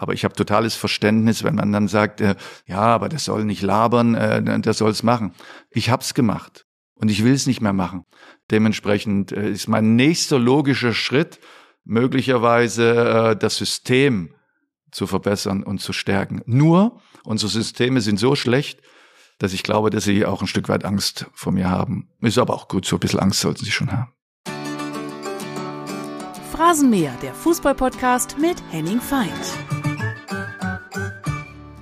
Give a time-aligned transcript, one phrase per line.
[0.00, 3.60] Aber ich habe totales Verständnis, wenn man dann sagt, äh, ja, aber der soll nicht
[3.60, 5.34] labern, äh, der soll es machen.
[5.70, 8.06] Ich hab's gemacht und ich will es nicht mehr machen.
[8.50, 11.38] Dementsprechend äh, ist mein nächster logischer Schritt
[11.84, 14.34] möglicherweise äh, das System
[14.90, 16.40] zu verbessern und zu stärken.
[16.46, 18.80] Nur unsere Systeme sind so schlecht,
[19.38, 22.08] dass ich glaube, dass sie auch ein Stück weit Angst vor mir haben.
[22.22, 24.14] Ist aber auch gut, so ein bisschen Angst sollten sie schon haben.
[26.52, 29.79] Phrasenmäher, der Fußballpodcast mit Henning Feind.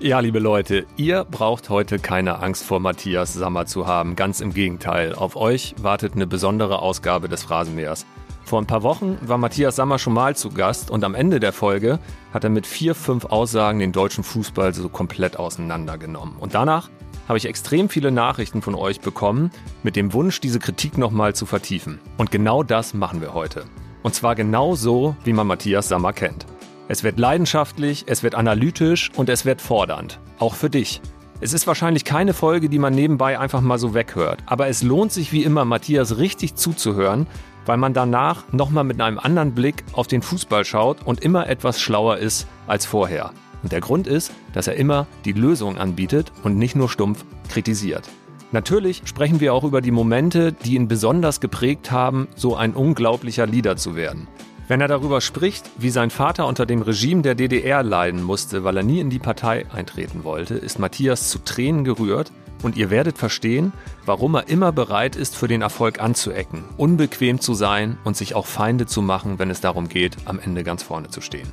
[0.00, 4.14] Ja, liebe Leute, ihr braucht heute keine Angst vor Matthias Sammer zu haben.
[4.14, 5.12] Ganz im Gegenteil.
[5.12, 8.06] Auf euch wartet eine besondere Ausgabe des Phrasenmähers.
[8.44, 11.53] Vor ein paar Wochen war Matthias Sammer schon mal zu Gast und am Ende der
[11.53, 11.98] Folge
[12.32, 16.36] hat er mit vier, fünf Aussagen den deutschen Fußball so komplett auseinandergenommen.
[16.39, 16.90] Und danach
[17.26, 19.50] habe ich extrem viele Nachrichten von euch bekommen
[19.82, 21.98] mit dem Wunsch, diese Kritik nochmal zu vertiefen.
[22.18, 23.64] Und genau das machen wir heute.
[24.04, 26.46] Und zwar genau so, wie man Matthias Sammer kennt.
[26.90, 30.20] Es wird leidenschaftlich, es wird analytisch und es wird fordernd.
[30.38, 31.02] Auch für dich.
[31.38, 34.39] Es ist wahrscheinlich keine Folge, die man nebenbei einfach mal so weghört.
[34.47, 37.27] Aber es lohnt sich wie immer, Matthias richtig zuzuhören,
[37.67, 41.78] weil man danach nochmal mit einem anderen Blick auf den Fußball schaut und immer etwas
[41.78, 43.33] schlauer ist als vorher.
[43.62, 48.08] Und der Grund ist, dass er immer die Lösung anbietet und nicht nur stumpf kritisiert.
[48.50, 53.47] Natürlich sprechen wir auch über die Momente, die ihn besonders geprägt haben, so ein unglaublicher
[53.47, 54.27] Leader zu werden.
[54.69, 58.77] Wenn er darüber spricht, wie sein Vater unter dem Regime der DDR leiden musste, weil
[58.77, 62.30] er nie in die Partei eintreten wollte, ist Matthias zu Tränen gerührt
[62.62, 63.72] und ihr werdet verstehen,
[64.05, 68.44] warum er immer bereit ist, für den Erfolg anzuecken, unbequem zu sein und sich auch
[68.44, 71.50] Feinde zu machen, wenn es darum geht, am Ende ganz vorne zu stehen.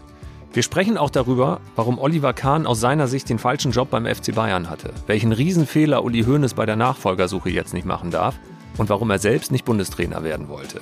[0.51, 4.35] Wir sprechen auch darüber, warum Oliver Kahn aus seiner Sicht den falschen Job beim FC
[4.35, 8.35] Bayern hatte, welchen Riesenfehler Uli Hoeneß bei der Nachfolgersuche jetzt nicht machen darf
[8.77, 10.81] und warum er selbst nicht Bundestrainer werden wollte.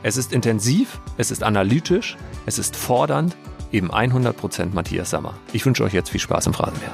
[0.00, 3.36] Es ist intensiv, es ist analytisch, es ist fordernd,
[3.72, 5.34] eben 100% Matthias Sammer.
[5.52, 6.92] Ich wünsche euch jetzt viel Spaß im Phrasenmeer.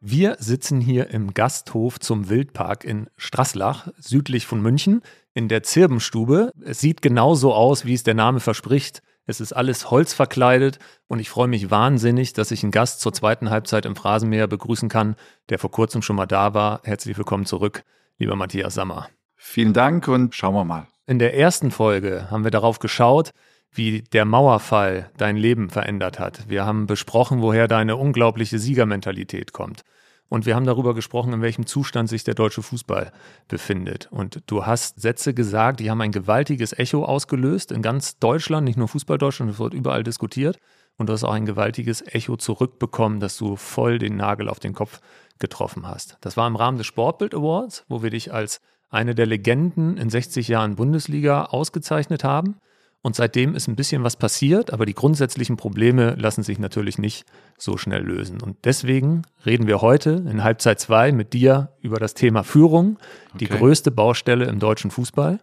[0.00, 5.02] Wir sitzen hier im Gasthof zum Wildpark in Straßlach, südlich von München
[5.34, 6.50] in der Zirbenstube.
[6.64, 9.02] Es sieht genauso aus, wie es der Name verspricht.
[9.24, 13.50] Es ist alles holzverkleidet und ich freue mich wahnsinnig, dass ich einen Gast zur zweiten
[13.50, 15.14] Halbzeit im Phrasenmäher begrüßen kann,
[15.48, 16.80] der vor kurzem schon mal da war.
[16.82, 17.84] Herzlich willkommen zurück,
[18.18, 19.08] lieber Matthias Sammer.
[19.46, 20.88] Vielen Dank und schauen wir mal.
[21.06, 23.30] In der ersten Folge haben wir darauf geschaut,
[23.70, 26.48] wie der Mauerfall dein Leben verändert hat.
[26.48, 29.82] Wir haben besprochen, woher deine unglaubliche Siegermentalität kommt.
[30.28, 33.12] Und wir haben darüber gesprochen, in welchem Zustand sich der deutsche Fußball
[33.46, 34.08] befindet.
[34.10, 38.78] Und du hast Sätze gesagt, die haben ein gewaltiges Echo ausgelöst in ganz Deutschland, nicht
[38.78, 40.58] nur Fußball-Deutschland, es wird überall diskutiert.
[40.96, 44.72] Und du hast auch ein gewaltiges Echo zurückbekommen, dass du voll den Nagel auf den
[44.72, 45.00] Kopf
[45.38, 46.16] getroffen hast.
[46.22, 48.60] Das war im Rahmen des Sportbild Awards, wo wir dich als
[48.94, 52.56] eine der Legenden in 60 Jahren Bundesliga ausgezeichnet haben.
[53.02, 57.26] Und seitdem ist ein bisschen was passiert, aber die grundsätzlichen Probleme lassen sich natürlich nicht
[57.58, 58.40] so schnell lösen.
[58.40, 62.96] Und deswegen reden wir heute in Halbzeit 2 mit dir über das Thema Führung,
[63.34, 63.38] okay.
[63.40, 65.40] die größte Baustelle im deutschen Fußball.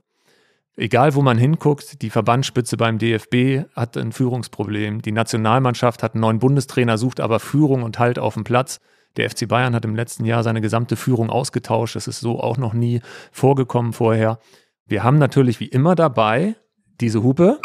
[0.76, 5.04] Egal, wo man hinguckt, die Verbandsspitze beim DFB hat ein Führungsproblem.
[5.04, 8.80] Die Nationalmannschaft hat einen neuen Bundestrainer, sucht aber Führung und Halt auf dem Platz.
[9.18, 11.96] Der FC Bayern hat im letzten Jahr seine gesamte Führung ausgetauscht.
[11.96, 13.02] Das ist so auch noch nie
[13.32, 14.40] vorgekommen vorher.
[14.86, 16.56] Wir haben natürlich wie immer dabei
[17.00, 17.60] diese Hupe.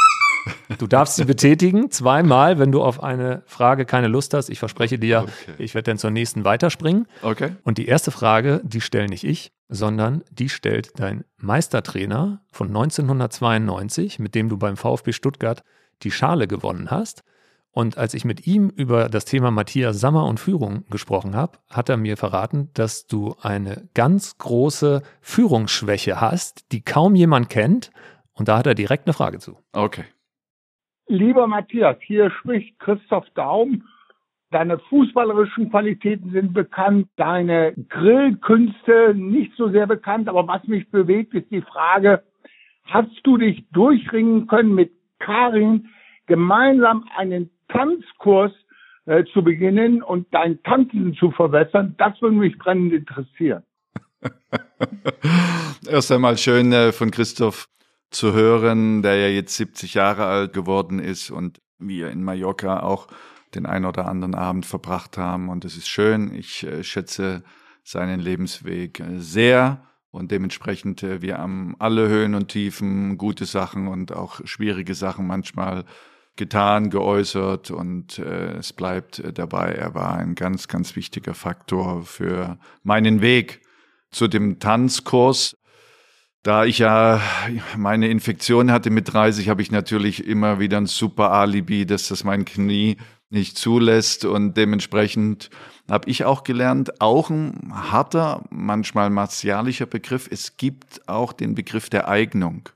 [0.78, 4.48] Du darfst sie betätigen, zweimal, wenn du auf eine Frage keine Lust hast.
[4.48, 5.54] Ich verspreche dir, okay.
[5.58, 7.06] ich werde dann zur nächsten weiterspringen.
[7.22, 7.56] Okay.
[7.64, 14.18] Und die erste Frage, die stelle nicht ich, sondern die stellt dein Meistertrainer von 1992,
[14.18, 15.62] mit dem du beim VfB Stuttgart
[16.02, 17.24] die Schale gewonnen hast.
[17.76, 21.90] Und als ich mit ihm über das Thema Matthias Sammer und Führung gesprochen habe, hat
[21.90, 27.90] er mir verraten, dass du eine ganz große Führungsschwäche hast, die kaum jemand kennt
[28.32, 29.58] und da hat er direkt eine Frage zu.
[29.74, 30.04] Okay.
[31.06, 33.82] Lieber Matthias, hier spricht Christoph Daum.
[34.50, 41.34] Deine fußballerischen Qualitäten sind bekannt, deine Grillkünste nicht so sehr bekannt, aber was mich bewegt,
[41.34, 42.22] ist die Frage,
[42.84, 45.90] hast du dich durchringen können, mit Karin
[46.26, 48.52] gemeinsam einen Tanzkurs
[49.06, 51.94] äh, zu beginnen und dein Tanzen zu verbessern?
[51.98, 53.62] Das würde mich brennend interessieren.
[55.88, 57.68] Erst einmal schön äh, von Christoph
[58.10, 63.08] zu hören, der ja jetzt 70 Jahre alt geworden ist und wir in Mallorca auch
[63.54, 65.48] den ein oder anderen Abend verbracht haben.
[65.48, 66.34] Und es ist schön.
[66.34, 67.42] Ich äh, schätze
[67.82, 69.82] seinen Lebensweg äh, sehr.
[70.10, 75.26] Und dementsprechend, äh, wir haben alle Höhen und Tiefen, gute Sachen und auch schwierige Sachen
[75.26, 75.84] manchmal
[76.36, 82.58] getan, geäußert und äh, es bleibt dabei, er war ein ganz, ganz wichtiger Faktor für
[82.82, 83.62] meinen Weg
[84.10, 85.56] zu dem Tanzkurs
[86.42, 87.20] Da ich ja
[87.76, 92.22] meine Infektion hatte mit 30, habe ich natürlich immer wieder ein super Alibi, dass das
[92.22, 92.98] mein Knie
[93.30, 95.50] nicht zulässt und dementsprechend
[95.90, 100.28] habe ich auch gelernt, auch ein harter, manchmal martialischer Begriff.
[100.30, 102.68] Es gibt auch den Begriff der Eignung.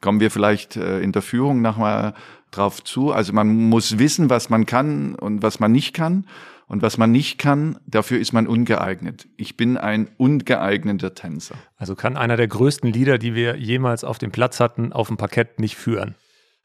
[0.00, 2.14] Kommen wir vielleicht äh, in der Führung nochmal
[2.50, 3.12] drauf zu.
[3.12, 6.26] Also man muss wissen, was man kann und was man nicht kann.
[6.68, 9.28] Und was man nicht kann, dafür ist man ungeeignet.
[9.36, 11.54] Ich bin ein ungeeigneter Tänzer.
[11.76, 15.16] Also kann einer der größten Lieder, die wir jemals auf dem Platz hatten, auf dem
[15.16, 16.16] Parkett nicht führen.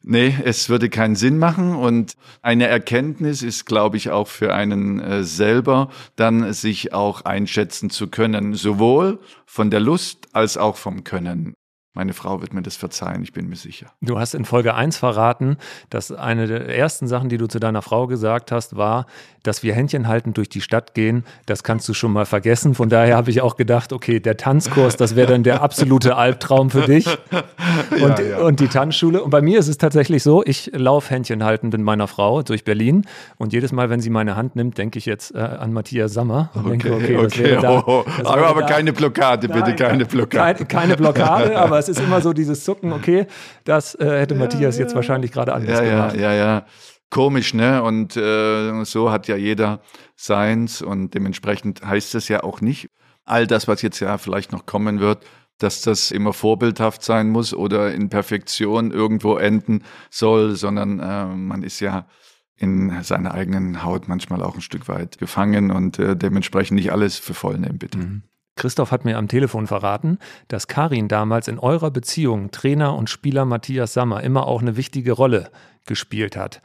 [0.04, 5.00] Nee, es würde keinen Sinn machen und eine Erkenntnis ist, glaube ich, auch für einen
[5.00, 11.04] äh, selber, dann sich auch einschätzen zu können, sowohl von der Lust als auch vom
[11.04, 11.54] Können.
[11.94, 13.88] Meine Frau wird mir das verzeihen, ich bin mir sicher.
[14.00, 15.58] Du hast in Folge 1 verraten,
[15.90, 19.08] dass eine der ersten Sachen, die du zu deiner Frau gesagt hast, war,
[19.44, 21.26] dass wir Händchen haltend durch die Stadt gehen.
[21.48, 22.76] Das kannst du schon mal vergessen.
[22.76, 26.70] Von daher habe ich auch gedacht, okay, der Tanzkurs, das wäre dann der absolute Albtraum
[26.70, 27.08] für dich.
[27.92, 28.38] Und, ja, ja.
[28.40, 29.22] und die Tanzschule.
[29.22, 32.64] Und bei mir ist es tatsächlich so, ich laufe Händchen haltend mit meiner Frau durch
[32.64, 33.06] Berlin.
[33.38, 36.50] Und jedes Mal, wenn sie meine Hand nimmt, denke ich jetzt äh, an Matthias Sammer.
[36.54, 37.58] Und okay, denke, okay, okay.
[37.62, 38.68] Da, oh, aber, aber da.
[38.68, 40.66] keine Blockade, bitte, Nein, keine Blockade.
[40.66, 43.28] Keine, keine Blockade, aber es ist immer so dieses Zucken, okay,
[43.66, 44.84] das äh, hätte ja, Matthias ja.
[44.84, 46.16] jetzt wahrscheinlich gerade anders ja, gemacht.
[46.16, 46.66] Ja, ja, ja.
[47.10, 47.84] Komisch, ne?
[47.84, 49.82] Und äh, so hat ja jeder
[50.16, 52.90] seins und dementsprechend heißt es ja auch nicht,
[53.26, 55.26] all das, was jetzt ja vielleicht noch kommen wird,
[55.58, 61.64] dass das immer vorbildhaft sein muss oder in Perfektion irgendwo enden soll, sondern äh, man
[61.64, 62.08] ist ja
[62.56, 67.18] in seiner eigenen Haut manchmal auch ein Stück weit gefangen und äh, dementsprechend nicht alles
[67.18, 67.98] für voll nehmen, bitte.
[67.98, 68.24] Mhm.
[68.56, 73.46] Christoph hat mir am Telefon verraten, dass Karin damals in eurer Beziehung Trainer und Spieler
[73.46, 75.50] Matthias Sammer immer auch eine wichtige Rolle
[75.86, 76.62] gespielt hat.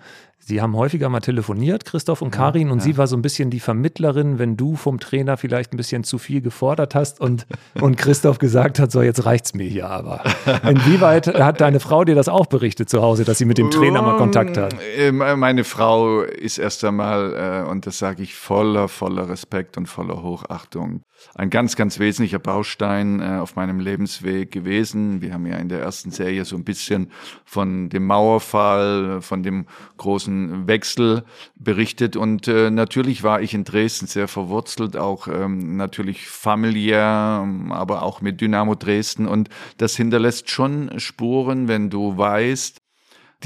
[0.49, 2.85] Sie haben häufiger mal telefoniert, Christoph und Karin, und ja.
[2.85, 6.19] sie war so ein bisschen die Vermittlerin, wenn du vom Trainer vielleicht ein bisschen zu
[6.19, 7.49] viel gefordert hast und,
[7.81, 10.23] und Christoph gesagt hat, so jetzt reicht's mir hier aber.
[10.63, 14.03] Inwieweit hat deine Frau dir das auch berichtet zu Hause, dass sie mit dem Trainer
[14.03, 14.77] mal Kontakt hat?
[14.97, 19.77] Ähm, äh, meine Frau ist erst einmal, äh, und das sage ich voller, voller Respekt
[19.77, 21.03] und voller Hochachtung,
[21.35, 25.21] ein ganz, ganz wesentlicher Baustein äh, auf meinem Lebensweg gewesen.
[25.21, 27.11] Wir haben ja in der ersten Serie so ein bisschen
[27.45, 29.67] von dem Mauerfall, von dem
[29.97, 31.25] großen Wechsel
[31.55, 32.17] berichtet.
[32.17, 38.21] Und äh, natürlich war ich in Dresden sehr verwurzelt, auch ähm, natürlich familiär, aber auch
[38.21, 39.27] mit Dynamo Dresden.
[39.27, 39.49] Und
[39.79, 42.81] das hinterlässt schon Spuren, wenn du weißt,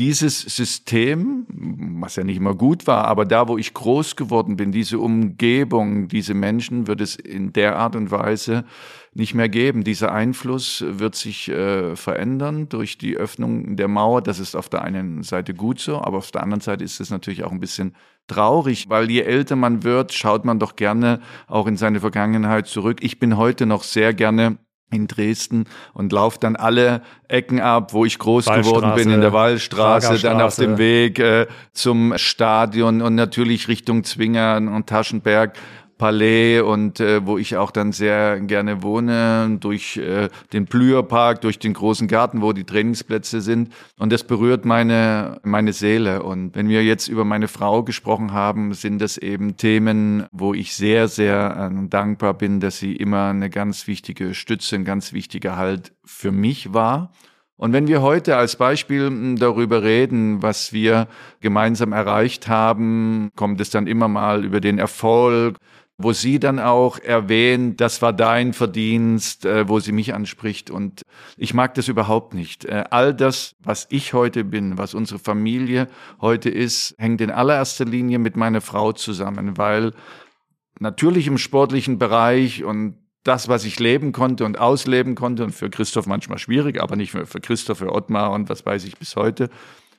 [0.00, 1.44] dieses System,
[2.00, 6.08] was ja nicht immer gut war, aber da, wo ich groß geworden bin, diese Umgebung,
[6.08, 8.64] diese Menschen, wird es in der Art und Weise
[9.12, 9.85] nicht mehr geben.
[9.85, 14.23] Dieser Einfluss wird sich äh, verändern durch die Öffnung der Mauer.
[14.23, 17.11] Das ist auf der einen Seite gut so, aber auf der anderen Seite ist es
[17.11, 17.94] natürlich auch ein bisschen
[18.26, 23.00] traurig, weil je älter man wird, schaut man doch gerne auch in seine Vergangenheit zurück.
[23.02, 24.56] Ich bin heute noch sehr gerne
[24.93, 29.33] in Dresden und laufe dann alle Ecken ab, wo ich groß geworden bin, in der
[29.33, 35.55] Wallstraße, dann auf dem Weg äh, zum Stadion und natürlich Richtung Zwingern und Taschenberg
[36.00, 41.58] Palais und äh, wo ich auch dann sehr gerne wohne, durch äh, den Blüherpark, durch
[41.58, 43.70] den großen Garten, wo die Trainingsplätze sind.
[43.99, 46.23] Und das berührt meine, meine Seele.
[46.23, 50.75] Und wenn wir jetzt über meine Frau gesprochen haben, sind das eben Themen, wo ich
[50.75, 55.56] sehr, sehr äh, dankbar bin, dass sie immer eine ganz wichtige Stütze, ein ganz wichtiger
[55.56, 57.12] Halt für mich war.
[57.61, 61.08] Und wenn wir heute als Beispiel hm, darüber reden, was wir
[61.43, 65.59] gemeinsam erreicht haben, kommt es dann immer mal über den Erfolg,
[66.02, 70.71] wo sie dann auch erwähnt, das war dein Verdienst, äh, wo sie mich anspricht.
[70.71, 71.02] Und
[71.37, 72.64] ich mag das überhaupt nicht.
[72.64, 75.88] Äh, all das, was ich heute bin, was unsere Familie
[76.21, 79.92] heute ist, hängt in allererster Linie mit meiner Frau zusammen, weil
[80.78, 85.69] natürlich im sportlichen Bereich und das, was ich leben konnte und ausleben konnte, und für
[85.69, 89.16] Christoph manchmal schwierig, aber nicht für, für Christoph, für Ottmar und was weiß ich bis
[89.16, 89.50] heute,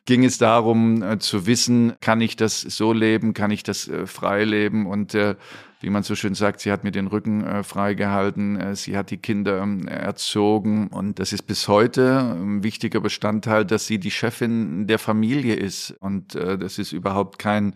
[0.06, 4.08] ging es darum äh, zu wissen, kann ich das so leben, kann ich das äh,
[4.08, 4.86] frei leben?
[4.86, 5.36] Und äh,
[5.80, 9.12] wie man so schön sagt, sie hat mir den Rücken äh, freigehalten, äh, sie hat
[9.12, 10.88] die Kinder äh, erzogen.
[10.88, 15.92] Und das ist bis heute ein wichtiger Bestandteil, dass sie die Chefin der Familie ist.
[16.00, 17.76] Und äh, das ist überhaupt kein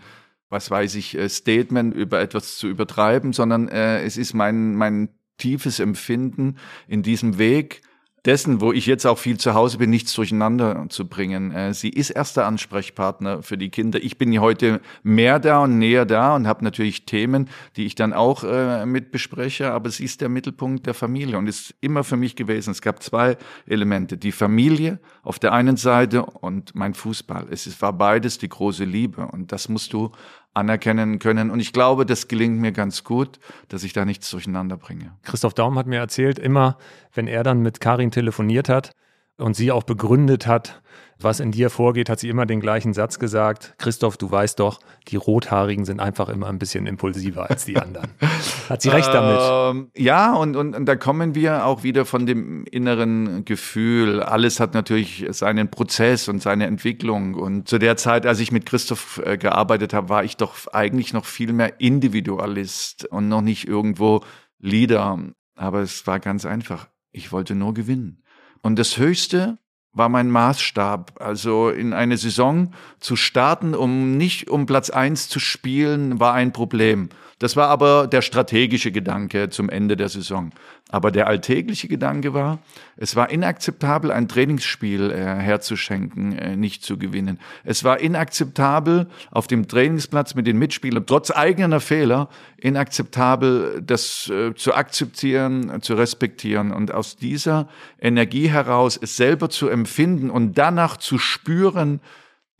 [0.49, 5.09] was weiß ich, äh, Statement über etwas zu übertreiben, sondern äh, es ist mein, mein
[5.37, 7.81] tiefes Empfinden in diesem Weg,
[8.25, 11.51] dessen, wo ich jetzt auch viel zu Hause bin, nichts durcheinander zu bringen.
[11.51, 13.99] Äh, sie ist erster Ansprechpartner für die Kinder.
[14.01, 18.13] Ich bin heute mehr da und näher da und habe natürlich Themen, die ich dann
[18.13, 22.17] auch äh, mit bespreche, aber sie ist der Mittelpunkt der Familie und ist immer für
[22.17, 22.71] mich gewesen.
[22.71, 24.17] Es gab zwei Elemente.
[24.17, 27.47] Die Familie auf der einen Seite und mein Fußball.
[27.51, 30.11] Es war beides die große Liebe und das musst du
[30.55, 31.51] anerkennen können.
[31.51, 35.11] Und ich glaube, das gelingt mir ganz gut, dass ich da nichts durcheinander bringe.
[35.23, 36.77] Christoph Daum hat mir erzählt, immer
[37.13, 38.91] wenn er dann mit Karin telefoniert hat
[39.37, 40.81] und sie auch begründet hat,
[41.19, 43.75] was in dir vorgeht, hat sie immer den gleichen Satz gesagt.
[43.77, 48.09] Christoph, du weißt doch, die Rothaarigen sind einfach immer ein bisschen impulsiver als die anderen.
[48.69, 49.39] hat sie recht damit?
[49.41, 54.21] Ähm, ja, und, und, und da kommen wir auch wieder von dem inneren Gefühl.
[54.21, 57.35] Alles hat natürlich seinen Prozess und seine Entwicklung.
[57.35, 61.13] Und zu der Zeit, als ich mit Christoph äh, gearbeitet habe, war ich doch eigentlich
[61.13, 64.21] noch viel mehr Individualist und noch nicht irgendwo
[64.59, 65.17] Leader.
[65.55, 66.89] Aber es war ganz einfach.
[67.11, 68.21] Ich wollte nur gewinnen.
[68.65, 69.59] Und das Höchste,
[69.93, 71.21] war mein Maßstab.
[71.21, 76.51] Also in eine Saison zu starten, um nicht um Platz eins zu spielen, war ein
[76.51, 77.09] Problem.
[77.37, 80.51] Das war aber der strategische Gedanke zum Ende der Saison.
[80.95, 82.59] Aber der alltägliche Gedanke war,
[82.95, 87.37] es war inakzeptabel, ein Trainingsspiel äh, herzuschenken, äh, nicht zu gewinnen.
[87.65, 94.55] Es war inakzeptabel, auf dem Trainingsplatz mit den Mitspielern, trotz eigener Fehler, inakzeptabel, das äh,
[94.55, 97.67] zu akzeptieren, zu respektieren und aus dieser
[97.99, 101.99] Energie heraus es selber zu empfinden und danach zu spüren,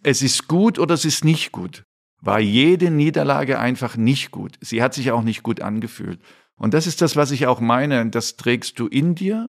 [0.04, 1.86] es ist gut oder es ist nicht gut
[2.22, 4.58] war jede Niederlage einfach nicht gut.
[4.60, 6.20] Sie hat sich auch nicht gut angefühlt.
[6.57, 8.09] Und das ist das, was ich auch meine.
[8.09, 9.47] Das trägst du in dir.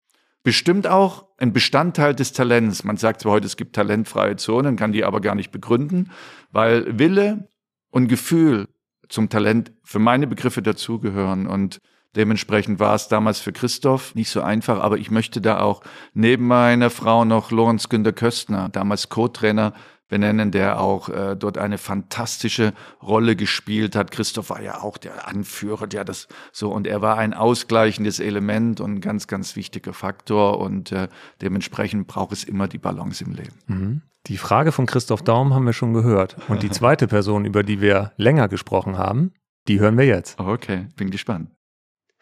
[0.43, 2.83] Bestimmt auch ein Bestandteil des Talents.
[2.83, 6.11] Man sagt zwar heute, es gibt talentfreie Zonen, kann die aber gar nicht begründen,
[6.51, 7.49] weil Wille
[7.89, 8.67] und Gefühl
[9.09, 11.47] zum Talent für meine Begriffe dazugehören.
[11.47, 11.79] Und
[12.15, 15.81] dementsprechend war es damals für Christoph nicht so einfach, aber ich möchte da auch
[16.13, 19.73] neben meiner Frau noch Lorenz Günter Köstner, damals Co-Trainer
[20.09, 24.11] benennen, der auch äh, dort eine fantastische Rolle gespielt hat.
[24.11, 28.81] Christoph war ja auch der Anführer, der das so und er war ein ausgleichendes Element
[28.81, 31.07] und ein ganz, ganz wichtiger Faktor und äh,
[31.41, 33.53] dementsprechend braucht es immer die Balance im Leben.
[33.67, 34.01] Mhm.
[34.27, 37.79] Die Frage von Christoph Daum haben wir schon gehört und die zweite Person, über die
[37.79, 39.31] wir länger gesprochen haben,
[39.67, 40.39] die hören wir jetzt.
[40.39, 41.51] Okay, bin gespannt.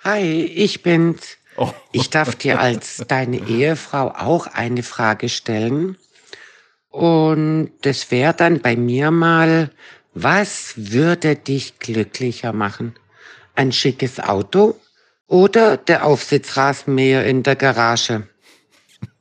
[0.03, 1.37] Hi, ich bin's.
[1.55, 1.71] Oh.
[1.91, 5.97] Ich darf dir als deine Ehefrau auch eine Frage stellen.
[6.89, 9.69] Und das wäre dann bei mir mal,
[10.13, 12.95] was würde dich glücklicher machen?
[13.55, 14.79] Ein schickes Auto
[15.27, 18.27] oder der Aufsitzrasenmäher in der Garage?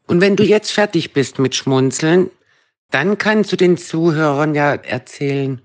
[0.07, 2.31] Und wenn du jetzt fertig bist mit Schmunzeln,
[2.91, 5.61] dann kannst du den Zuhörern ja erzählen,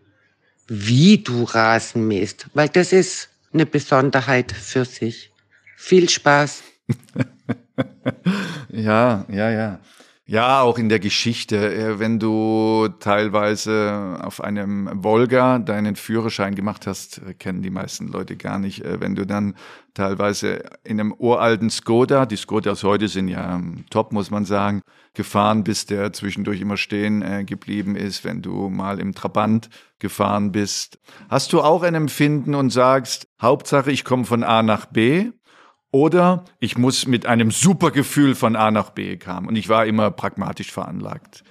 [0.68, 5.32] wie du Rasen mähst, weil das ist eine Besonderheit für sich.
[5.78, 6.64] Viel Spaß.
[8.70, 9.80] ja, ja, ja.
[10.32, 11.76] Ja, auch in der Geschichte.
[11.76, 18.08] Äh, wenn du teilweise auf einem Volga deinen Führerschein gemacht hast, äh, kennen die meisten
[18.08, 18.82] Leute gar nicht.
[18.86, 19.56] Äh, wenn du dann
[19.94, 24.80] teilweise in einem uralten Skoda, die Skodas heute sind ja ähm, top, muss man sagen,
[25.14, 29.70] gefahren bist, der zwischendurch immer stehen geblieben ist, wenn du mal im Trabant
[30.00, 30.98] gefahren bist.
[31.30, 35.32] Hast du auch ein Empfinden und sagst, Hauptsache ich komme von A nach B
[35.92, 39.48] oder ich muss mit einem super Gefühl von A nach B kommen.
[39.48, 41.44] Und ich war immer pragmatisch veranlagt.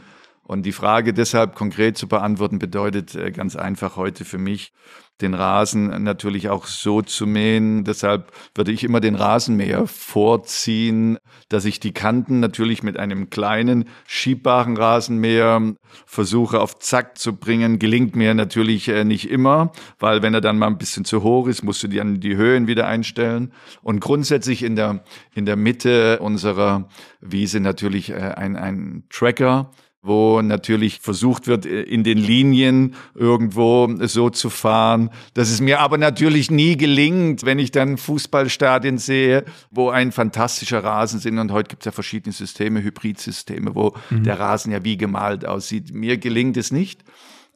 [0.50, 4.72] Und die Frage deshalb konkret zu beantworten bedeutet äh, ganz einfach heute für mich,
[5.20, 7.84] den Rasen natürlich auch so zu mähen.
[7.84, 11.18] Deshalb würde ich immer den Rasenmäher vorziehen,
[11.50, 17.78] dass ich die Kanten natürlich mit einem kleinen schiebbaren Rasenmäher versuche auf Zack zu bringen.
[17.78, 21.46] Gelingt mir natürlich äh, nicht immer, weil wenn er dann mal ein bisschen zu hoch
[21.46, 23.52] ist, musst du dann die Höhen wieder einstellen.
[23.82, 26.88] Und grundsätzlich in der, in der Mitte unserer
[27.20, 29.70] Wiese natürlich äh, ein, ein Tracker
[30.02, 35.80] wo natürlich versucht wird, äh, in den Linien irgendwo so zu fahren, dass es mir
[35.80, 41.52] aber natürlich nie gelingt, wenn ich dann Fußballstadien sehe, wo ein fantastischer Rasen sind und
[41.52, 44.24] heute gibt es ja verschiedene Systeme, Hybridsysteme, wo mhm.
[44.24, 45.92] der Rasen ja wie gemalt aussieht.
[45.92, 47.04] Mir gelingt es nicht.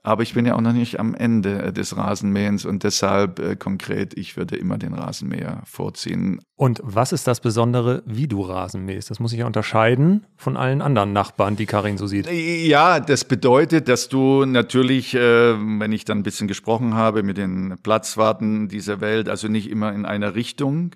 [0.07, 3.57] Aber ich bin ja auch noch nicht am Ende äh, des Rasenmähens und deshalb äh,
[3.57, 6.41] konkret, ich würde immer den Rasenmäher vorziehen.
[6.57, 9.11] Und was ist das Besondere, wie du Rasen mähst?
[9.11, 12.31] Das muss ich ja unterscheiden von allen anderen Nachbarn, die Karin so sieht.
[12.31, 17.39] Ja, das bedeutet, dass du natürlich, äh, wenn ich dann ein bisschen gesprochen habe mit
[17.39, 20.91] den Platzwarten dieser Welt, also nicht immer in einer Richtung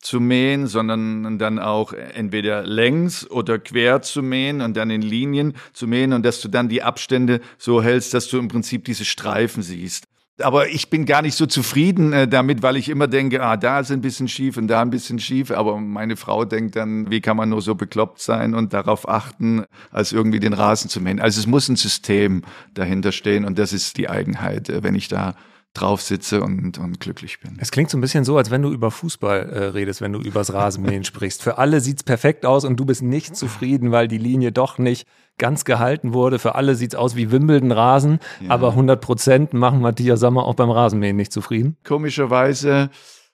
[0.00, 5.54] zu mähen, sondern dann auch entweder längs oder quer zu mähen und dann in Linien
[5.72, 9.04] zu mähen und dass du dann die Abstände so hältst, dass du im Prinzip diese
[9.04, 10.06] Streifen siehst.
[10.42, 13.80] Aber ich bin gar nicht so zufrieden äh, damit, weil ich immer denke, ah, da
[13.80, 15.50] ist ein bisschen schief und da ein bisschen schief.
[15.50, 19.64] Aber meine Frau denkt dann, wie kann man nur so bekloppt sein und darauf achten,
[19.90, 21.20] als irgendwie den Rasen zu mähen.
[21.20, 22.42] Also es muss ein System
[22.72, 25.34] dahinter stehen und das ist die Eigenheit, äh, wenn ich da
[25.74, 27.56] drauf sitze und, und glücklich bin.
[27.60, 30.20] Es klingt so ein bisschen so, als wenn du über Fußball äh, redest, wenn du
[30.20, 31.42] übers Rasenmähen sprichst.
[31.42, 35.06] Für alle sieht's perfekt aus und du bist nicht zufrieden, weil die Linie doch nicht
[35.38, 36.38] ganz gehalten wurde.
[36.38, 38.50] Für alle sieht's aus wie Wimbledon Rasen, ja.
[38.50, 41.76] aber 100 Prozent machen Matthias Sammer auch beim Rasenmähen nicht zufrieden.
[41.84, 42.90] Komischerweise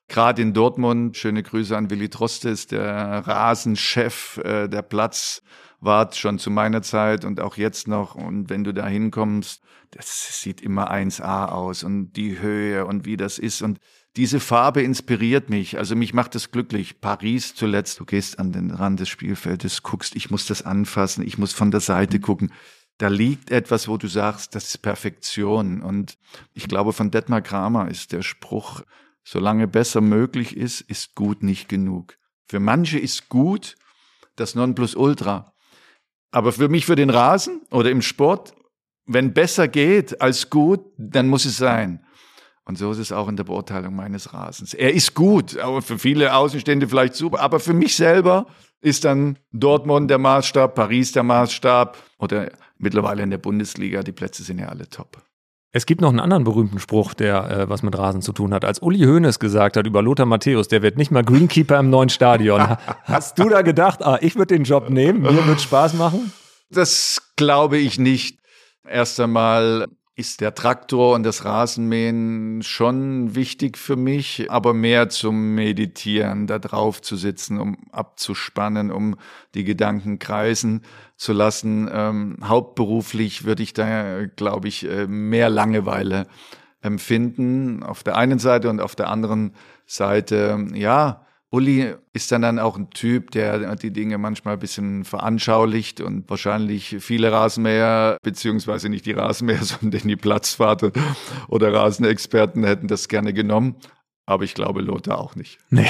[0.08, 5.42] Gerade in Dortmund, schöne Grüße an Willi Trostes, der Rasenchef, äh, der Platz
[5.80, 8.14] war schon zu meiner Zeit und auch jetzt noch.
[8.14, 13.16] Und wenn du da hinkommst, das sieht immer 1A aus und die Höhe und wie
[13.16, 13.62] das ist.
[13.62, 13.78] Und
[14.16, 15.78] diese Farbe inspiriert mich.
[15.78, 17.00] Also mich macht es glücklich.
[17.00, 21.38] Paris zuletzt, du gehst an den Rand des Spielfeldes, guckst, ich muss das anfassen, ich
[21.38, 22.52] muss von der Seite gucken.
[22.98, 25.82] Da liegt etwas, wo du sagst, das ist Perfektion.
[25.82, 26.16] Und
[26.54, 28.80] ich glaube, von Detmar Kramer ist der Spruch,
[29.22, 32.16] solange besser möglich ist, ist gut nicht genug.
[32.46, 33.76] Für manche ist gut
[34.36, 35.52] das Nonplusultra.
[36.36, 38.54] Aber für mich, für den Rasen oder im Sport,
[39.06, 42.04] wenn besser geht als gut, dann muss es sein.
[42.66, 44.74] Und so ist es auch in der Beurteilung meines Rasens.
[44.74, 48.48] Er ist gut, aber für viele Außenstände vielleicht super, aber für mich selber
[48.82, 54.42] ist dann Dortmund der Maßstab, Paris der Maßstab oder mittlerweile in der Bundesliga, die Plätze
[54.42, 55.25] sind ja alle top.
[55.76, 58.64] Es gibt noch einen anderen berühmten Spruch, der äh, was mit Rasen zu tun hat.
[58.64, 62.08] Als Uli Hoeneß gesagt hat über Lothar Matthäus, der wird nicht mal Greenkeeper im neuen
[62.08, 62.62] Stadion.
[63.04, 66.32] Hast du da gedacht, ah, ich würde den Job nehmen, mir wird Spaß machen?
[66.70, 68.38] Das glaube ich nicht.
[68.88, 75.54] Erst einmal ist der Traktor und das Rasenmähen schon wichtig für mich, aber mehr zum
[75.54, 79.16] Meditieren, da drauf zu sitzen, um abzuspannen, um
[79.52, 80.84] die Gedanken kreisen
[81.16, 81.88] zu lassen.
[81.92, 86.26] Ähm, hauptberuflich würde ich da, glaube ich, äh, mehr Langeweile
[86.82, 89.52] empfinden auf der einen Seite und auf der anderen
[89.86, 95.04] Seite, ja, Uli ist dann, dann auch ein Typ, der die Dinge manchmal ein bisschen
[95.04, 100.92] veranschaulicht und wahrscheinlich viele Rasenmäher, beziehungsweise nicht die Rasenmäher, sondern die Platzfahrt
[101.48, 103.76] oder Rasenexperten hätten das gerne genommen.
[104.28, 105.58] Aber ich glaube, Lothar auch nicht.
[105.70, 105.86] Nee.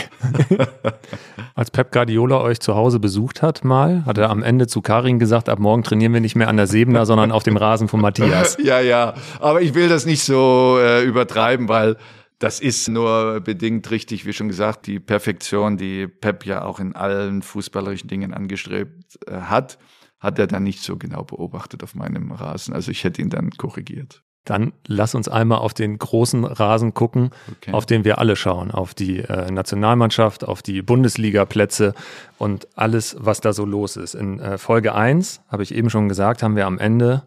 [1.55, 5.19] Als Pep Guardiola euch zu Hause besucht hat mal, hat er am Ende zu Karin
[5.19, 8.00] gesagt, ab morgen trainieren wir nicht mehr an der Sebener, sondern auf dem Rasen von
[8.00, 8.59] Matthias.
[8.66, 9.14] Ja, ja.
[9.38, 11.97] Aber ich will das nicht so äh, übertreiben, weil
[12.38, 16.95] das ist nur bedingt richtig, wie schon gesagt, die Perfektion, die Pep ja auch in
[16.95, 19.78] allen fußballerischen Dingen angestrebt äh, hat,
[20.19, 22.75] hat er dann nicht so genau beobachtet auf meinem Rasen.
[22.75, 24.23] Also ich hätte ihn dann korrigiert.
[24.47, 27.73] Dann lass uns einmal auf den großen Rasen gucken, okay.
[27.73, 31.93] auf den wir alle schauen, auf die äh, Nationalmannschaft, auf die Bundesliga-Plätze
[32.39, 34.15] und alles, was da so los ist.
[34.15, 37.25] In äh, Folge 1, habe ich eben schon gesagt, haben wir am Ende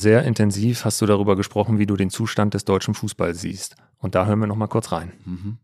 [0.00, 3.76] sehr intensiv hast du darüber gesprochen, wie du den Zustand des deutschen Fußballs siehst.
[3.98, 5.12] Und da hören wir noch mal kurz rein.
[5.26, 5.58] Mhm.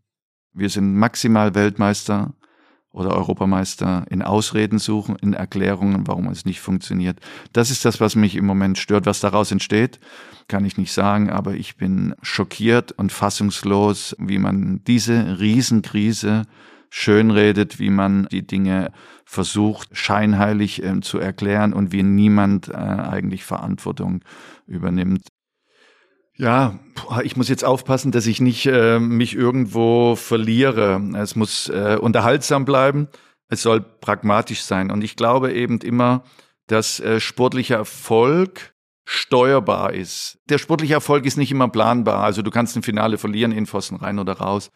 [0.53, 2.35] Wir sind maximal Weltmeister
[2.96, 7.20] oder Europameister in Ausreden suchen, in Erklärungen, warum es nicht funktioniert.
[7.52, 9.04] Das ist das, was mich im Moment stört.
[9.04, 10.00] Was daraus entsteht,
[10.48, 16.44] kann ich nicht sagen, aber ich bin schockiert und fassungslos, wie man diese Riesenkrise
[16.88, 18.92] schönredet, wie man die Dinge
[19.26, 24.22] versucht, scheinheilig äh, zu erklären und wie niemand äh, eigentlich Verantwortung
[24.66, 25.28] übernimmt.
[26.38, 26.79] Ja,
[27.22, 31.01] ich muss jetzt aufpassen, dass ich nicht äh, mich irgendwo verliere.
[31.16, 33.09] Es muss äh, unterhaltsam bleiben.
[33.49, 34.90] Es soll pragmatisch sein.
[34.90, 36.25] Und ich glaube eben immer,
[36.66, 40.38] dass äh, sportlicher Erfolg steuerbar ist.
[40.49, 42.25] Der sportliche Erfolg ist nicht immer planbar.
[42.25, 44.70] Also du kannst im Finale verlieren, in rein oder raus.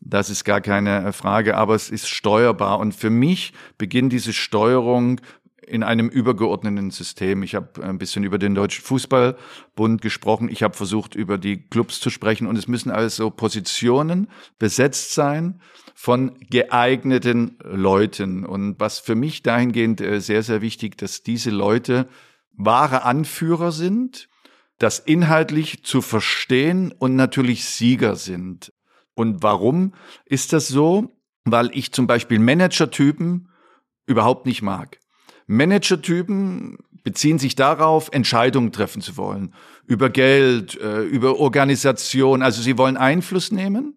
[0.00, 2.78] Das ist gar keine Frage, aber es ist steuerbar.
[2.78, 5.20] Und für mich beginnt diese Steuerung
[5.66, 7.42] in einem übergeordneten System.
[7.42, 10.48] Ich habe ein bisschen über den Deutschen Fußballbund gesprochen.
[10.48, 12.46] Ich habe versucht, über die Clubs zu sprechen.
[12.46, 15.60] Und es müssen also Positionen besetzt sein
[15.94, 18.44] von geeigneten Leuten.
[18.44, 22.08] Und was für mich dahingehend äh, sehr, sehr wichtig, dass diese Leute
[22.52, 24.28] wahre Anführer sind,
[24.78, 28.72] das inhaltlich zu verstehen und natürlich Sieger sind.
[29.14, 31.16] Und warum ist das so?
[31.44, 33.48] Weil ich zum Beispiel Managertypen
[34.06, 34.98] überhaupt nicht mag.
[35.46, 39.52] Managertypen beziehen sich darauf, Entscheidungen treffen zu wollen.
[39.86, 42.42] Über Geld, äh, über Organisation.
[42.42, 43.94] Also sie wollen Einfluss nehmen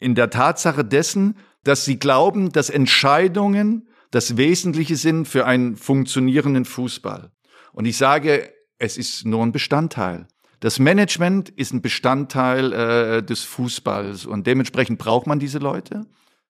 [0.00, 6.64] in der Tatsache dessen, dass sie glauben, dass Entscheidungen das Wesentliche sind für einen funktionierenden
[6.64, 7.30] Fußball.
[7.72, 10.26] Und ich sage, es ist nur ein Bestandteil.
[10.60, 16.06] Das Management ist ein Bestandteil äh, des Fußballs und dementsprechend braucht man diese Leute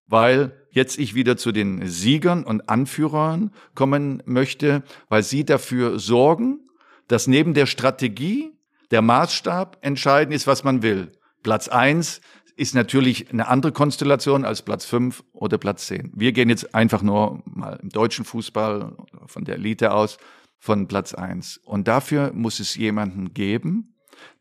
[0.06, 6.68] weil jetzt ich wieder zu den Siegern und Anführern kommen möchte, weil sie dafür sorgen,
[7.08, 8.52] dass neben der Strategie
[8.90, 11.12] der Maßstab entscheidend ist, was man will.
[11.42, 12.20] Platz eins
[12.56, 16.12] ist natürlich eine andere Konstellation als Platz fünf oder Platz zehn.
[16.14, 20.18] Wir gehen jetzt einfach nur mal im deutschen Fußball von der Elite aus
[20.58, 21.58] von Platz eins.
[21.58, 23.94] Und dafür muss es jemanden geben,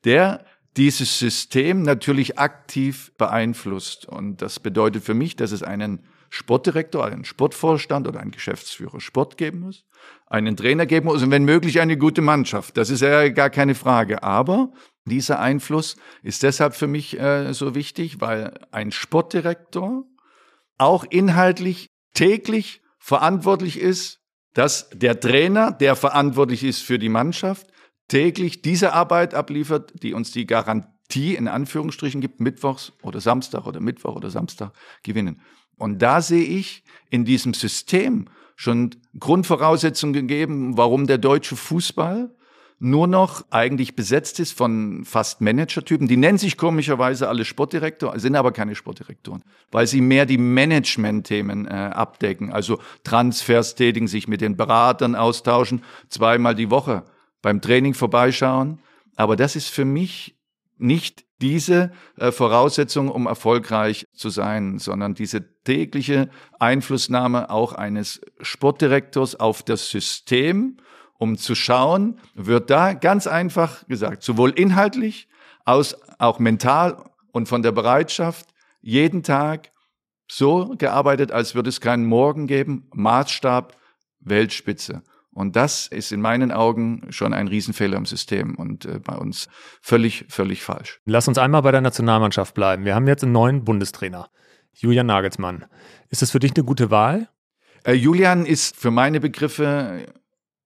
[0.03, 0.45] der
[0.77, 4.05] dieses System natürlich aktiv beeinflusst.
[4.07, 5.99] Und das bedeutet für mich, dass es einen
[6.33, 9.85] Sportdirektor, einen Sportvorstand oder einen Geschäftsführer Sport geben muss,
[10.25, 12.75] einen Trainer geben muss und wenn möglich eine gute Mannschaft.
[12.75, 14.23] Das ist ja gar keine Frage.
[14.23, 14.73] Aber
[15.05, 20.05] dieser Einfluss ist deshalb für mich äh, so wichtig, weil ein Sportdirektor
[20.79, 24.19] auch inhaltlich täglich verantwortlich ist,
[24.55, 27.67] dass der Trainer, der verantwortlich ist für die Mannschaft,
[28.07, 33.79] täglich diese Arbeit abliefert, die uns die Garantie in Anführungsstrichen gibt, Mittwochs oder Samstag oder
[33.79, 35.41] Mittwoch oder Samstag gewinnen.
[35.77, 42.29] Und da sehe ich in diesem System schon Grundvoraussetzungen gegeben, warum der deutsche Fußball
[42.79, 46.07] nur noch eigentlich besetzt ist von fast Managertypen.
[46.07, 51.65] Die nennen sich komischerweise alle Sportdirektor, sind aber keine Sportdirektoren, weil sie mehr die Management-Themen
[51.65, 52.51] äh, abdecken.
[52.51, 57.03] Also Transfers tätigen, sich mit den Beratern austauschen, zweimal die Woche
[57.41, 58.79] beim Training vorbeischauen.
[59.15, 60.35] Aber das ist für mich
[60.77, 69.35] nicht diese äh, Voraussetzung, um erfolgreich zu sein, sondern diese tägliche Einflussnahme auch eines Sportdirektors
[69.35, 70.77] auf das System,
[71.17, 75.27] um zu schauen, wird da ganz einfach gesagt, sowohl inhaltlich
[75.65, 78.49] aus auch mental und von der Bereitschaft
[78.81, 79.71] jeden Tag
[80.29, 83.75] so gearbeitet, als würde es keinen Morgen geben, Maßstab
[84.19, 85.03] Weltspitze.
[85.33, 89.47] Und das ist in meinen Augen schon ein Riesenfehler im System und äh, bei uns
[89.81, 91.01] völlig, völlig falsch.
[91.05, 92.85] Lass uns einmal bei der Nationalmannschaft bleiben.
[92.85, 94.29] Wir haben jetzt einen neuen Bundestrainer,
[94.73, 95.65] Julian Nagelsmann.
[96.09, 97.29] Ist das für dich eine gute Wahl?
[97.83, 100.05] Äh, Julian ist für meine Begriffe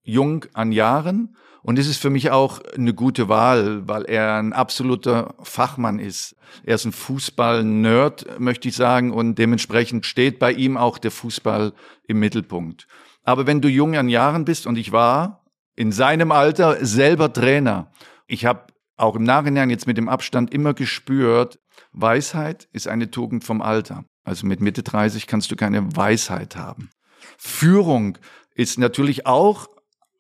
[0.04, 1.36] jung an Jahren
[1.68, 6.36] und es ist für mich auch eine gute Wahl, weil er ein absoluter Fachmann ist.
[6.64, 11.74] Er ist ein Fußball-Nerd, möchte ich sagen, und dementsprechend steht bei ihm auch der Fußball
[12.08, 12.88] im Mittelpunkt.
[13.28, 15.44] Aber wenn du jung an Jahren bist und ich war
[15.76, 17.92] in seinem Alter selber Trainer,
[18.26, 21.60] ich habe auch im Nachhinein jetzt mit dem Abstand immer gespürt,
[21.92, 24.06] Weisheit ist eine Tugend vom Alter.
[24.24, 26.90] Also mit Mitte 30 kannst du keine Weisheit haben.
[27.38, 28.18] Führung
[28.56, 29.68] ist natürlich auch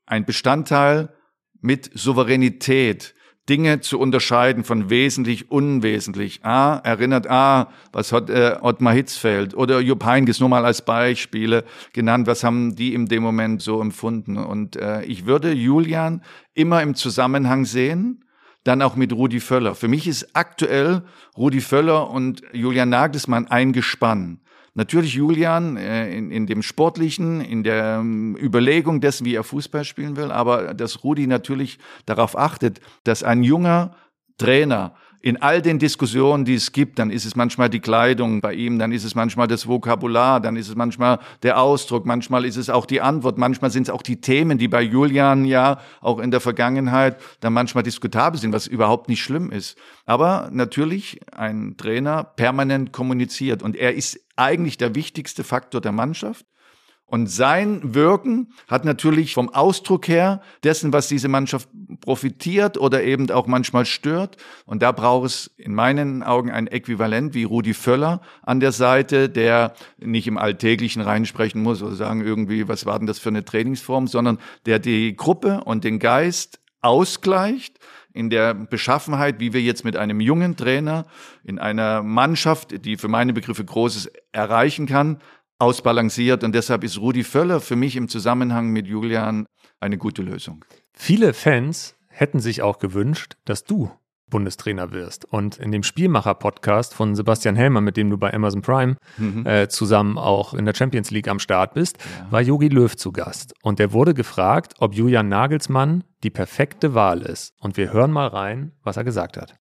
[0.06, 1.15] ein Bestandteil
[1.62, 3.15] mit Souveränität.
[3.50, 6.42] Dinge zu unterscheiden von wesentlich, unwesentlich.
[6.44, 11.64] Ah, erinnert, ah, was hat äh, Ottmar Hitzfeld oder Jupp Heynckes nur mal als Beispiele
[11.94, 14.38] genannt, was haben die in dem Moment so empfunden.
[14.38, 16.22] Und äh, ich würde Julian
[16.54, 18.24] immer im Zusammenhang sehen,
[18.64, 19.76] dann auch mit Rudi Völler.
[19.76, 21.04] Für mich ist aktuell
[21.38, 24.42] Rudi Völler und Julian Nagelsmann ein Gespann.
[24.78, 29.84] Natürlich Julian äh, in, in dem Sportlichen, in der ähm, Überlegung dessen, wie er Fußball
[29.84, 33.96] spielen will, aber dass Rudi natürlich darauf achtet, dass ein junger
[34.38, 34.94] Trainer
[35.28, 38.80] in all den Diskussionen, die es gibt, dann ist es manchmal die Kleidung bei ihm,
[38.80, 42.70] dann ist es manchmal das Vokabular, dann ist es manchmal der Ausdruck, manchmal ist es
[42.70, 46.32] auch die Antwort, manchmal sind es auch die Themen, die bei Julian ja auch in
[46.32, 49.78] der Vergangenheit dann manchmal diskutabel sind, was überhaupt nicht schlimm ist.
[50.06, 56.46] Aber natürlich ein Trainer permanent kommuniziert und er ist eigentlich der wichtigste Faktor der Mannschaft.
[57.10, 61.70] Und sein Wirken hat natürlich vom Ausdruck her dessen, was diese Mannschaft
[62.02, 64.36] profitiert oder eben auch manchmal stört.
[64.65, 69.30] Und da braucht es in meinen Augen ein Äquivalent wie Rudi Völler an der Seite,
[69.30, 73.46] der nicht im Alltäglichen reinsprechen muss oder sagen irgendwie, was war denn das für eine
[73.46, 77.80] Trainingsform, sondern der die Gruppe und den Geist ausgleicht
[78.17, 81.06] in der Beschaffenheit, wie wir jetzt mit einem jungen Trainer
[81.43, 85.22] in einer Mannschaft, die für meine Begriffe Großes erreichen kann,
[85.60, 86.43] ausbalanciert.
[86.43, 89.46] Und deshalb ist Rudi Völler für mich im Zusammenhang mit Julian
[89.80, 90.65] eine gute Lösung.
[90.93, 93.91] Viele Fans hätten sich auch gewünscht, dass du
[94.30, 95.26] Bundestrainer wirst.
[95.26, 99.46] Und in dem Spielmacher-Podcast von Sebastian Helmer, mit dem du bei Amazon Prime mhm.
[99.46, 102.32] äh, zusammen auch in der Champions League am Start bist, ja.
[102.32, 103.54] war Yogi Löw zu Gast.
[103.62, 107.54] Und der wurde gefragt, ob Julian Nagelsmann die perfekte Wahl ist.
[107.60, 109.56] Und wir hören mal rein, was er gesagt hat.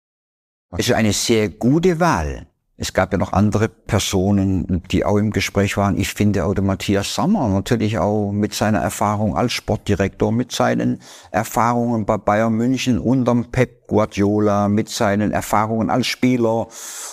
[0.75, 2.47] Es ist eine sehr gute Wahl.
[2.75, 5.95] Es gab ja noch andere Personen, die auch im Gespräch waren.
[5.95, 10.99] Ich finde auch der Matthias Sammer natürlich auch mit seiner Erfahrung als Sportdirektor, mit seinen
[11.31, 16.67] Erfahrungen bei Bayern München unterm Pep Guardiola, mit seinen Erfahrungen als Spieler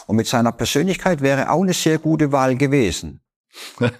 [0.07, 3.20] und mit seiner Persönlichkeit wäre auch eine sehr gute Wahl gewesen.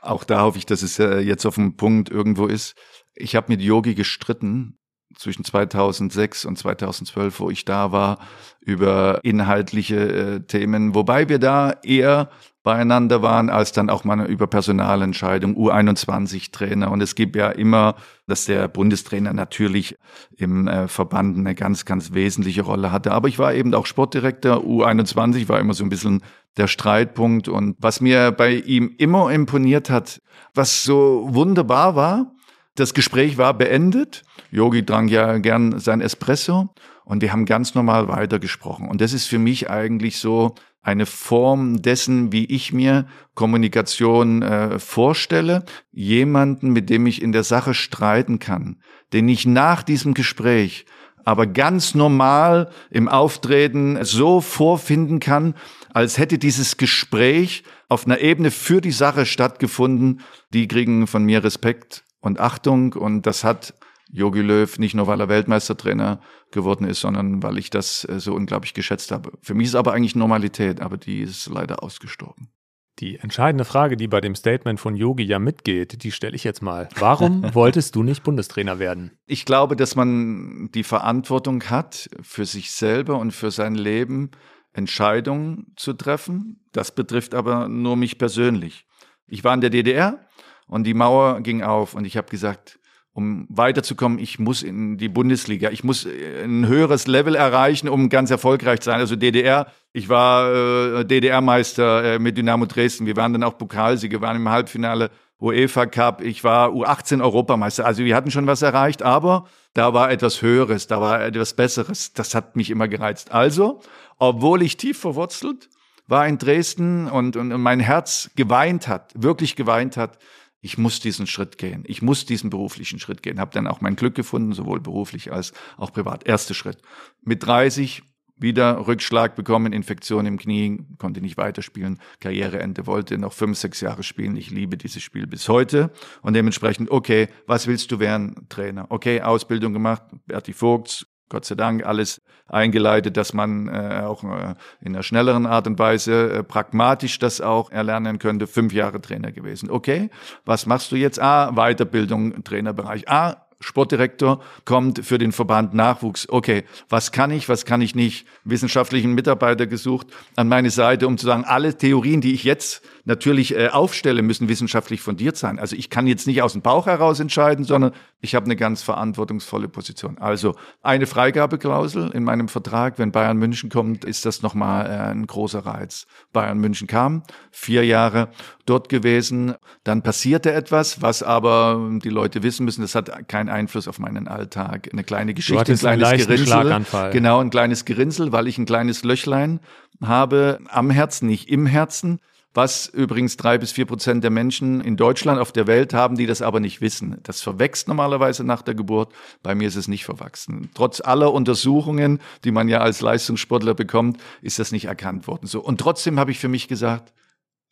[0.00, 2.74] auch da hoffe ich, dass es äh, jetzt auf dem Punkt irgendwo ist.
[3.14, 4.78] Ich habe mit Yogi gestritten
[5.16, 8.18] zwischen 2006 und 2012, wo ich da war,
[8.60, 12.30] über inhaltliche äh, Themen, wobei wir da eher
[12.66, 16.90] beieinander waren, als dann auch mal über Personalentscheidung, U21-Trainer.
[16.90, 17.94] Und es gibt ja immer,
[18.26, 19.96] dass der Bundestrainer natürlich
[20.36, 23.12] im äh, Verband eine ganz, ganz wesentliche Rolle hatte.
[23.12, 24.56] Aber ich war eben auch Sportdirektor.
[24.56, 26.22] U21 war immer so ein bisschen
[26.56, 27.46] der Streitpunkt.
[27.46, 30.20] Und was mir bei ihm immer imponiert hat,
[30.52, 32.32] was so wunderbar war,
[32.76, 34.22] das Gespräch war beendet.
[34.50, 36.68] Yogi trank ja gern sein Espresso.
[37.04, 38.88] Und wir haben ganz normal weitergesprochen.
[38.88, 44.78] Und das ist für mich eigentlich so eine Form dessen, wie ich mir Kommunikation äh,
[44.78, 45.64] vorstelle.
[45.92, 48.80] Jemanden, mit dem ich in der Sache streiten kann,
[49.12, 50.86] den ich nach diesem Gespräch
[51.26, 55.54] aber ganz normal im Auftreten so vorfinden kann,
[55.92, 60.20] als hätte dieses Gespräch auf einer Ebene für die Sache stattgefunden.
[60.54, 63.74] Die kriegen von mir Respekt und Achtung und das hat
[64.10, 68.34] Jogi Löw nicht nur, weil er Weltmeistertrainer geworden ist, sondern weil ich das äh, so
[68.34, 69.32] unglaublich geschätzt habe.
[69.42, 72.50] Für mich ist aber eigentlich Normalität, aber die ist leider ausgestorben.
[72.98, 76.62] Die entscheidende Frage, die bei dem Statement von Yogi ja mitgeht, die stelle ich jetzt
[76.62, 76.88] mal.
[76.98, 79.18] Warum wolltest du nicht Bundestrainer werden?
[79.26, 84.30] Ich glaube, dass man die Verantwortung hat, für sich selber und für sein Leben
[84.72, 86.64] Entscheidungen zu treffen.
[86.72, 88.86] Das betrifft aber nur mich persönlich.
[89.26, 90.25] Ich war in der DDR
[90.66, 92.78] und die Mauer ging auf und ich habe gesagt,
[93.16, 98.30] um weiterzukommen, ich muss in die Bundesliga, ich muss ein höheres Level erreichen, um ganz
[98.30, 99.00] erfolgreich zu sein.
[99.00, 100.52] Also DDR, ich war
[101.00, 105.86] äh, DDR-Meister äh, mit Dynamo Dresden, wir waren dann auch Pokalsieger, waren im Halbfinale UEFA
[105.86, 107.86] Cup, ich war U18 Europameister.
[107.86, 112.12] Also wir hatten schon was erreicht, aber da war etwas Höheres, da war etwas Besseres.
[112.12, 113.32] Das hat mich immer gereizt.
[113.32, 113.80] Also,
[114.18, 115.70] obwohl ich tief verwurzelt
[116.08, 120.18] war in Dresden und, und, und mein Herz geweint hat, wirklich geweint hat,
[120.60, 121.84] ich muss diesen Schritt gehen.
[121.86, 123.38] Ich muss diesen beruflichen Schritt gehen.
[123.40, 126.26] Habe dann auch mein Glück gefunden, sowohl beruflich als auch privat.
[126.26, 126.78] Erster Schritt.
[127.22, 128.02] Mit 30
[128.38, 134.02] wieder Rückschlag bekommen, Infektion im Knie, konnte nicht weiterspielen, Karriereende, wollte noch fünf, sechs Jahre
[134.02, 134.36] spielen.
[134.36, 135.90] Ich liebe dieses Spiel bis heute.
[136.20, 138.46] Und dementsprechend, okay, was willst du werden?
[138.48, 138.86] Trainer.
[138.90, 144.54] Okay, Ausbildung gemacht, Berti Vogts, Gott sei Dank alles eingeleitet, dass man äh, auch äh,
[144.80, 148.46] in einer schnelleren Art und Weise äh, pragmatisch das auch erlernen könnte.
[148.46, 149.70] Fünf Jahre Trainer gewesen.
[149.70, 150.10] Okay,
[150.44, 151.20] was machst du jetzt?
[151.20, 153.08] Ah, Weiterbildung, Trainerbereich.
[153.08, 156.28] Ah, Sportdirektor kommt für den Verband Nachwuchs.
[156.28, 158.26] Okay, was kann ich, was kann ich nicht?
[158.44, 163.54] Wissenschaftlichen Mitarbeiter gesucht an meine Seite, um zu sagen, alle Theorien, die ich jetzt natürlich
[163.54, 165.58] äh, aufstelle, müssen wissenschaftlich fundiert sein.
[165.58, 168.82] Also ich kann jetzt nicht aus dem Bauch heraus entscheiden, sondern ich habe eine ganz
[168.82, 170.18] verantwortungsvolle Position.
[170.18, 175.26] Also eine Freigabeklausel in meinem Vertrag, wenn Bayern München kommt, ist das nochmal äh, ein
[175.26, 176.06] großer Reiz.
[176.32, 178.28] Bayern München kam, vier Jahre
[178.66, 183.88] dort gewesen, dann passierte etwas, was aber die Leute wissen müssen, das hat keinen Einfluss
[183.88, 184.88] auf meinen Alltag.
[184.92, 187.10] Eine kleine Geschichte, ein kleines Gerinnsel.
[187.12, 189.60] Genau, ein kleines Gerinnsel, weil ich ein kleines Löchlein
[190.04, 192.20] habe am Herzen, nicht im Herzen
[192.54, 196.24] was übrigens drei bis vier Prozent der Menschen in Deutschland auf der Welt haben, die
[196.24, 197.18] das aber nicht wissen.
[197.22, 199.12] Das verwächst normalerweise nach der Geburt.
[199.42, 200.70] Bei mir ist es nicht verwachsen.
[200.72, 205.46] Trotz aller Untersuchungen, die man ja als Leistungssportler bekommt, ist das nicht erkannt worden.
[205.46, 205.60] So.
[205.60, 207.12] Und trotzdem habe ich für mich gesagt,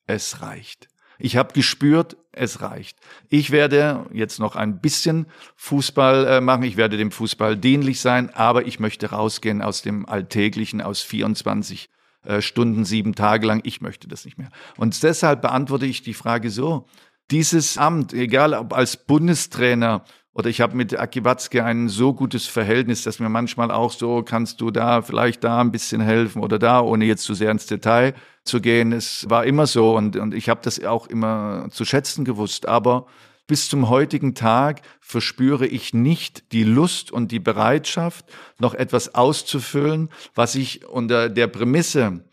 [0.07, 0.89] es reicht.
[1.19, 2.99] Ich habe gespürt, es reicht.
[3.29, 6.65] Ich werde jetzt noch ein bisschen Fußball äh, machen.
[6.65, 11.91] Ich werde dem Fußball dienlich sein, aber ich möchte rausgehen aus dem Alltäglichen, aus 24
[12.25, 13.61] äh, Stunden, sieben Tage lang.
[13.65, 14.51] Ich möchte das nicht mehr.
[14.77, 16.87] Und deshalb beantworte ich die Frage so.
[17.31, 22.47] Dieses Amt, egal ob als Bundestrainer oder ich habe mit Aki Watzke ein so gutes
[22.47, 26.59] Verhältnis, dass mir manchmal auch so, kannst du da vielleicht da ein bisschen helfen oder
[26.59, 28.93] da, ohne jetzt zu sehr ins Detail zu gehen.
[28.93, 32.67] Es war immer so und, und ich habe das auch immer zu schätzen gewusst.
[32.67, 33.07] Aber
[33.47, 38.27] bis zum heutigen Tag verspüre ich nicht die Lust und die Bereitschaft,
[38.59, 42.25] noch etwas auszufüllen, was ich unter der Prämisse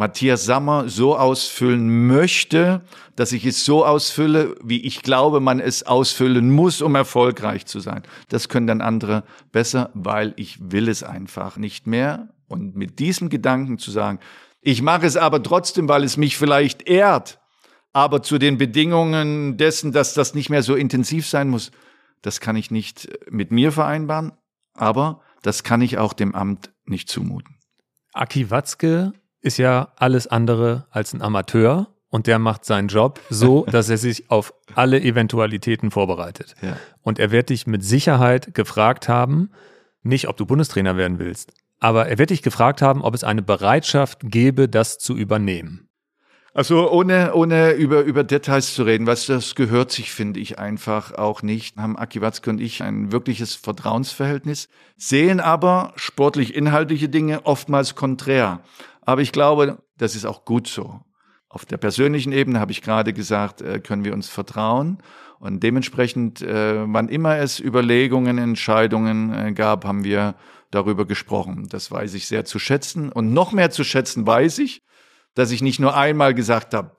[0.00, 2.80] Matthias Sammer so ausfüllen möchte,
[3.16, 7.80] dass ich es so ausfülle, wie ich glaube, man es ausfüllen muss, um erfolgreich zu
[7.80, 8.02] sein.
[8.30, 12.30] Das können dann andere besser, weil ich will es einfach nicht mehr.
[12.48, 14.20] Und mit diesem Gedanken zu sagen,
[14.62, 17.38] ich mache es aber trotzdem, weil es mich vielleicht ehrt,
[17.92, 21.72] aber zu den Bedingungen dessen, dass das nicht mehr so intensiv sein muss,
[22.22, 24.32] das kann ich nicht mit mir vereinbaren,
[24.72, 27.56] aber das kann ich auch dem Amt nicht zumuten.
[28.14, 33.64] Aki Watzke ist ja alles andere als ein Amateur und der macht seinen Job so,
[33.70, 36.54] dass er sich auf alle Eventualitäten vorbereitet.
[36.60, 36.76] Ja.
[37.02, 39.50] Und er wird dich mit Sicherheit gefragt haben,
[40.02, 43.42] nicht ob du Bundestrainer werden willst, aber er wird dich gefragt haben, ob es eine
[43.42, 45.90] Bereitschaft gäbe, das zu übernehmen.
[46.52, 51.12] Also ohne, ohne über, über Details zu reden, was das gehört sich, finde ich einfach
[51.12, 51.76] auch nicht.
[51.76, 58.60] Haben Aki Watzke und ich ein wirkliches Vertrauensverhältnis, sehen aber sportlich inhaltliche Dinge oftmals konträr.
[59.10, 61.00] Aber ich glaube, das ist auch gut so.
[61.48, 64.98] Auf der persönlichen Ebene habe ich gerade gesagt, äh, können wir uns vertrauen.
[65.40, 70.36] Und dementsprechend, äh, wann immer es Überlegungen, Entscheidungen äh, gab, haben wir
[70.70, 71.66] darüber gesprochen.
[71.68, 73.10] Das weiß ich sehr zu schätzen.
[73.10, 74.84] Und noch mehr zu schätzen weiß ich,
[75.34, 76.92] dass ich nicht nur einmal gesagt habe,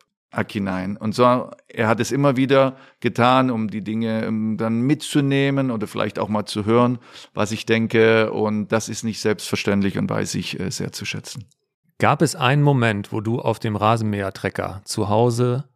[0.50, 0.98] hinein.
[0.98, 5.88] Und so, er hat es immer wieder getan, um die Dinge ähm, dann mitzunehmen oder
[5.88, 7.00] vielleicht auch mal zu hören,
[7.34, 8.34] was ich denke.
[8.34, 11.48] Und das ist nicht selbstverständlich und weiß ich sehr zu schätzen.
[12.02, 15.70] Gab es einen Moment, wo du auf dem Rasenmähertrecker zu Hause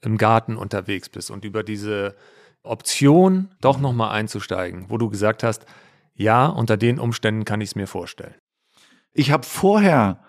[0.00, 2.14] im Garten unterwegs bist und über diese
[2.62, 5.66] Option doch nochmal einzusteigen, wo du gesagt hast,
[6.14, 8.36] ja, unter den Umständen kann ich es mir vorstellen?
[9.14, 10.22] Ich habe vorher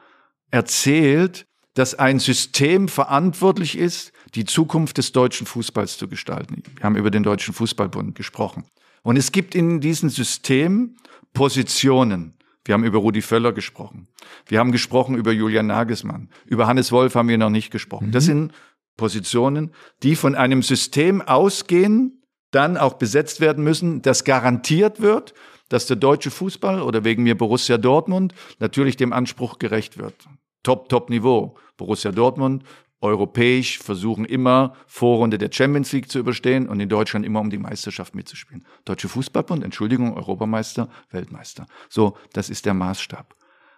[0.49, 1.45] erzählt,
[1.75, 6.63] dass ein System verantwortlich ist, die Zukunft des deutschen Fußballs zu gestalten.
[6.75, 8.65] Wir haben über den Deutschen Fußballbund gesprochen.
[9.03, 10.95] Und es gibt in diesem System
[11.33, 12.33] Positionen.
[12.65, 14.07] Wir haben über Rudi Völler gesprochen.
[14.45, 16.29] Wir haben gesprochen über Julian Nagelsmann.
[16.45, 18.07] Über Hannes Wolf haben wir noch nicht gesprochen.
[18.07, 18.11] Mhm.
[18.11, 18.53] Das sind
[18.95, 19.71] Positionen,
[20.03, 25.33] die von einem System ausgehen, dann auch besetzt werden müssen, das garantiert wird,
[25.69, 30.13] dass der deutsche Fußball oder wegen mir Borussia Dortmund natürlich dem Anspruch gerecht wird.
[30.61, 31.57] Top, top Niveau.
[31.77, 32.63] Borussia Dortmund,
[33.03, 37.57] europäisch, versuchen immer Vorrunde der Champions League zu überstehen und in Deutschland immer um die
[37.57, 38.65] Meisterschaft mitzuspielen.
[38.85, 41.67] Deutsche Fußballbund, Entschuldigung, Europameister, Weltmeister.
[41.89, 43.35] So, das ist der Maßstab.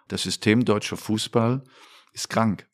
[0.08, 1.62] Das System deutscher Fußball
[2.12, 2.66] ist krank.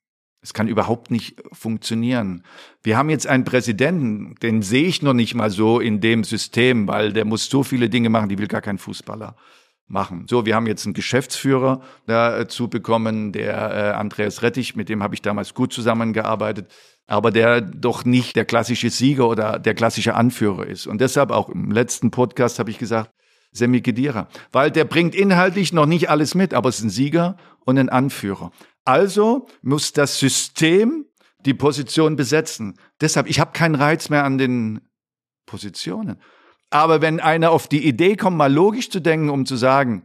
[0.42, 2.44] Es kann überhaupt nicht funktionieren.
[2.82, 6.88] Wir haben jetzt einen Präsidenten, den sehe ich noch nicht mal so in dem System,
[6.88, 9.36] weil der muss so viele Dinge machen, die will gar kein Fußballer
[9.86, 10.26] machen.
[10.28, 15.14] So, wir haben jetzt einen Geschäftsführer dazu bekommen, der äh, Andreas Rettich, mit dem habe
[15.14, 16.70] ich damals gut zusammengearbeitet,
[17.06, 20.86] aber der doch nicht der klassische Sieger oder der klassische Anführer ist.
[20.86, 23.10] Und deshalb auch im letzten Podcast habe ich gesagt,
[23.52, 27.36] Semi Kedira, weil der bringt inhaltlich noch nicht alles mit, aber es ist ein Sieger
[27.66, 28.50] und ein Anführer.
[28.84, 31.04] Also muss das System
[31.44, 32.78] die Position besetzen.
[33.00, 34.80] Deshalb, ich habe keinen Reiz mehr an den
[35.44, 36.18] Positionen.
[36.72, 40.04] Aber wenn einer auf die Idee kommt, mal logisch zu denken, um zu sagen,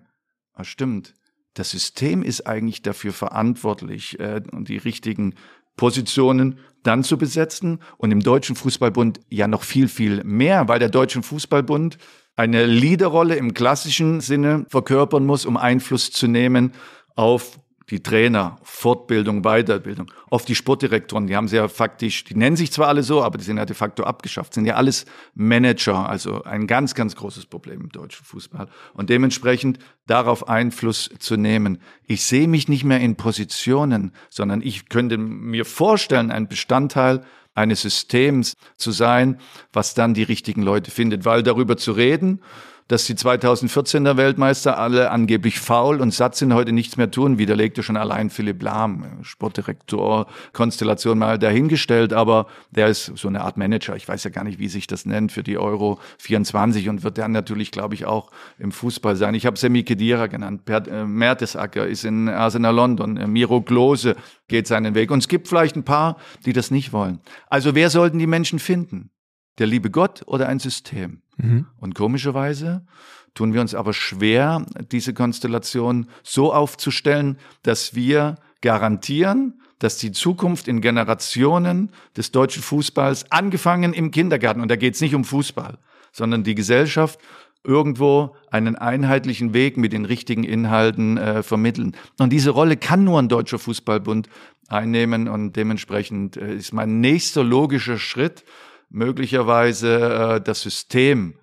[0.53, 1.13] ah, stimmt,
[1.53, 5.35] das System ist eigentlich dafür verantwortlich, äh, die richtigen
[5.77, 10.89] Positionen dann zu besetzen und im Deutschen Fußballbund ja noch viel, viel mehr, weil der
[10.89, 11.97] Deutsche Fußballbund
[12.35, 16.73] eine Leaderrolle im klassischen Sinne verkörpern muss, um Einfluss zu nehmen
[17.15, 22.57] auf die Trainer, Fortbildung, Weiterbildung, oft die Sportdirektoren, die haben sie ja faktisch, die nennen
[22.57, 26.09] sich zwar alle so, aber die sind ja de facto abgeschafft, sind ja alles Manager,
[26.09, 28.67] also ein ganz, ganz großes Problem im deutschen Fußball.
[28.93, 31.79] Und dementsprechend darauf Einfluss zu nehmen.
[32.05, 37.23] Ich sehe mich nicht mehr in Positionen, sondern ich könnte mir vorstellen, ein Bestandteil
[37.53, 39.39] eines Systems zu sein,
[39.73, 42.41] was dann die richtigen Leute findet, weil darüber zu reden,
[42.87, 47.83] dass die 2014er Weltmeister alle angeblich faul und satt sind, heute nichts mehr tun, widerlegte
[47.83, 53.95] schon allein Philipp Lahm, Sportdirektor, Konstellation mal dahingestellt, aber der ist so eine Art Manager.
[53.95, 57.17] Ich weiß ja gar nicht, wie sich das nennt für die Euro 24 und wird
[57.17, 59.33] dann natürlich, glaube ich, auch im Fußball sein.
[59.33, 64.15] Ich habe Semi Kedira genannt, per, äh, Mertesacker ist in Arsenal London, äh, Miro Klose
[64.47, 67.19] geht seinen Weg und es gibt vielleicht ein paar, die das nicht wollen.
[67.49, 69.11] Also wer sollten die Menschen finden?
[69.59, 71.21] Der liebe Gott oder ein System?
[71.37, 71.67] Mhm.
[71.79, 72.85] Und komischerweise
[73.33, 80.67] tun wir uns aber schwer, diese Konstellation so aufzustellen, dass wir garantieren, dass die Zukunft
[80.67, 85.77] in Generationen des deutschen Fußballs, angefangen im Kindergarten, und da geht es nicht um Fußball,
[86.11, 87.19] sondern die Gesellschaft
[87.63, 91.95] irgendwo einen einheitlichen Weg mit den richtigen Inhalten äh, vermitteln.
[92.17, 94.29] Und diese Rolle kann nur ein deutscher Fußballbund
[94.67, 98.45] einnehmen und dementsprechend äh, ist mein nächster logischer Schritt,
[98.89, 101.35] möglicherweise äh, das System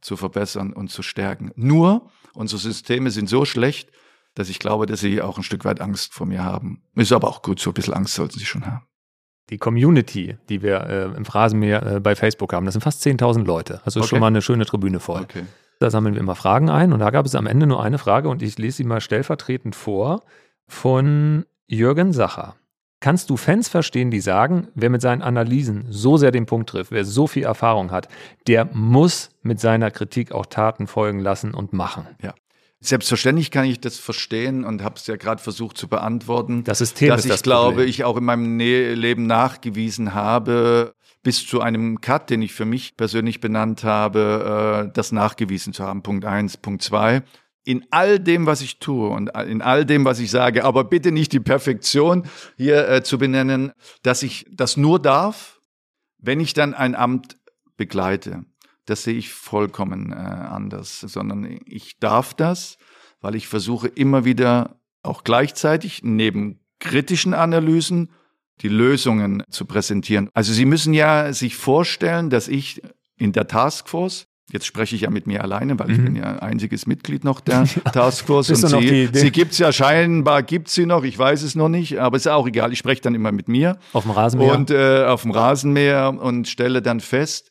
[0.00, 1.52] zu verbessern und zu stärken.
[1.54, 3.90] Nur, unsere Systeme sind so schlecht,
[4.34, 6.82] dass ich glaube, dass sie auch ein Stück weit Angst vor mir haben.
[6.94, 8.86] Ist aber auch gut, so ein bisschen Angst sollten sie schon haben.
[9.50, 13.44] Die Community, die wir äh, im Phrasenmeer äh, bei Facebook haben, das sind fast 10.000
[13.44, 13.82] Leute.
[13.84, 14.08] Also okay.
[14.08, 15.22] schon mal eine schöne Tribüne voll.
[15.22, 15.44] Okay.
[15.78, 18.28] Da sammeln wir immer Fragen ein und da gab es am Ende nur eine Frage
[18.28, 20.22] und ich lese sie mal stellvertretend vor
[20.68, 22.54] von Jürgen Sacher.
[23.02, 26.92] Kannst du Fans verstehen, die sagen, wer mit seinen Analysen so sehr den Punkt trifft,
[26.92, 28.06] wer so viel Erfahrung hat,
[28.46, 32.06] der muss mit seiner Kritik auch Taten folgen lassen und machen?
[32.22, 32.32] Ja.
[32.78, 36.62] Selbstverständlich kann ich das verstehen und habe es ja gerade versucht zu beantworten.
[36.62, 37.88] Das System dass ist ich das glaube, Problem.
[37.88, 42.96] ich auch in meinem Leben nachgewiesen habe, bis zu einem Cut, den ich für mich
[42.96, 46.04] persönlich benannt habe, äh, das nachgewiesen zu haben.
[46.04, 47.24] Punkt eins, Punkt zwei
[47.64, 51.12] in all dem, was ich tue und in all dem, was ich sage, aber bitte
[51.12, 53.72] nicht die Perfektion hier äh, zu benennen,
[54.02, 55.60] dass ich das nur darf,
[56.18, 57.36] wenn ich dann ein Amt
[57.76, 58.44] begleite.
[58.86, 62.78] Das sehe ich vollkommen äh, anders, sondern ich darf das,
[63.20, 68.10] weil ich versuche immer wieder auch gleichzeitig neben kritischen Analysen
[68.60, 70.30] die Lösungen zu präsentieren.
[70.34, 72.82] Also Sie müssen ja sich vorstellen, dass ich
[73.16, 75.94] in der Taskforce Jetzt spreche ich ja mit mir alleine, weil mhm.
[75.94, 78.50] ich bin ja einziges Mitglied noch der Taskforce.
[78.50, 81.98] und sie, sie gibt es ja scheinbar, gibt sie noch, ich weiß es noch nicht,
[81.98, 82.72] aber ist auch egal.
[82.72, 83.78] Ich spreche dann immer mit mir.
[83.92, 84.54] Auf dem Rasenmäher.
[84.54, 87.50] Und äh, auf dem Rasenmäher und stelle dann fest,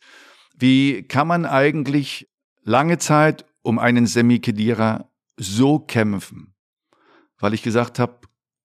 [0.57, 2.29] wie kann man eigentlich
[2.63, 6.53] lange Zeit um einen Semi Khedira so kämpfen?
[7.39, 8.19] Weil ich gesagt habe,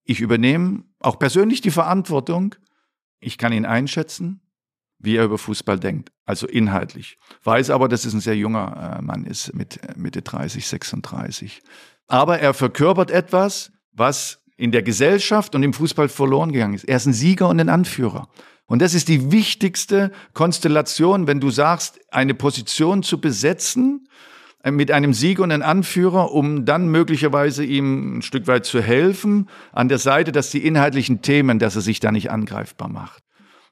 [0.05, 2.55] ich übernehme auch persönlich die Verantwortung.
[3.18, 4.43] Ich kann ihn einschätzen
[4.99, 7.18] wie er über Fußball denkt, also inhaltlich.
[7.44, 11.62] Weiß aber, dass es ein sehr junger äh, Mann ist, mit äh, Mitte 30, 36.
[12.09, 16.84] Aber er verkörpert etwas, was in der Gesellschaft und im Fußball verloren gegangen ist.
[16.84, 18.28] Er ist ein Sieger und ein Anführer.
[18.66, 24.09] Und das ist die wichtigste Konstellation, wenn du sagst, eine Position zu besetzen
[24.62, 28.80] äh, mit einem Sieger und einem Anführer, um dann möglicherweise ihm ein Stück weit zu
[28.82, 33.22] helfen an der Seite, dass die inhaltlichen Themen, dass er sich da nicht angreifbar macht.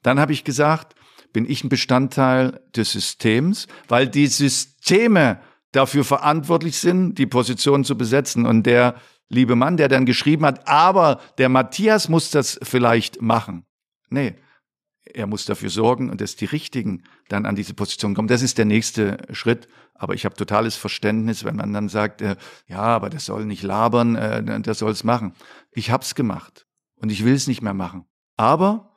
[0.02, 0.94] Dann habe ich gesagt,
[1.34, 5.40] bin ich ein Bestandteil des Systems, weil die Systeme
[5.72, 8.46] dafür verantwortlich sind, die Position zu besetzen.
[8.46, 8.94] Und der
[9.28, 13.66] liebe Mann, der dann geschrieben hat, aber der Matthias muss das vielleicht machen.
[14.08, 14.36] Nee,
[15.04, 18.28] er muss dafür sorgen, dass die Richtigen dann an diese Position kommen.
[18.28, 19.68] Das ist der nächste Schritt.
[19.94, 23.62] Aber ich habe totales Verständnis, wenn man dann sagt, äh, ja, aber das soll nicht
[23.62, 25.34] labern, äh, der soll es machen.
[25.72, 26.66] Ich habe es gemacht
[26.96, 28.04] und ich will es nicht mehr machen.
[28.36, 28.93] Aber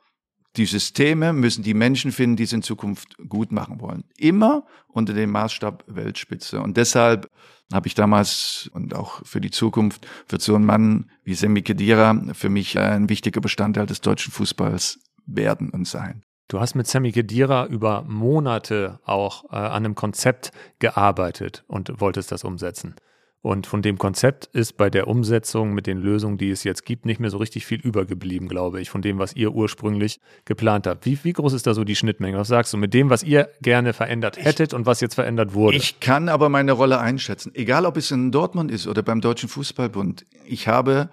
[0.56, 4.04] die Systeme müssen die Menschen finden, die es in Zukunft gut machen wollen.
[4.16, 6.60] Immer unter dem Maßstab Weltspitze.
[6.60, 7.30] Und deshalb
[7.72, 12.20] habe ich damals und auch für die Zukunft wird so ein Mann wie Semi Khedira
[12.32, 16.24] für mich ein wichtiger Bestandteil des deutschen Fußballs werden und sein.
[16.48, 22.32] Du hast mit Sammy Khedira über Monate auch äh, an einem Konzept gearbeitet und wolltest
[22.32, 22.94] das umsetzen.
[23.40, 27.06] Und von dem Konzept ist bei der Umsetzung mit den Lösungen, die es jetzt gibt,
[27.06, 31.06] nicht mehr so richtig viel übergeblieben, glaube ich, von dem, was ihr ursprünglich geplant habt.
[31.06, 32.36] Wie, wie groß ist da so die Schnittmenge?
[32.36, 35.54] Was sagst du mit dem, was ihr gerne verändert hättet ich, und was jetzt verändert
[35.54, 35.76] wurde?
[35.76, 39.48] Ich kann aber meine Rolle einschätzen, egal ob es in Dortmund ist oder beim Deutschen
[39.48, 40.24] Fußballbund.
[40.44, 41.08] Ich habe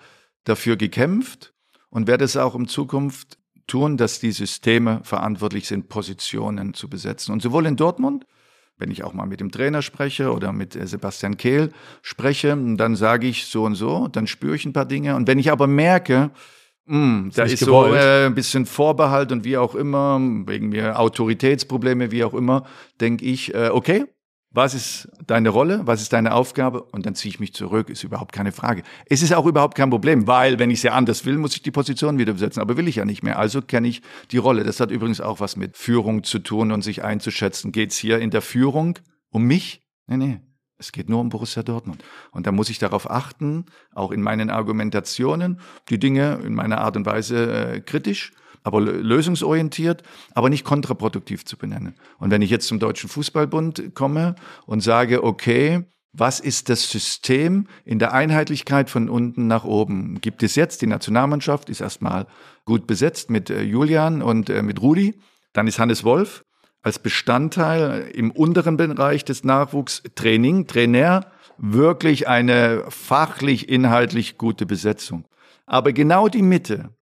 [0.46, 1.54] dafür gekämpft
[1.90, 7.34] und werde es auch in Zukunft tun, dass die Systeme verantwortlich sind, Positionen zu besetzen.
[7.34, 8.26] Und sowohl in Dortmund
[8.78, 11.72] wenn ich auch mal mit dem Trainer spreche oder mit äh, Sebastian Kehl
[12.02, 15.16] spreche, dann sage ich so und so, dann spüre ich ein paar Dinge.
[15.16, 16.32] Und wenn ich aber merke,
[16.86, 17.94] mh, hm, da ist gewollt.
[17.94, 22.66] so äh, ein bisschen Vorbehalt und wie auch immer, wegen mir Autoritätsprobleme, wie auch immer,
[23.00, 24.06] denke ich, äh, okay,
[24.56, 25.82] was ist deine Rolle?
[25.86, 26.84] Was ist deine Aufgabe?
[26.84, 28.84] Und dann ziehe ich mich zurück, ist überhaupt keine Frage.
[29.10, 31.62] Es ist auch überhaupt kein Problem, weil wenn ich es ja anders will, muss ich
[31.62, 32.62] die Position wieder besetzen.
[32.62, 33.38] Aber will ich ja nicht mehr.
[33.38, 34.02] Also kenne ich
[34.32, 34.64] die Rolle.
[34.64, 37.72] Das hat übrigens auch was mit Führung zu tun und sich einzuschätzen.
[37.72, 38.98] Geht es hier in der Führung
[39.30, 39.82] um mich?
[40.08, 40.40] Nee, nee.
[40.78, 42.04] Es geht nur um Borussia Dortmund.
[42.32, 46.98] Und da muss ich darauf achten, auch in meinen Argumentationen, die Dinge in meiner Art
[46.98, 48.32] und Weise äh, kritisch
[48.66, 50.02] aber lösungsorientiert,
[50.34, 51.96] aber nicht kontraproduktiv zu benennen.
[52.18, 54.36] Und wenn ich jetzt zum Deutschen Fußballbund komme
[54.66, 60.20] und sage, okay, was ist das System in der Einheitlichkeit von unten nach oben?
[60.20, 62.26] Gibt es jetzt, die Nationalmannschaft ist erstmal
[62.66, 65.20] gut besetzt mit äh, Julian und äh, mit Rudi.
[65.54, 66.44] Dann ist Hannes Wolf
[66.82, 75.26] als Bestandteil im unteren Bereich des Nachwuchstraining, Trainer, wirklich eine fachlich, inhaltlich gute Besetzung.
[75.66, 76.95] Aber genau die Mitte,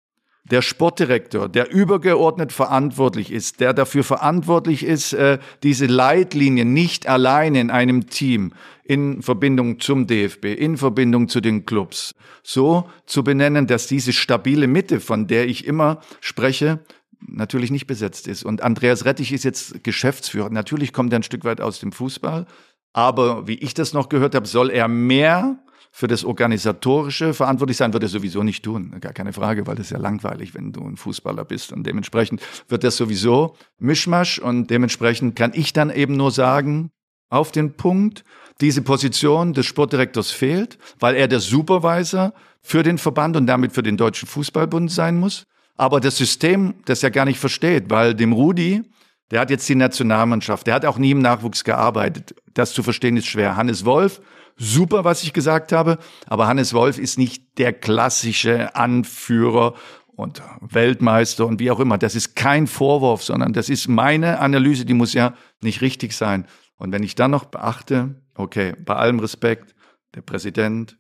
[0.45, 7.55] der Sportdirektor, der übergeordnet verantwortlich ist, der dafür verantwortlich ist, äh, diese Leitlinien nicht allein
[7.55, 8.53] in einem Team
[8.84, 14.66] in Verbindung zum DFB, in Verbindung zu den Clubs, so zu benennen, dass diese stabile
[14.66, 16.80] Mitte, von der ich immer spreche,
[17.20, 18.45] natürlich nicht besetzt ist.
[18.45, 20.51] Und Andreas Rettich ist jetzt Geschäftsführer.
[20.51, 22.47] Natürlich kommt er ein Stück weit aus dem Fußball.
[22.93, 25.59] Aber wie ich das noch gehört habe, soll er mehr
[25.95, 28.97] für das Organisatorische verantwortlich sein, wird er sowieso nicht tun.
[28.99, 31.70] Gar keine Frage, weil das ist ja langweilig, wenn du ein Fußballer bist.
[31.70, 34.38] Und dementsprechend wird das sowieso Mischmasch.
[34.38, 36.90] Und dementsprechend kann ich dann eben nur sagen,
[37.28, 38.24] auf den Punkt,
[38.62, 42.32] diese Position des Sportdirektors fehlt, weil er der Supervisor
[42.62, 45.45] für den Verband und damit für den Deutschen Fußballbund sein muss.
[45.76, 48.82] Aber das System das ja gar nicht versteht, weil dem Rudi,
[49.30, 52.34] der hat jetzt die Nationalmannschaft, der hat auch nie im Nachwuchs gearbeitet.
[52.55, 53.57] Das zu verstehen ist schwer.
[53.57, 54.22] Hannes Wolf
[54.57, 59.74] super, was ich gesagt habe, aber Hannes Wolf ist nicht der klassische Anführer
[60.14, 61.98] und Weltmeister und wie auch immer.
[61.98, 66.46] Das ist kein Vorwurf, sondern das ist meine Analyse, die muss ja nicht richtig sein.
[66.76, 69.74] Und wenn ich dann noch beachte, okay, bei allem Respekt,
[70.14, 70.98] der Präsident,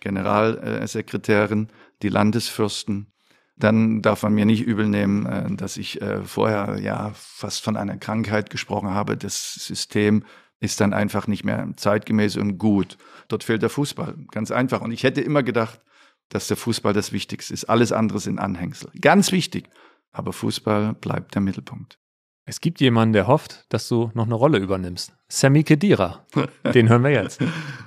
[0.00, 1.68] Generalsekretärin,
[2.02, 3.12] die Landesfürsten,
[3.56, 7.76] dann darf man mir nicht übel nehmen, äh, dass ich äh, vorher ja fast von
[7.76, 9.16] einer Krankheit gesprochen habe.
[9.16, 10.24] Das System
[10.60, 12.98] ist dann einfach nicht mehr zeitgemäß und gut.
[13.28, 14.14] Dort fehlt der Fußball.
[14.30, 14.82] Ganz einfach.
[14.82, 15.80] Und ich hätte immer gedacht,
[16.28, 17.64] dass der Fußball das Wichtigste ist.
[17.64, 18.90] Alles andere sind Anhängsel.
[19.00, 19.68] Ganz wichtig.
[20.12, 21.98] Aber Fußball bleibt der Mittelpunkt.
[22.44, 25.12] Es gibt jemanden, der hofft, dass du noch eine Rolle übernimmst.
[25.28, 26.26] Sammy Kedira.
[26.74, 27.40] Den hören wir jetzt.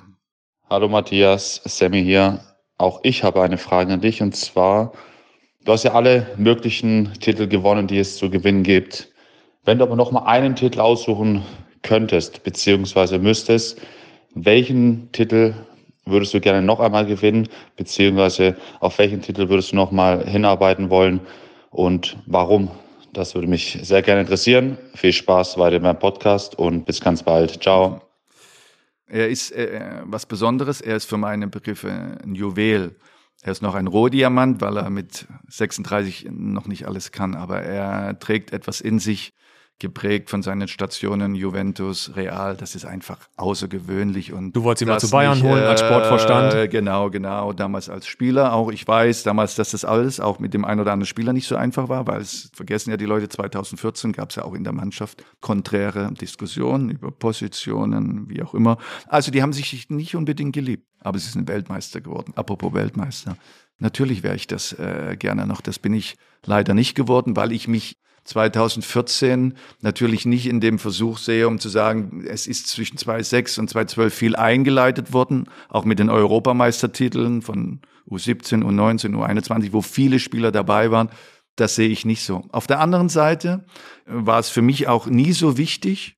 [0.69, 2.39] Hallo Matthias, Sammy hier.
[2.77, 4.93] Auch ich habe eine Frage an dich und zwar,
[5.65, 9.11] du hast ja alle möglichen Titel gewonnen, die es zu gewinnen gibt.
[9.65, 11.43] Wenn du aber noch mal einen Titel aussuchen
[11.83, 13.79] könntest, beziehungsweise müsstest,
[14.33, 15.53] welchen Titel
[16.05, 20.89] würdest du gerne noch einmal gewinnen, beziehungsweise auf welchen Titel würdest du noch mal hinarbeiten
[20.89, 21.21] wollen
[21.69, 22.71] und warum?
[23.13, 24.77] Das würde mich sehr gerne interessieren.
[24.95, 27.61] Viel Spaß weiter beim Podcast und bis ganz bald.
[27.61, 28.01] Ciao.
[29.07, 30.81] Er ist äh, was Besonderes.
[30.81, 32.95] Er ist für meine Begriffe ein Juwel.
[33.43, 38.17] Er ist noch ein Rohdiamant, weil er mit 36 noch nicht alles kann, aber er
[38.17, 39.33] trägt etwas in sich,
[39.79, 42.55] geprägt von seinen Stationen Juventus, Real.
[42.55, 44.31] Das ist einfach außergewöhnlich.
[44.31, 46.53] Und du wolltest ihn mal zu Bayern nicht, holen als Sportvorstand?
[46.53, 47.53] Äh, genau, genau.
[47.53, 48.71] Damals als Spieler auch.
[48.71, 51.55] Ich weiß damals, dass das alles auch mit dem einen oder anderen Spieler nicht so
[51.55, 54.73] einfach war, weil es vergessen ja die Leute, 2014 gab es ja auch in der
[54.73, 58.77] Mannschaft konträre Diskussionen über Positionen, wie auch immer.
[59.07, 62.33] Also die haben sich nicht unbedingt geliebt, aber sie sind Weltmeister geworden.
[62.35, 63.37] Apropos Weltmeister.
[63.79, 65.59] Natürlich wäre ich das äh, gerne noch.
[65.59, 66.15] Das bin ich
[66.45, 71.69] leider nicht geworden, weil ich mich 2014 natürlich nicht in dem Versuch sehe, um zu
[71.69, 77.81] sagen, es ist zwischen 2006 und 2012 viel eingeleitet worden, auch mit den Europameistertiteln von
[78.09, 81.09] U17, U19, U21, wo viele Spieler dabei waren.
[81.55, 82.45] Das sehe ich nicht so.
[82.51, 83.65] Auf der anderen Seite
[84.05, 86.17] war es für mich auch nie so wichtig,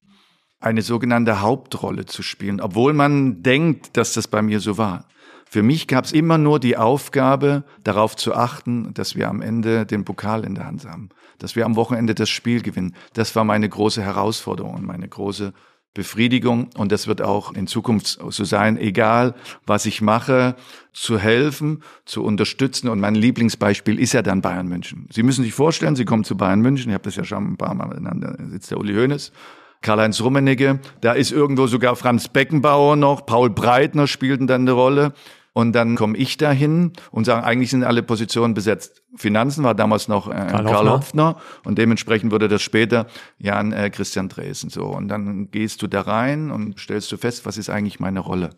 [0.59, 5.07] eine sogenannte Hauptrolle zu spielen, obwohl man denkt, dass das bei mir so war.
[5.47, 9.85] Für mich gab es immer nur die Aufgabe, darauf zu achten, dass wir am Ende
[9.85, 12.95] den Pokal in der Hand haben, dass wir am Wochenende das Spiel gewinnen.
[13.13, 15.53] Das war meine große Herausforderung und meine große
[15.95, 16.69] Befriedigung.
[16.75, 19.33] Und das wird auch in Zukunft so sein, egal
[19.65, 20.55] was ich mache,
[20.93, 22.89] zu helfen, zu unterstützen.
[22.89, 25.07] Und mein Lieblingsbeispiel ist ja dann Bayern München.
[25.11, 26.89] Sie müssen sich vorstellen, Sie kommen zu Bayern München.
[26.89, 28.23] Ich habe das ja schon ein paar Mal genannt.
[28.23, 29.31] Da sitzt der Uli Hoeneß.
[29.85, 35.13] Karl-Heinz Rummenigge, da ist irgendwo sogar Franz Beckenbauer noch, Paul Breitner spielten dann eine Rolle.
[35.53, 39.03] Und dann komme ich dahin und sage, eigentlich sind alle Positionen besetzt.
[39.15, 41.37] Finanzen war damals noch äh, Karl, Karl Hopfner.
[41.63, 43.05] und dementsprechend wurde das später
[43.37, 44.69] Jan äh, Christian Dresen.
[44.69, 48.19] So und dann gehst du da rein und stellst du fest, was ist eigentlich meine
[48.19, 48.49] Rolle?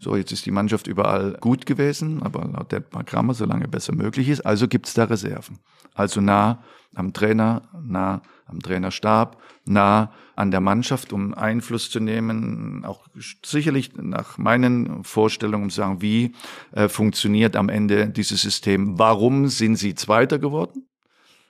[0.00, 4.28] So, jetzt ist die Mannschaft überall gut gewesen, aber laut der Programme, solange besser möglich
[4.28, 4.42] ist.
[4.42, 5.58] Also gibt's da Reserven.
[5.94, 6.62] Also nah
[6.94, 13.06] am Trainer, nah am Trainerstab, nah an der Mannschaft, um Einfluss zu nehmen, auch
[13.44, 16.34] sicherlich nach meinen Vorstellungen um zu sagen, wie
[16.72, 18.98] äh, funktioniert am Ende dieses System?
[18.98, 20.86] Warum sind sie Zweiter geworden?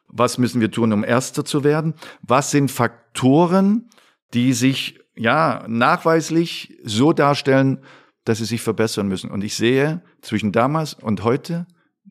[0.09, 1.95] Was müssen wir tun, um Erster zu werden?
[2.23, 3.91] Was sind Faktoren,
[4.33, 7.83] die sich ja nachweislich so darstellen,
[8.29, 9.31] dass sie sich verbessern müssen?
[9.31, 11.67] Und ich sehe zwischen damals und heute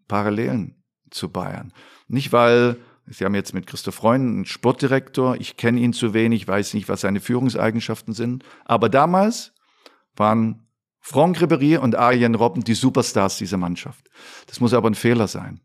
[0.07, 0.75] Parallelen
[1.09, 1.73] zu Bayern.
[2.07, 2.77] Nicht, weil
[3.09, 5.37] Sie haben jetzt mit Christoph Freund einen Sportdirektor.
[5.39, 8.43] Ich kenne ihn zu wenig, weiß nicht, was seine Führungseigenschaften sind.
[8.65, 9.53] Aber damals
[10.15, 10.67] waren
[10.99, 14.09] Franck Ribéry und Arjen Robben die Superstars dieser Mannschaft.
[14.47, 15.61] Das muss aber ein Fehler sein.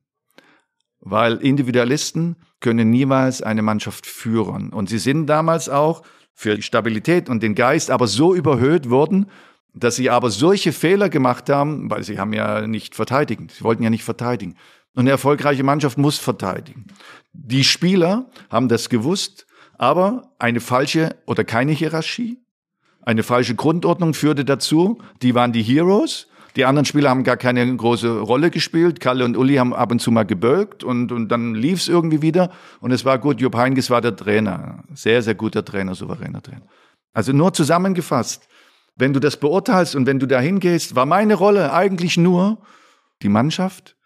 [1.01, 4.73] Weil Individualisten können niemals eine Mannschaft führen.
[4.73, 6.03] Und sie sind damals auch
[6.35, 9.27] für die Stabilität und den Geist aber so überhöht worden,
[9.75, 13.49] dass sie aber solche Fehler gemacht haben, weil sie haben ja nicht verteidigen.
[13.49, 14.57] Sie wollten ja nicht verteidigen.
[14.95, 16.87] Und eine erfolgreiche Mannschaft muss verteidigen.
[17.33, 19.47] Die Spieler haben das gewusst,
[19.79, 22.43] aber eine falsche oder keine Hierarchie,
[23.05, 26.29] eine falsche Grundordnung führte dazu, die waren die Heroes.
[26.55, 29.01] Die anderen Spieler haben gar keine große Rolle gespielt.
[29.01, 32.51] Kalle und Uli haben ab und zu mal gebölkt und, und dann lief's irgendwie wieder.
[32.81, 33.41] Und es war gut.
[33.41, 34.85] Jupp Heynckes war der Trainer.
[34.95, 36.67] Sehr, sehr guter Trainer, souveräner Trainer.
[37.15, 38.47] Also nur zusammengefasst.
[38.97, 42.63] Wenn du das beurteilst und wenn du da hingehst, war meine Rolle eigentlich nur,
[43.23, 43.97] die Mannschaft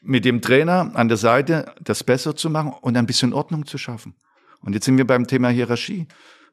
[0.00, 3.78] mit dem Trainer an der Seite das besser zu machen und ein bisschen Ordnung zu
[3.78, 4.14] schaffen.
[4.60, 6.06] Und jetzt sind wir beim Thema Hierarchie.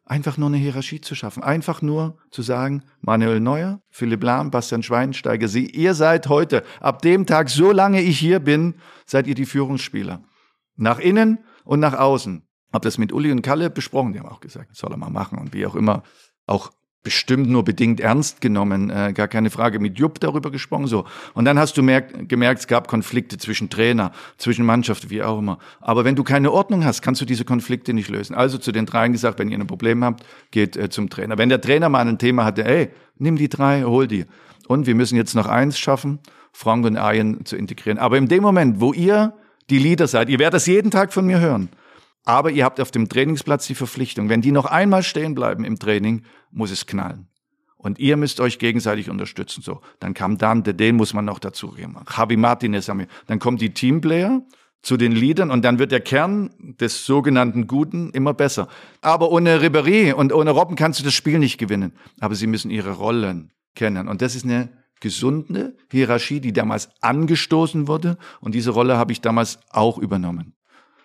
[0.05, 1.43] Einfach nur eine Hierarchie zu schaffen.
[1.43, 7.01] Einfach nur zu sagen, Manuel Neuer, Philipp Lahm, Bastian Schweinsteiger, Sie, ihr seid heute, ab
[7.01, 8.75] dem Tag, so lange ich hier bin,
[9.05, 10.23] seid ihr die Führungsspieler.
[10.75, 12.43] Nach innen und nach außen.
[12.73, 15.37] Hab das mit Uli und Kalle besprochen, die haben auch gesagt, soll er mal machen
[15.37, 16.03] und wie auch immer.
[16.47, 16.71] Auch
[17.03, 21.05] bestimmt nur bedingt ernst genommen, äh, gar keine Frage, mit Jupp darüber gesprochen, so.
[21.33, 25.39] Und dann hast du merkt, gemerkt, es gab Konflikte zwischen Trainer, zwischen Mannschaft, wie auch
[25.39, 25.57] immer.
[25.79, 28.35] Aber wenn du keine Ordnung hast, kannst du diese Konflikte nicht lösen.
[28.35, 31.37] Also zu den dreien gesagt, wenn ihr ein Problem habt, geht äh, zum Trainer.
[31.37, 34.25] Wenn der Trainer mal ein Thema hatte, ey, nimm die drei, hol die.
[34.67, 36.19] Und wir müssen jetzt noch eins schaffen,
[36.51, 37.97] Frank und Arjen zu integrieren.
[37.97, 39.33] Aber in dem Moment, wo ihr
[39.69, 41.69] die Leader seid, ihr werdet das jeden Tag von mir hören,
[42.23, 44.29] aber ihr habt auf dem Trainingsplatz die Verpflichtung.
[44.29, 47.27] Wenn die noch einmal stehen bleiben im Training, muss es knallen.
[47.77, 49.61] Und ihr müsst euch gegenseitig unterstützen.
[49.63, 51.97] So, dann kam Dante, den muss man noch dazu geben.
[52.15, 53.07] Javi Martinez haben wir.
[53.25, 54.41] Dann kommen die Teamplayer.
[54.83, 56.49] zu den Liedern und dann wird der Kern
[56.79, 58.67] des sogenannten Guten immer besser.
[59.01, 61.93] Aber ohne Ribéry und ohne Robben kannst du das Spiel nicht gewinnen.
[62.19, 64.69] Aber sie müssen ihre Rollen kennen und das ist eine
[64.99, 70.55] gesunde Hierarchie, die damals angestoßen wurde und diese Rolle habe ich damals auch übernommen.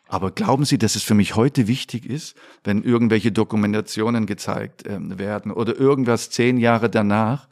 [0.08, 5.18] Aber glauben Sie, dass es für mich heute wichtig ist, wenn irgendwelche Dokumentationen gezeigt äh,
[5.18, 7.48] werden oder irgendwas zehn Jahre danach,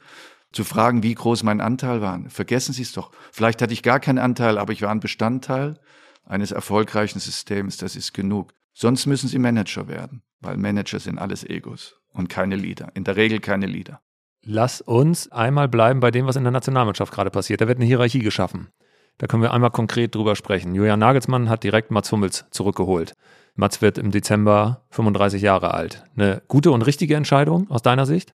[0.55, 2.19] zu fragen, wie groß mein Anteil war?
[2.29, 3.11] Vergessen Sie es doch.
[3.31, 5.77] Vielleicht hatte ich gar keinen Anteil, aber ich war ein Bestandteil
[6.23, 7.75] eines erfolgreichen Systems.
[7.75, 8.53] Das ist genug.
[8.73, 12.89] Sonst müssen Sie Manager werden, weil Manager sind alles Egos und keine Leader.
[12.93, 14.01] In der Regel keine Leader.
[14.43, 17.61] Lass uns einmal bleiben bei dem, was in der Nationalmannschaft gerade passiert.
[17.61, 18.69] Da wird eine Hierarchie geschaffen.
[19.17, 20.75] Da können wir einmal konkret drüber sprechen.
[20.75, 23.13] Julian Nagelsmann hat direkt Mats Hummels zurückgeholt.
[23.55, 26.03] Mats wird im Dezember 35 Jahre alt.
[26.15, 28.33] Eine gute und richtige Entscheidung aus deiner Sicht?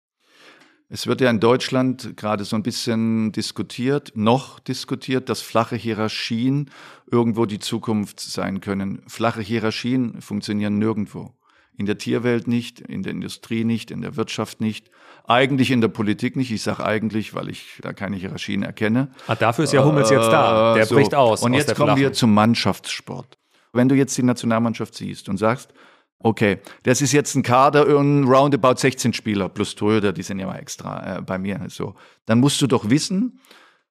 [0.91, 6.71] Es wird ja in Deutschland gerade so ein bisschen diskutiert, noch diskutiert, dass flache Hierarchien
[7.11, 9.03] irgendwo die Zukunft sein können.
[9.05, 11.35] Flache Hierarchien funktionieren nirgendwo.
[11.79, 14.91] In der Tierwelt nicht, in der Industrie nicht, in der Wirtschaft nicht,
[15.23, 16.51] eigentlich in der Politik nicht.
[16.51, 19.11] Ich sage eigentlich, weil ich da keine Hierarchien erkenne.
[19.27, 20.73] Ah, dafür ist ja Hummels äh, jetzt da.
[20.73, 20.95] Der so.
[20.95, 21.41] bricht aus.
[21.41, 23.37] Und aus jetzt kommen wir zum Mannschaftssport.
[23.71, 25.71] Wenn du jetzt die Nationalmannschaft siehst und sagst,
[26.19, 30.47] okay, das ist jetzt ein Kader, ein roundabout 16 Spieler plus Torhüter, die sind ja
[30.47, 31.61] mal extra äh, bei mir.
[31.69, 33.39] So, dann musst du doch wissen,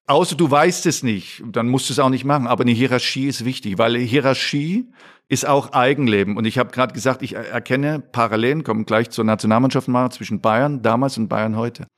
[0.09, 2.47] Außer du weißt es nicht, dann musst du es auch nicht machen.
[2.47, 4.91] Aber eine Hierarchie ist wichtig, weil Hierarchie
[5.29, 6.39] ist auch Eigenleben.
[6.39, 10.81] Und ich habe gerade gesagt, ich erkenne Parallelen, kommen gleich zur Nationalmannschaft mal, zwischen Bayern
[10.81, 11.89] damals und Bayern heute.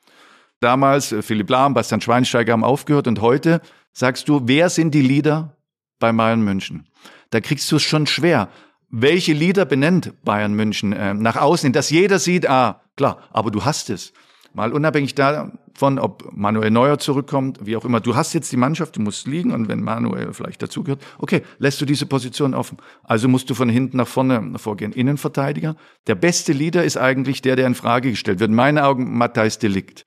[0.58, 3.60] Damals, äh, Philipp Lahm, Bastian Schweinsteiger haben aufgehört und heute
[3.92, 5.56] sagst du, wer sind die Leader
[6.00, 6.88] bei Bayern München?
[7.30, 8.48] Da kriegst du es schon schwer.
[8.88, 13.64] Welche Lieder benennt Bayern München äh, nach außen, dass jeder sieht, ah, klar, aber du
[13.64, 14.12] hast es.
[14.52, 18.00] Mal unabhängig davon, ob Manuel Neuer zurückkommt, wie auch immer.
[18.00, 21.80] Du hast jetzt die Mannschaft, du musst liegen und wenn Manuel vielleicht dazugehört, okay, lässt
[21.80, 22.78] du diese Position offen.
[23.04, 24.92] Also musst du von hinten nach vorne vorgehen.
[24.92, 25.76] Innenverteidiger.
[26.08, 28.50] Der beste Leader ist eigentlich der, der in Frage gestellt wird.
[28.50, 30.04] In meinen Augen Matthijs Delikt.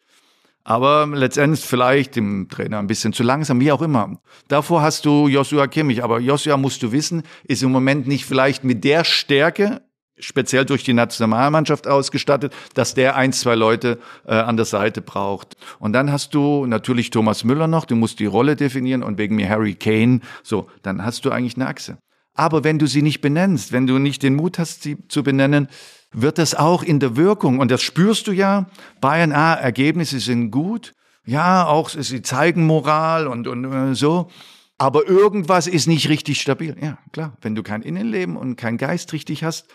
[0.66, 4.22] Aber letztendlich vielleicht dem Trainer ein bisschen zu langsam, wie auch immer.
[4.48, 6.04] Davor hast du Joshua Kimmich.
[6.04, 9.82] Aber Joshua musst du wissen, ist im Moment nicht vielleicht mit der Stärke
[10.24, 15.56] speziell durch die Nationalmannschaft ausgestattet, dass der ein, zwei Leute äh, an der Seite braucht.
[15.80, 19.36] Und dann hast du natürlich Thomas Müller noch, du musst die Rolle definieren und wegen
[19.36, 21.98] mir Harry Kane, so, dann hast du eigentlich eine Achse.
[22.36, 25.68] Aber wenn du sie nicht benennst, wenn du nicht den Mut hast, sie zu benennen,
[26.12, 28.68] wird das auch in der Wirkung, und das spürst du ja,
[29.02, 30.94] Bayern, ah, Ergebnisse sind gut,
[31.26, 34.30] ja, auch sie zeigen Moral und, und äh, so,
[34.78, 36.76] aber irgendwas ist nicht richtig stabil.
[36.82, 39.68] Ja, klar, wenn du kein Innenleben und kein Geist richtig hast,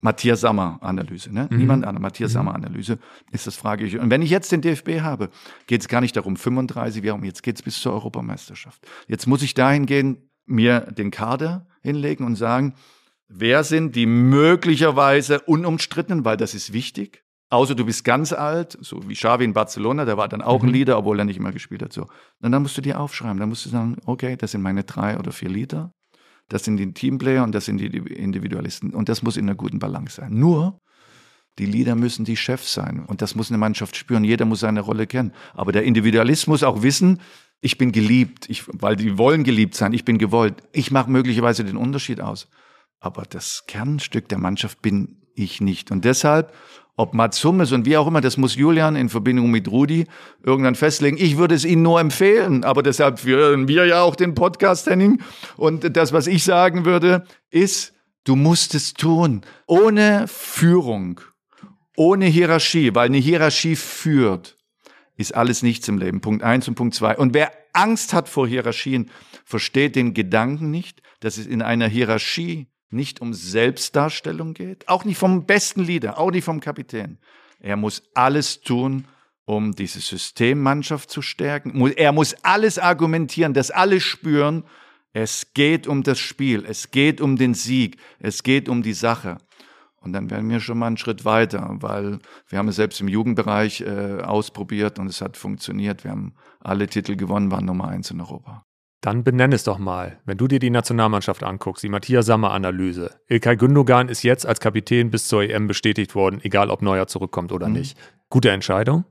[0.00, 1.48] Matthias Sammer Analyse, ne?
[1.50, 1.58] Mhm.
[1.58, 2.02] Niemand anderes.
[2.02, 2.34] Matthias mhm.
[2.34, 2.98] Sammer Analyse
[3.32, 3.98] ist das Frage ich.
[3.98, 5.30] Und wenn ich jetzt den DFB habe,
[5.66, 8.86] geht es gar nicht darum 35, wie auch jetzt geht es bis zur Europameisterschaft.
[9.08, 12.74] Jetzt muss ich dahin gehen, mir den Kader hinlegen und sagen,
[13.28, 17.24] wer sind die möglicherweise unumstrittenen, weil das ist wichtig.
[17.50, 20.68] Außer du bist ganz alt, so wie Xavi in Barcelona, der war dann auch mhm.
[20.68, 21.92] ein Leader, obwohl er nicht immer gespielt hat.
[21.92, 22.06] So.
[22.40, 25.18] Und dann musst du dir aufschreiben, dann musst du sagen, okay, das sind meine drei
[25.18, 25.92] oder vier Leader
[26.50, 28.92] das sind die Teamplayer und das sind die Individualisten.
[28.92, 30.38] Und das muss in einer guten Balance sein.
[30.38, 30.80] Nur,
[31.58, 33.04] die Leader müssen die Chefs sein.
[33.06, 34.24] Und das muss eine Mannschaft spüren.
[34.24, 35.32] Jeder muss seine Rolle kennen.
[35.54, 37.20] Aber der Individualist muss auch wissen,
[37.60, 40.56] ich bin geliebt, ich, weil die wollen geliebt sein, ich bin gewollt.
[40.72, 42.48] Ich mache möglicherweise den Unterschied aus.
[42.98, 45.92] Aber das Kernstück der Mannschaft bin ich nicht.
[45.92, 46.52] Und deshalb
[46.96, 50.06] ob Mats Hummels und wie auch immer, das muss Julian in Verbindung mit Rudi
[50.42, 51.16] irgendwann festlegen.
[51.18, 55.22] Ich würde es Ihnen nur empfehlen, aber deshalb führen wir ja auch den Podcast, Henning.
[55.56, 59.42] Und das, was ich sagen würde, ist, du musst es tun.
[59.66, 61.20] Ohne Führung,
[61.96, 64.56] ohne Hierarchie, weil eine Hierarchie führt,
[65.16, 66.20] ist alles nichts im Leben.
[66.20, 67.16] Punkt eins und Punkt zwei.
[67.16, 69.10] Und wer Angst hat vor Hierarchien,
[69.44, 75.18] versteht den Gedanken nicht, dass es in einer Hierarchie nicht um Selbstdarstellung geht, auch nicht
[75.18, 77.18] vom besten Leader, auch nicht vom Kapitän.
[77.60, 79.06] Er muss alles tun,
[79.44, 81.80] um diese Systemmannschaft zu stärken.
[81.96, 84.64] Er muss alles argumentieren, dass alle spüren,
[85.12, 89.38] es geht um das Spiel, es geht um den Sieg, es geht um die Sache.
[90.00, 93.08] Und dann werden wir schon mal einen Schritt weiter, weil wir haben es selbst im
[93.08, 96.04] Jugendbereich äh, ausprobiert und es hat funktioniert.
[96.04, 98.64] Wir haben alle Titel gewonnen, waren Nummer eins in Europa.
[99.00, 100.18] Dann benenn es doch mal.
[100.26, 103.10] Wenn du dir die Nationalmannschaft anguckst, die Matthias Sammer-Analyse.
[103.28, 107.50] Ilkay Gündogan ist jetzt als Kapitän bis zur EM bestätigt worden, egal ob Neuer zurückkommt
[107.50, 107.74] oder mhm.
[107.74, 107.98] nicht.
[108.28, 109.04] Gute Entscheidung?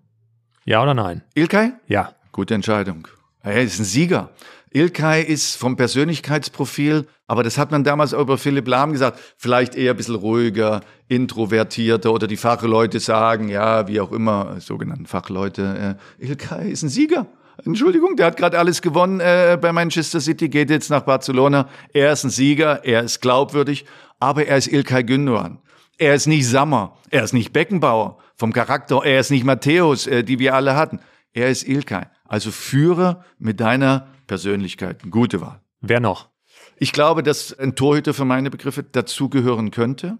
[0.64, 1.24] Ja oder nein?
[1.34, 1.72] Ilkay?
[1.88, 2.14] Ja.
[2.32, 3.08] Gute Entscheidung.
[3.42, 4.30] Er ist ein Sieger.
[4.72, 9.74] Ilkay ist vom Persönlichkeitsprofil, aber das hat man damals auch über Philipp Lahm gesagt, vielleicht
[9.74, 15.98] eher ein bisschen ruhiger, introvertierter oder die Fachleute sagen, ja, wie auch immer, sogenannten Fachleute,
[16.20, 17.26] äh, Ilkay ist ein Sieger.
[17.66, 21.68] Entschuldigung, der hat gerade alles gewonnen äh, bei Manchester City, geht jetzt nach Barcelona.
[21.94, 23.86] Er ist ein Sieger, er ist glaubwürdig,
[24.20, 25.60] aber er ist Ilkay Gündogan.
[25.98, 30.24] Er ist nicht Sammer, er ist nicht Beckenbauer vom Charakter, er ist nicht Matthäus, äh,
[30.24, 31.00] die wir alle hatten.
[31.34, 32.06] Er ist Ilkay.
[32.26, 35.02] Also führe mit deiner Persönlichkeit.
[35.10, 35.62] Gute Wahl.
[35.82, 36.30] Wer noch?
[36.78, 40.18] Ich glaube, dass ein Torhüter für meine Begriffe dazugehören könnte.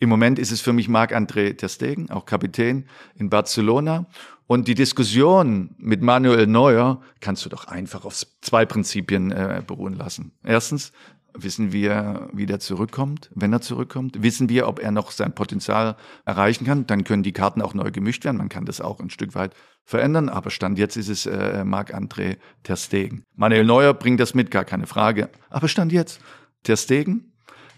[0.00, 4.06] Im Moment ist es für mich Marc-André Ter Stegen, auch Kapitän in Barcelona.
[4.50, 9.94] Und die Diskussion mit Manuel Neuer kannst du doch einfach auf zwei Prinzipien äh, beruhen
[9.94, 10.32] lassen.
[10.42, 10.90] Erstens,
[11.32, 14.20] Wissen wir, wie der zurückkommt, wenn er zurückkommt?
[14.20, 15.94] Wissen wir, ob er noch sein Potenzial
[16.24, 16.88] erreichen kann?
[16.88, 18.38] Dann können die Karten auch neu gemischt werden.
[18.38, 20.28] Man kann das auch ein Stück weit verändern.
[20.28, 23.22] Aber Stand jetzt ist es äh, Marc-André Ter Stegen.
[23.36, 25.30] Manuel Neuer bringt das mit, gar keine Frage.
[25.50, 26.20] Aber Stand jetzt
[26.64, 27.29] Ter Stegen,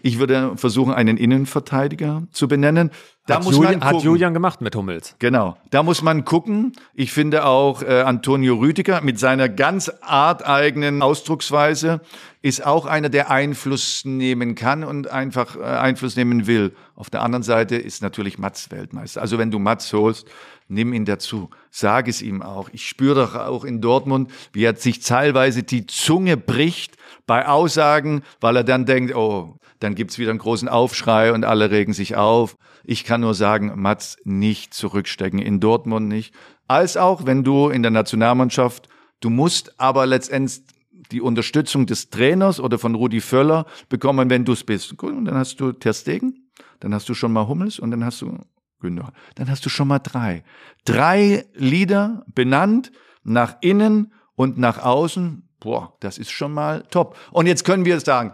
[0.05, 2.91] ich würde versuchen, einen Innenverteidiger zu benennen.
[3.25, 3.97] Da hat, muss Julian, man gucken.
[3.97, 5.15] hat Julian gemacht mit Hummels.
[5.19, 5.55] Genau.
[5.71, 6.73] Da muss man gucken.
[6.93, 12.01] Ich finde auch äh, Antonio Rüdiger mit seiner ganz arteigenen Ausdrucksweise
[12.41, 16.73] ist auch einer, der Einfluss nehmen kann und einfach äh, Einfluss nehmen will.
[16.97, 19.21] Auf der anderen Seite ist natürlich Mats Weltmeister.
[19.21, 20.27] Also wenn du Mats holst,
[20.67, 21.49] nimm ihn dazu.
[21.71, 22.67] Sag es ihm auch.
[22.73, 28.23] Ich spüre doch auch in Dortmund, wie er sich teilweise die Zunge bricht bei Aussagen,
[28.41, 32.15] weil er dann denkt, oh, dann gibt's wieder einen großen Aufschrei und alle regen sich
[32.15, 32.57] auf.
[32.83, 36.33] Ich kann nur sagen, Mats, nicht zurückstecken, in Dortmund nicht.
[36.67, 40.63] Als auch, wenn du in der Nationalmannschaft, du musst aber letztendlich
[41.11, 45.01] die Unterstützung des Trainers oder von Rudi Völler bekommen, wenn du es bist.
[45.01, 46.49] Und dann hast du Ter Stegen,
[46.79, 48.39] dann hast du schon mal Hummels und dann hast du
[48.79, 49.13] Günther.
[49.35, 50.43] Dann hast du schon mal drei.
[50.85, 52.91] Drei Lieder benannt
[53.23, 55.49] nach innen und nach außen.
[55.63, 57.17] Boah, das ist schon mal top.
[57.31, 58.33] Und jetzt können wir sagen,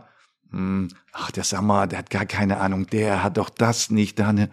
[0.49, 4.33] hm, ach, der Sammer, der hat gar keine Ahnung, der hat doch das nicht, da
[4.33, 4.49] ne.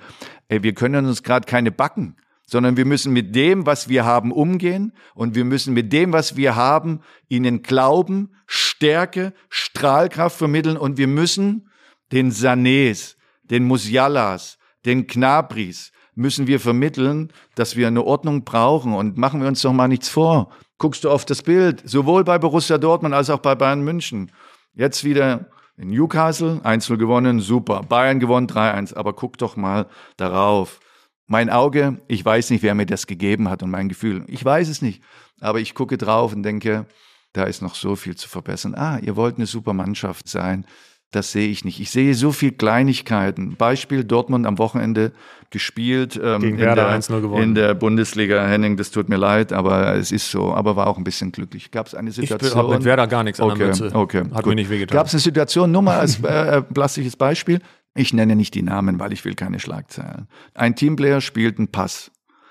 [0.48, 2.16] Ey, wir können uns gerade keine backen,
[2.46, 6.36] sondern wir müssen mit dem, was wir haben, umgehen und wir müssen mit dem, was
[6.36, 11.70] wir haben, ihnen Glauben, Stärke, Strahlkraft vermitteln und wir müssen
[12.12, 19.16] den Sanés, den Musialas, den Knabris, müssen wir vermitteln, dass wir eine Ordnung brauchen und
[19.16, 20.50] machen wir uns doch mal nichts vor.
[20.78, 24.30] Guckst du auf das Bild, sowohl bei Borussia Dortmund als auch bei Bayern München.
[24.74, 25.46] Jetzt wieder
[25.78, 27.82] in Newcastle 1-0 gewonnen, super.
[27.82, 30.80] Bayern gewonnen 3-1, aber guck doch mal darauf.
[31.26, 34.24] Mein Auge, ich weiß nicht, wer mir das gegeben hat und mein Gefühl.
[34.28, 35.02] Ich weiß es nicht,
[35.40, 36.86] aber ich gucke drauf und denke,
[37.32, 38.74] da ist noch so viel zu verbessern.
[38.74, 40.66] Ah, ihr wollt eine super Mannschaft sein.
[41.12, 41.80] Das sehe ich nicht.
[41.80, 43.56] Ich sehe so viel Kleinigkeiten.
[43.56, 45.12] Beispiel Dortmund am Wochenende
[45.50, 47.00] gespielt ähm, Gegen in, der,
[47.40, 48.44] in der Bundesliga.
[48.44, 50.52] Henning, das tut mir leid, aber es ist so.
[50.52, 51.70] Aber war auch ein bisschen glücklich.
[51.70, 52.50] Gab es eine Situation?
[52.50, 53.90] Ich habe mit Werder gar nichts an okay, der Mütze.
[53.94, 54.46] Okay, Hat gut.
[54.46, 54.96] mir nicht wehgetan.
[54.96, 57.60] Gab es eine Situation, nur mal als äh, plastisches Beispiel.
[57.94, 60.28] Ich nenne nicht die Namen, weil ich will keine Schlagzeilen.
[60.54, 62.10] Ein Teamplayer spielt einen Pass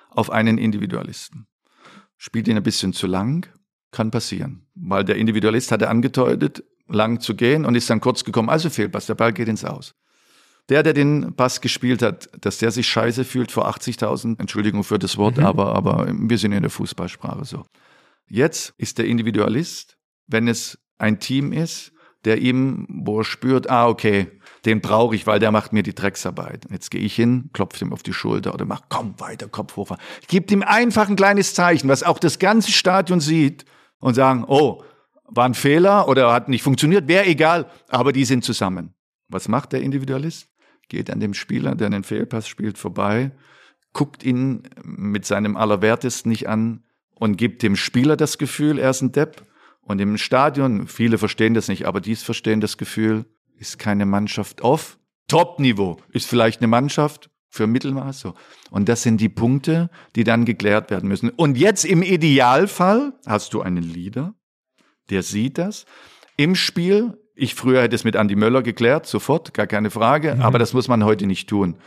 [0.09, 1.45] auf einen Individualisten.
[2.17, 3.45] Spielt ihn ein bisschen zu lang,
[3.91, 4.65] kann passieren.
[4.73, 8.49] Weil der Individualist hatte angedeutet, lang zu gehen und ist dann kurz gekommen.
[8.49, 9.93] Also Fehlpass, der Ball geht ins Aus.
[10.69, 14.97] Der, der den Pass gespielt hat, dass der sich scheiße fühlt vor 80.000, Entschuldigung für
[14.97, 15.45] das Wort, mhm.
[15.45, 17.65] aber, aber wir sind in der Fußballsprache so.
[18.27, 21.91] Jetzt ist der Individualist, wenn es ein Team ist,
[22.23, 24.31] der ihm, wo er spürt, ah, okay,
[24.65, 26.65] den brauche ich, weil der macht mir die Drecksarbeit.
[26.71, 29.95] Jetzt gehe ich hin, klopfe ihm auf die Schulter oder mach, komm weiter, Kopf hoch.
[30.27, 33.65] Gibt ihm einfach ein kleines Zeichen, was auch das ganze Stadion sieht
[33.99, 34.83] und sagen, oh,
[35.27, 38.93] war ein Fehler oder hat nicht funktioniert, wäre egal, aber die sind zusammen.
[39.27, 40.49] Was macht der Individualist?
[40.87, 43.31] Geht an dem Spieler, der einen Fehlpass spielt, vorbei,
[43.93, 46.83] guckt ihn mit seinem Allerwertesten nicht an
[47.15, 49.43] und gibt dem Spieler das Gefühl, er ist ein Depp.
[49.81, 53.25] Und im Stadion, viele verstehen das nicht, aber dies verstehen das Gefühl,
[53.57, 54.97] ist keine Mannschaft auf
[55.27, 58.19] Top-Niveau, ist vielleicht eine Mannschaft für Mittelmaß.
[58.19, 58.33] So.
[58.69, 61.29] Und das sind die Punkte, die dann geklärt werden müssen.
[61.29, 64.35] Und jetzt im Idealfall hast du einen Leader,
[65.09, 65.85] der sieht das.
[66.37, 70.41] Im Spiel, ich früher hätte es mit Andy Möller geklärt, sofort, gar keine Frage, mhm.
[70.41, 71.77] aber das muss man heute nicht tun.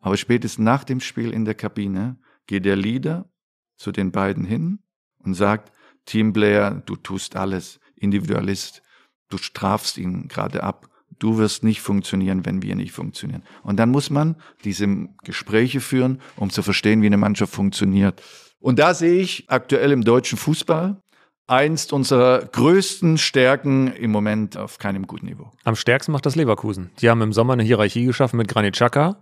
[0.00, 3.30] Aber spätestens nach dem Spiel in der Kabine geht der Leader
[3.76, 4.80] zu den beiden hin
[5.18, 5.72] und sagt,
[6.06, 8.82] Teamplayer, du tust alles, Individualist,
[9.28, 10.88] du strafst ihn gerade ab.
[11.18, 13.42] Du wirst nicht funktionieren, wenn wir nicht funktionieren.
[13.62, 14.86] Und dann muss man diese
[15.24, 18.22] Gespräche führen, um zu verstehen, wie eine Mannschaft funktioniert.
[18.60, 21.02] Und da sehe ich aktuell im deutschen Fußball
[21.48, 25.50] einst unserer größten Stärken im Moment auf keinem guten Niveau.
[25.64, 26.90] Am stärksten macht das Leverkusen.
[27.00, 29.16] Die haben im Sommer eine Hierarchie geschaffen mit Granit Xhaka.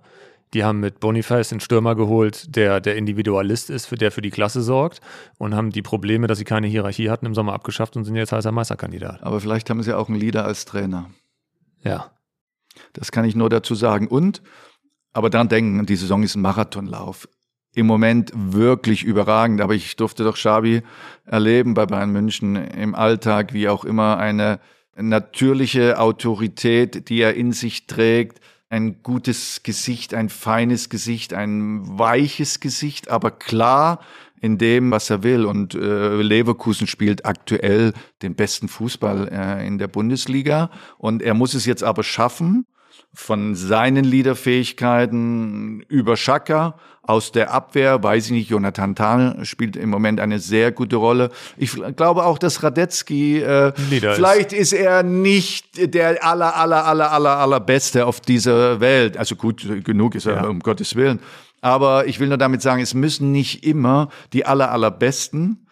[0.54, 4.30] Die haben mit Boniface den Stürmer geholt, der der Individualist ist, für der für die
[4.30, 5.00] Klasse sorgt
[5.38, 8.32] und haben die Probleme, dass sie keine Hierarchie hatten, im Sommer abgeschafft und sind jetzt
[8.32, 9.22] heißer Meisterkandidat.
[9.22, 11.10] Aber vielleicht haben sie auch einen Leader als Trainer.
[11.82, 12.12] Ja.
[12.92, 14.06] Das kann ich nur dazu sagen.
[14.06, 14.42] Und,
[15.12, 17.28] aber daran denken, die Saison ist ein Marathonlauf
[17.76, 19.60] im Moment wirklich überragend.
[19.60, 20.82] Aber ich durfte doch Xabi
[21.26, 24.58] erleben bei Bayern München im Alltag, wie auch immer eine
[24.96, 32.60] natürliche Autorität, die er in sich trägt, ein gutes Gesicht, ein feines Gesicht, ein weiches
[32.60, 34.00] Gesicht, aber klar
[34.40, 35.44] in dem, was er will.
[35.44, 40.70] Und äh, Leverkusen spielt aktuell den besten Fußball äh, in der Bundesliga.
[40.96, 42.66] Und er muss es jetzt aber schaffen,
[43.16, 49.88] von seinen Liederfähigkeiten über Schaka aus der Abwehr, weiß ich nicht, Jonathan Tah spielt im
[49.88, 51.30] Moment eine sehr gute Rolle.
[51.56, 54.72] Ich glaube auch, dass Radetzky, äh, vielleicht ist.
[54.72, 59.16] ist er nicht der aller, aller, aller, aller, allerbeste auf dieser Welt.
[59.16, 60.46] Also gut, genug ist er, ja.
[60.46, 61.20] um Gottes Willen.
[61.62, 65.66] Aber ich will nur damit sagen, es müssen nicht immer die aller, allerbesten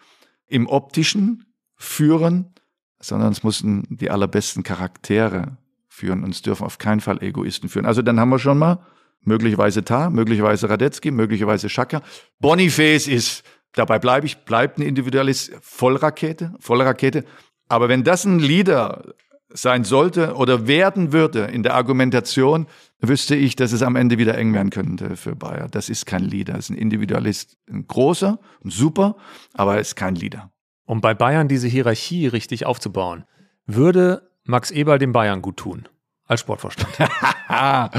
[0.47, 2.53] im optischen führen,
[2.99, 5.57] sondern es müssen die allerbesten Charaktere
[5.95, 7.85] führen und es dürfen auf keinen Fall Egoisten führen.
[7.85, 8.85] Also dann haben wir schon mal
[9.21, 12.01] möglicherweise Tar, möglicherweise Radetzky, möglicherweise Schaka.
[12.39, 13.43] Boniface ist,
[13.73, 17.23] dabei bleibe ich, bleibt ein Individualist, Vollrakete, Vollrakete.
[17.67, 19.15] Aber wenn das ein Leader
[19.49, 22.67] sein sollte oder werden würde in der Argumentation,
[22.99, 25.67] wüsste ich, dass es am Ende wieder eng werden könnte für Bayer.
[25.69, 29.15] Das ist kein Leader, das ist ein Individualist, ein großer, ein super,
[29.53, 30.51] aber er ist kein Leader.
[30.85, 33.23] Um bei Bayern diese Hierarchie richtig aufzubauen,
[33.65, 35.87] würde Max Eberl dem Bayern gut tun?
[36.27, 36.91] Als Sportvorstand.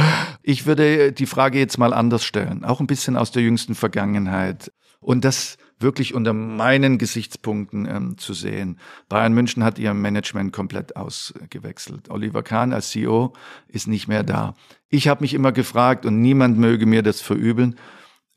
[0.42, 4.72] ich würde die Frage jetzt mal anders stellen, auch ein bisschen aus der jüngsten Vergangenheit.
[4.98, 8.78] Und das wirklich unter meinen Gesichtspunkten ähm, zu sehen.
[9.08, 12.08] Bayern München hat ihr Management komplett ausgewechselt.
[12.10, 13.34] Oliver Kahn als CEO
[13.68, 14.54] ist nicht mehr da.
[14.88, 17.76] Ich habe mich immer gefragt, und niemand möge mir das verübeln,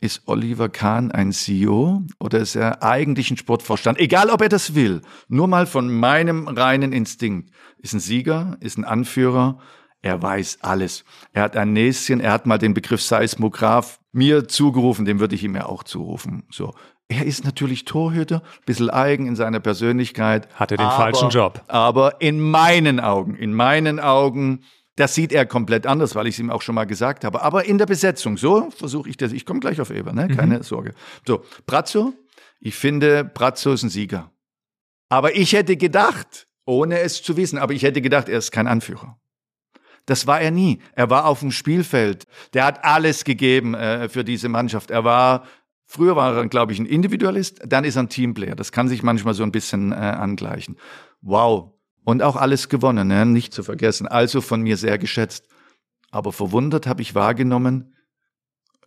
[0.02, 4.00] ist Oliver Kahn ein CEO oder ist er eigentlich ein Sportvorstand?
[4.00, 5.02] Egal, ob er das will.
[5.28, 7.52] Nur mal von meinem reinen Instinkt.
[7.80, 9.60] Ist ein Sieger, ist ein Anführer.
[10.02, 11.04] Er weiß alles.
[11.34, 15.44] Er hat ein Näschen, er hat mal den Begriff Seismograph mir zugerufen, dem würde ich
[15.44, 16.44] ihm ja auch zurufen.
[16.50, 16.74] So.
[17.10, 20.48] Er ist natürlich Torhüter, bisschen eigen in seiner Persönlichkeit.
[20.54, 21.64] Hatte den aber, falschen Job.
[21.68, 24.62] Aber in meinen Augen, in meinen Augen
[25.00, 27.42] das sieht er komplett anders, weil ich es ihm auch schon mal gesagt habe.
[27.42, 29.32] Aber in der Besetzung, so versuche ich das.
[29.32, 30.28] Ich komme gleich auf Eber, ne?
[30.28, 30.64] keine mhm.
[30.64, 30.94] Sorge.
[31.26, 32.14] So, Brazzo,
[32.60, 34.30] ich finde, Brazzo ist ein Sieger.
[35.08, 38.68] Aber ich hätte gedacht, ohne es zu wissen, aber ich hätte gedacht, er ist kein
[38.68, 39.18] Anführer.
[40.06, 40.82] Das war er nie.
[40.92, 42.26] Er war auf dem Spielfeld.
[42.54, 44.92] Der hat alles gegeben äh, für diese Mannschaft.
[44.92, 45.46] Er war,
[45.86, 48.56] früher war er, glaube ich, ein Individualist, dann ist er ein Teamplayer.
[48.56, 50.76] Das kann sich manchmal so ein bisschen äh, angleichen.
[51.22, 51.72] Wow,
[52.10, 53.24] und auch alles gewonnen, ne?
[53.26, 54.08] nicht zu vergessen.
[54.08, 55.46] Also von mir sehr geschätzt.
[56.10, 57.94] Aber verwundert habe ich wahrgenommen,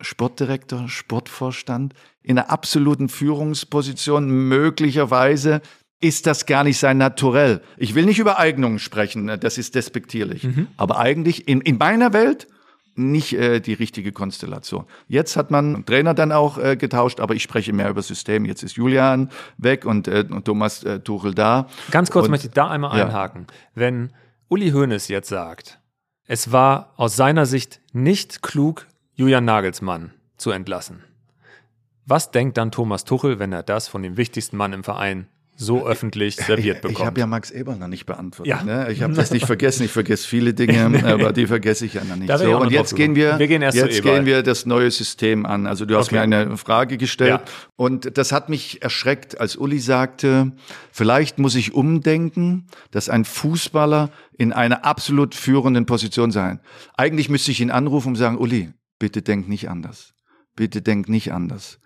[0.01, 5.61] Sportdirektor, Sportvorstand in einer absoluten Führungsposition, möglicherweise
[6.01, 7.61] ist das gar nicht sein Naturell.
[7.77, 10.43] Ich will nicht über Eignungen sprechen, das ist despektierlich.
[10.43, 10.67] Mhm.
[10.75, 12.47] Aber eigentlich in, in meiner Welt
[12.95, 14.85] nicht äh, die richtige Konstellation.
[15.07, 18.45] Jetzt hat man Trainer dann auch äh, getauscht, aber ich spreche mehr über System.
[18.45, 21.67] Jetzt ist Julian weg und, äh, und Thomas äh, Tuchel da.
[21.91, 23.05] Ganz kurz und, möchte ich da einmal ja.
[23.05, 23.47] einhaken.
[23.75, 24.11] Wenn
[24.47, 25.79] Uli Hoeneß jetzt sagt,
[26.25, 31.03] es war aus seiner Sicht nicht klug, Julian Nagelsmann zu entlassen.
[32.05, 35.85] Was denkt dann Thomas Tuchel, wenn er das von dem wichtigsten Mann im Verein so
[35.87, 36.99] öffentlich serviert bekommt.
[36.99, 38.49] Ich habe ja Max Eber noch nicht beantwortet.
[38.49, 38.63] Ja.
[38.63, 38.91] Ne?
[38.91, 39.83] Ich habe das nicht vergessen.
[39.83, 41.03] Ich vergesse viele Dinge, nee.
[41.03, 42.35] aber die vergesse ich ja noch nicht.
[42.37, 45.67] So, und jetzt gehen wir, wir gehen jetzt gehen wir das neue System an.
[45.67, 46.15] Also du hast okay.
[46.15, 47.53] mir eine Frage gestellt ja.
[47.75, 50.51] und das hat mich erschreckt, als Uli sagte,
[50.91, 56.59] vielleicht muss ich umdenken, dass ein Fußballer in einer absolut führenden Position sein.
[56.97, 60.13] Eigentlich müsste ich ihn anrufen und sagen, Uli, bitte denk nicht anders.
[60.55, 61.79] Bitte denk nicht anders.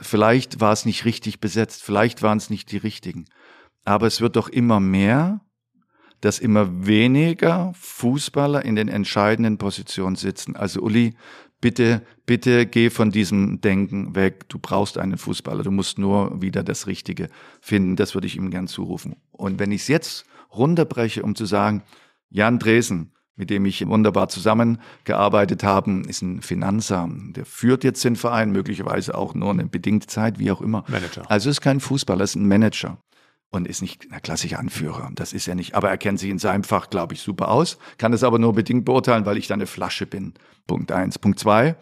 [0.00, 3.26] Vielleicht war es nicht richtig besetzt, vielleicht waren es nicht die richtigen.
[3.84, 5.40] Aber es wird doch immer mehr,
[6.20, 10.54] dass immer weniger Fußballer in den entscheidenden Positionen sitzen.
[10.54, 11.14] Also Uli,
[11.60, 14.48] bitte, bitte geh von diesem Denken weg.
[14.48, 15.62] Du brauchst einen Fußballer.
[15.62, 17.28] Du musst nur wieder das Richtige
[17.60, 17.96] finden.
[17.96, 19.16] Das würde ich ihm gern zurufen.
[19.32, 21.82] Und wenn ich es jetzt runterbreche, um zu sagen,
[22.28, 27.08] Jan Dresen, mit dem ich wunderbar zusammengearbeitet habe, ist ein Finanzer.
[27.10, 30.84] Der führt jetzt den Verein, möglicherweise auch nur eine bedingte Zeit, wie auch immer.
[30.88, 31.28] Manager.
[31.30, 32.98] Also ist kein Fußballer, ist ein Manager
[33.48, 35.10] und ist nicht ein klassischer Anführer.
[35.14, 35.74] Das ist er nicht.
[35.74, 37.78] Aber er kennt sich in seinem Fach, glaube ich, super aus.
[37.96, 40.34] Kann es aber nur bedingt beurteilen, weil ich da eine Flasche bin.
[40.66, 41.18] Punkt eins.
[41.18, 41.76] Punkt zwei.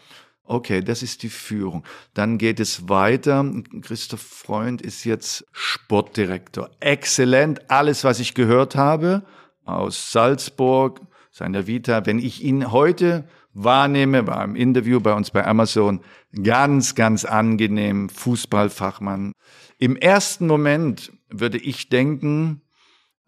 [0.45, 1.85] Okay, das ist die Führung.
[2.15, 3.45] Dann geht es weiter.
[3.83, 6.71] Christoph Freund ist jetzt Sportdirektor.
[6.79, 7.69] Exzellent.
[7.69, 9.25] Alles, was ich gehört habe
[9.65, 11.01] aus Salzburg,
[11.39, 12.05] seiner Vita.
[12.05, 13.25] Wenn ich ihn heute
[13.55, 16.01] wahrnehme, war im Interview bei uns bei Amazon,
[16.43, 19.33] ganz, ganz angenehm, Fußballfachmann.
[19.79, 22.61] Im ersten Moment würde ich denken,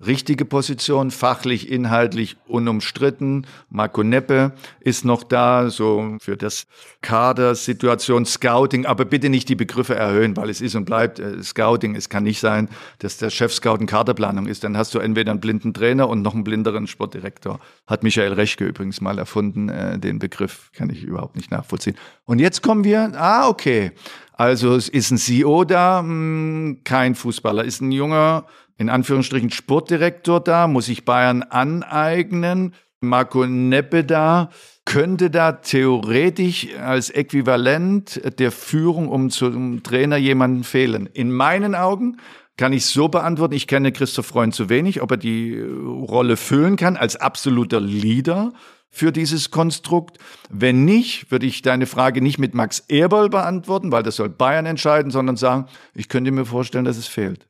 [0.04, 3.46] richtige Position, fachlich, inhaltlich unumstritten.
[3.68, 6.66] Marco Neppe ist noch da, so für das
[7.02, 11.42] Kader, Situation, Scouting, aber bitte nicht die Begriffe erhöhen, weil es ist und bleibt äh,
[11.42, 11.94] Scouting.
[11.94, 14.64] Es kann nicht sein, dass der Chef-Scout in Kaderplanung ist.
[14.64, 17.60] Dann hast du entweder einen blinden Trainer und noch einen blinderen Sportdirektor.
[17.86, 21.96] Hat Michael Rechke übrigens mal erfunden, äh, den Begriff kann ich überhaupt nicht nachvollziehen.
[22.24, 23.92] Und jetzt kommen wir, ah, okay.
[24.40, 28.46] Also es ist ein CEO da, hm, kein Fußballer, ist ein junger
[28.78, 32.72] in Anführungsstrichen Sportdirektor da, muss sich Bayern aneignen.
[33.02, 34.48] Marco Neppe da,
[34.86, 41.06] könnte da theoretisch als Äquivalent der Führung um zum Trainer jemanden fehlen.
[41.12, 42.16] In meinen Augen
[42.56, 46.76] kann ich so beantworten, ich kenne Christoph Freund zu wenig, ob er die Rolle füllen
[46.76, 48.54] kann als absoluter Leader
[48.90, 50.18] für dieses Konstrukt.
[50.50, 54.66] Wenn nicht, würde ich deine Frage nicht mit Max Eberl beantworten, weil das soll Bayern
[54.66, 57.48] entscheiden, sondern sagen, ich könnte mir vorstellen, dass es fehlt.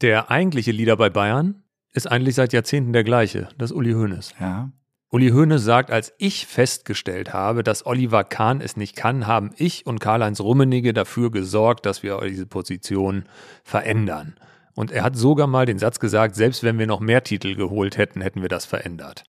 [0.00, 4.34] Der eigentliche Leader bei Bayern ist eigentlich seit Jahrzehnten der gleiche, das ist Uli Hoeneß.
[4.40, 4.70] Ja.
[5.08, 9.86] Uli Hoeneß sagt, als ich festgestellt habe, dass Oliver Kahn es nicht kann, haben ich
[9.86, 13.24] und Karl-Heinz Rummenigge dafür gesorgt, dass wir diese Position
[13.62, 14.34] verändern.
[14.74, 17.96] Und er hat sogar mal den Satz gesagt, selbst wenn wir noch mehr Titel geholt
[17.96, 19.24] hätten, hätten wir das verändert.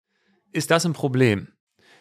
[0.58, 1.50] Ist das ein Problem?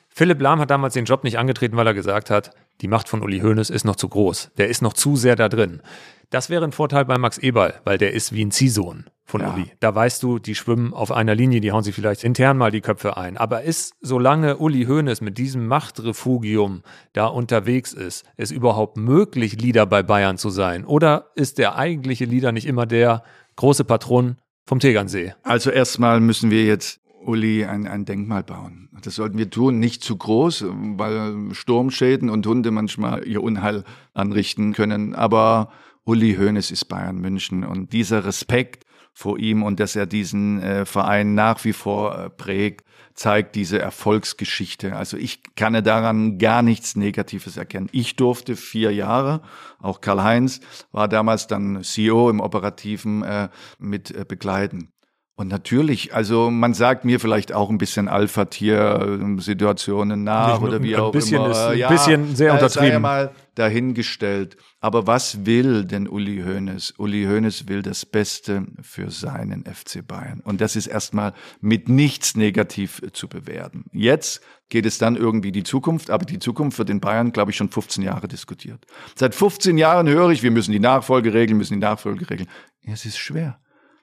[0.09, 3.21] Philipp Lahm hat damals den Job nicht angetreten, weil er gesagt hat, die Macht von
[3.21, 4.53] Uli Hoeneß ist noch zu groß.
[4.57, 5.83] Der ist noch zu sehr da drin.
[6.31, 9.53] Das wäre ein Vorteil bei Max Eberl, weil der ist wie ein Ziehsohn von ja.
[9.53, 9.71] Uli.
[9.81, 12.81] Da weißt du, die schwimmen auf einer Linie, die hauen sich vielleicht intern mal die
[12.81, 13.37] Köpfe ein.
[13.37, 16.83] Aber ist, solange Uli Hoeneß mit diesem Machtrefugium
[17.13, 20.87] da unterwegs ist, ist überhaupt möglich, Leader bei Bayern zu sein?
[20.87, 23.23] Oder ist der eigentliche Leader nicht immer der
[23.57, 25.35] große Patron vom Tegernsee?
[25.43, 28.89] Also erstmal müssen wir jetzt Uli ein, ein Denkmal bauen.
[29.03, 30.65] Das sollten wir tun, nicht zu groß,
[30.97, 35.15] weil Sturmschäden und Hunde manchmal ihr Unheil anrichten können.
[35.15, 35.71] Aber
[36.05, 40.85] Uli Hoeneß ist Bayern München und dieser Respekt vor ihm und dass er diesen äh,
[40.85, 44.95] Verein nach wie vor äh, prägt, zeigt diese Erfolgsgeschichte.
[44.95, 47.89] Also ich kann daran gar nichts Negatives erkennen.
[47.93, 49.41] Ich durfte vier Jahre,
[49.81, 50.61] auch Karl-Heinz
[50.93, 53.49] war damals dann CEO im Operativen äh,
[53.79, 54.93] mit äh, begleiten.
[55.39, 61.13] Und natürlich, also man sagt mir vielleicht auch ein bisschen Alpha-Tier-Situationen nach oder wie auch
[61.13, 61.51] bisschen immer.
[61.51, 62.93] Ist ein ja, bisschen sehr untertrieben.
[62.93, 64.57] Sei mal dahingestellt.
[64.81, 66.95] Aber was will denn Uli Hoeneß?
[66.97, 70.41] Uli Hoeneß will das Beste für seinen FC Bayern.
[70.41, 73.85] Und das ist erstmal mit nichts negativ zu bewerten.
[73.93, 77.59] Jetzt geht es dann irgendwie die Zukunft, aber die Zukunft wird in Bayern, glaube ich,
[77.59, 78.87] schon 15 Jahre diskutiert.
[79.15, 82.49] Seit 15 Jahren höre ich, wir müssen die Nachfolge regeln, müssen die Nachfolge regeln.
[82.81, 83.59] Ja, es ist schwer.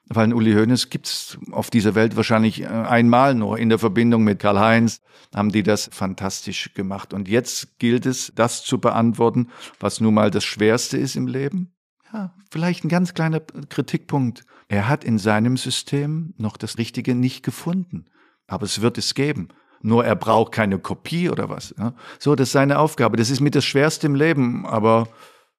[0.09, 3.57] Weil Uli Hoeneß gibt's auf dieser Welt wahrscheinlich äh, einmal nur.
[3.57, 5.01] In der Verbindung mit Karl-Heinz
[5.33, 7.13] haben die das fantastisch gemacht.
[7.13, 9.49] Und jetzt gilt es, das zu beantworten,
[9.79, 11.73] was nun mal das Schwerste ist im Leben.
[12.11, 14.43] Ja, vielleicht ein ganz kleiner Kritikpunkt.
[14.67, 18.05] Er hat in seinem System noch das Richtige nicht gefunden.
[18.45, 19.47] Aber es wird es geben.
[19.81, 21.73] Nur er braucht keine Kopie oder was.
[22.19, 23.17] So, das ist seine Aufgabe.
[23.17, 24.65] Das ist mit das Schwerste im Leben.
[24.65, 25.07] Aber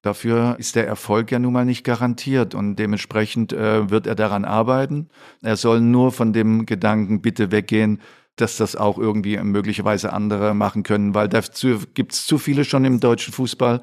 [0.05, 4.45] Dafür ist der Erfolg ja nun mal nicht garantiert und dementsprechend äh, wird er daran
[4.45, 5.09] arbeiten.
[5.41, 7.99] Er soll nur von dem Gedanken bitte weggehen,
[8.35, 12.85] dass das auch irgendwie möglicherweise andere machen können, weil dazu gibt es zu viele schon
[12.85, 13.81] im deutschen Fußball.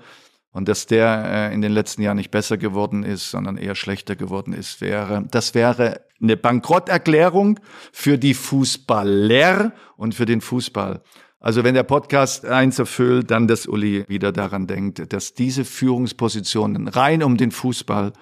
[0.53, 4.14] Und dass der äh, in den letzten Jahren nicht besser geworden ist, sondern eher schlechter
[4.14, 7.59] geworden ist, wäre, das wäre eine Bankrotterklärung
[7.91, 11.03] für die Fußballer und für den Fußball.
[11.43, 16.86] Also wenn der Podcast eins erfüllt, dann, dass Uli wieder daran denkt, dass diese Führungspositionen
[16.86, 18.12] rein um den Fußball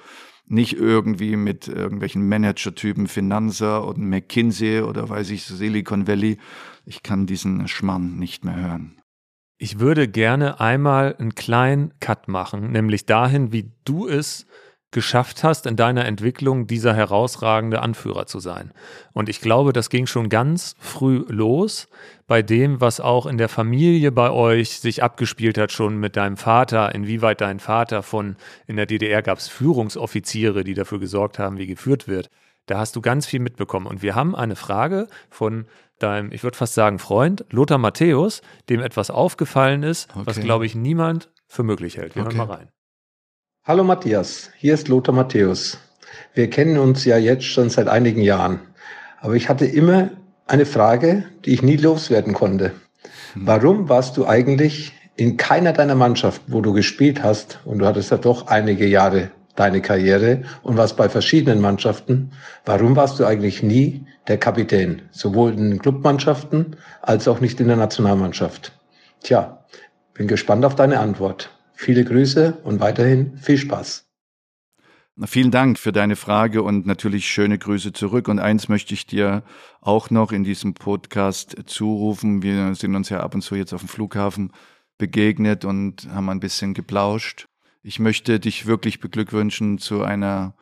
[0.47, 6.39] nicht irgendwie mit irgendwelchen Managertypen Finanzer oder McKinsey oder weiß ich Silicon Valley.
[6.87, 8.97] Ich kann diesen Schmarrn nicht mehr hören.
[9.59, 14.47] Ich würde gerne einmal einen kleinen Cut machen, nämlich dahin, wie du es
[14.91, 18.73] geschafft hast, in deiner Entwicklung dieser herausragende Anführer zu sein.
[19.13, 21.89] Und ich glaube, das ging schon ganz früh los
[22.27, 26.37] bei dem, was auch in der Familie bei euch sich abgespielt hat, schon mit deinem
[26.37, 28.37] Vater, inwieweit dein Vater von,
[28.67, 32.29] in der DDR gab es Führungsoffiziere, die dafür gesorgt haben, wie geführt wird.
[32.67, 33.87] Da hast du ganz viel mitbekommen.
[33.87, 35.67] Und wir haben eine Frage von
[35.99, 40.23] deinem, ich würde fast sagen, Freund, Lothar Matthäus, dem etwas aufgefallen ist, okay.
[40.25, 42.15] was, glaube ich, niemand für möglich hält.
[42.15, 42.37] Wir okay.
[42.37, 42.69] hören mal rein.
[43.63, 45.77] Hallo Matthias, hier ist Lothar Matthäus.
[46.33, 48.61] Wir kennen uns ja jetzt schon seit einigen Jahren,
[49.21, 50.09] aber ich hatte immer
[50.47, 52.73] eine Frage, die ich nie loswerden konnte.
[53.35, 53.47] Hm.
[53.47, 58.11] Warum warst du eigentlich in keiner deiner Mannschaft, wo du gespielt hast, und du hattest
[58.11, 62.33] ja doch einige Jahre deine Karriere und warst bei verschiedenen Mannschaften,
[62.65, 67.69] warum warst du eigentlich nie der Kapitän, sowohl in den Clubmannschaften als auch nicht in
[67.69, 68.73] der Nationalmannschaft?
[69.23, 69.67] Tja,
[70.15, 71.51] bin gespannt auf deine Antwort.
[71.83, 74.07] Viele Grüße und weiterhin viel Spaß.
[75.25, 78.29] Vielen Dank für deine Frage und natürlich schöne Grüße zurück.
[78.29, 79.45] Und eins möchte ich dir
[79.81, 82.43] auch noch in diesem Podcast zurufen.
[82.43, 84.53] Wir sind uns ja ab und zu jetzt auf dem Flughafen
[84.99, 87.47] begegnet und haben ein bisschen geplauscht.
[87.83, 90.55] Ich möchte dich wirklich beglückwünschen zu einer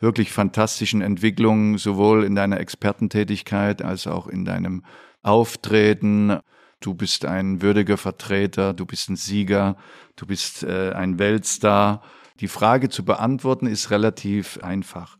[0.00, 4.84] wirklich fantastischen Entwicklung, sowohl in deiner Expertentätigkeit als auch in deinem
[5.22, 6.40] Auftreten.
[6.80, 9.76] Du bist ein würdiger Vertreter, du bist ein Sieger,
[10.16, 12.02] du bist äh, ein Weltstar.
[12.40, 15.18] Die Frage zu beantworten ist relativ einfach.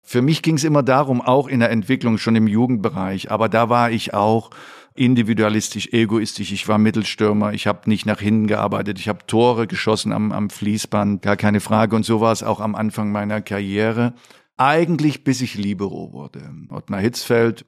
[0.00, 3.68] Für mich ging es immer darum, auch in der Entwicklung, schon im Jugendbereich, aber da
[3.68, 4.50] war ich auch
[4.94, 6.52] individualistisch, egoistisch.
[6.52, 10.50] Ich war Mittelstürmer, ich habe nicht nach hinten gearbeitet, ich habe Tore geschossen am, am
[10.50, 11.96] Fließband, gar keine Frage.
[11.96, 14.14] Und so war es auch am Anfang meiner Karriere.
[14.56, 16.52] Eigentlich bis ich Libero wurde.
[16.68, 17.64] Ottmar Hitzfeld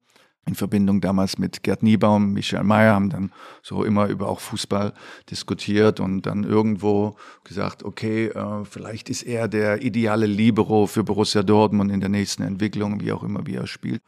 [0.47, 3.33] in Verbindung damals mit Gerd Niebaum, Michael Mayer haben dann
[3.63, 4.93] so immer über auch Fußball
[5.31, 11.43] diskutiert und dann irgendwo gesagt, okay, äh, vielleicht ist er der ideale Libero für Borussia
[11.43, 14.03] Dortmund in der nächsten Entwicklung, wie auch immer, wie er spielt.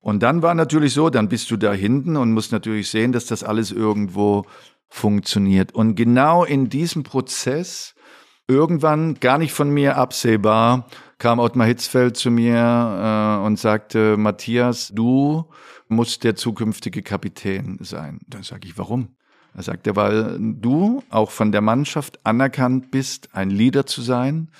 [0.00, 3.26] Und dann war natürlich so, dann bist du da hinten und musst natürlich sehen, dass
[3.26, 4.44] das alles irgendwo
[4.88, 5.74] funktioniert.
[5.74, 7.94] Und genau in diesem Prozess,
[8.48, 10.88] irgendwann gar nicht von mir absehbar,
[11.18, 15.44] kam Ottmar Hitzfeld zu mir äh, und sagte, Matthias, du
[15.92, 18.20] musst der zukünftige Kapitän sein.
[18.26, 19.16] Dann sage ich, warum?
[19.54, 24.50] Er sagte, weil du auch von der Mannschaft anerkannt bist, ein Leader zu sein,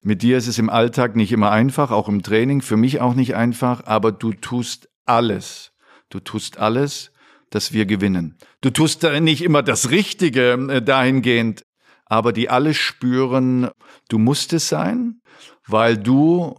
[0.00, 3.14] mit dir ist es im Alltag nicht immer einfach, auch im Training, für mich auch
[3.14, 5.72] nicht einfach, aber du tust alles.
[6.08, 7.10] Du tust alles,
[7.50, 8.36] dass wir gewinnen.
[8.60, 11.64] Du tust nicht immer das Richtige äh, dahingehend,
[12.06, 13.68] aber die alle spüren,
[14.08, 15.20] du musst es sein,
[15.66, 16.58] weil du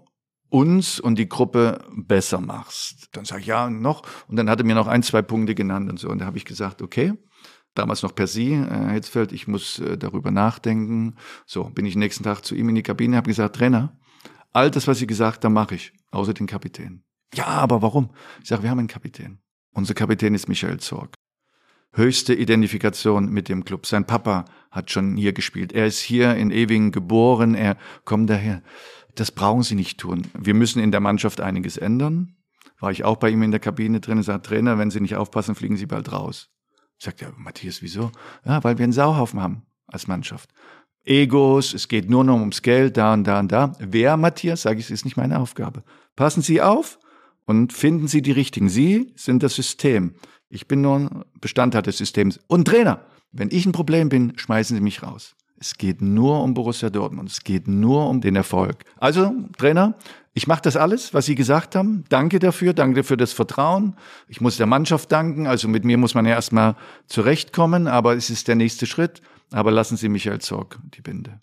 [0.50, 3.10] uns und die Gruppe besser machst.
[3.12, 5.89] Dann sage ich ja noch und dann hat er mir noch ein, zwei Punkte genannt
[5.89, 7.14] und so und da habe ich gesagt, okay,
[7.76, 11.16] damals noch per Sie, Herr Hitzfeld, ich muss äh, darüber nachdenken.
[11.45, 13.97] So, bin ich nächsten Tag zu ihm in die Kabine, habe gesagt, Trainer,
[14.52, 17.04] all das, was Sie gesagt haben, mache ich, außer den Kapitän.
[17.34, 18.10] Ja, aber warum?
[18.41, 19.39] Ich sage, wir haben einen Kapitän.
[19.72, 21.14] Unser Kapitän ist Michael Zorg.
[21.91, 23.86] Höchste Identifikation mit dem Club.
[23.86, 25.74] Sein Papa hat schon hier gespielt.
[25.74, 27.56] Er ist hier in Ewingen geboren.
[27.56, 28.62] Er kommt daher.
[29.20, 30.28] Das brauchen Sie nicht tun.
[30.34, 32.38] Wir müssen in der Mannschaft einiges ändern.
[32.80, 35.17] War ich auch bei ihm in der Kabine drin und sagt, Trainer, wenn Sie nicht
[35.17, 36.47] aufpassen, fliegen Sie bald raus.
[36.97, 38.13] Sagt er, Matthias, wieso?
[38.45, 40.51] Ja, weil wir einen Sauhaufen haben als Mannschaft.
[41.03, 43.74] Egos, es geht nur noch ums Geld, da und da und da.
[43.80, 45.84] Wer, Matthias, sage ich, ist nicht meine Aufgabe.
[46.15, 46.97] Passen Sie auf
[47.43, 48.70] und finden Sie die richtigen.
[48.70, 50.15] Sie sind das System.
[50.47, 52.39] Ich bin nur ein Bestandteil des Systems.
[52.47, 53.01] Und Trainer,
[53.34, 55.36] wenn ich ein Problem bin, schmeißen Sie mich raus.
[55.60, 57.30] Es geht nur um Borussia Dortmund.
[57.30, 58.86] Es geht nur um den Erfolg.
[58.97, 59.95] Also, Trainer,
[60.34, 62.05] ich mache das alles, was Sie gesagt haben.
[62.07, 63.97] Danke dafür, danke für das Vertrauen.
[64.30, 65.47] Ich muss der Mannschaft danken.
[65.47, 66.76] Also mit mir muss man ja erstmal
[67.07, 69.22] zurechtkommen, aber es ist der nächste Schritt.
[69.51, 71.41] Aber lassen Sie Michael Zorg die Binde.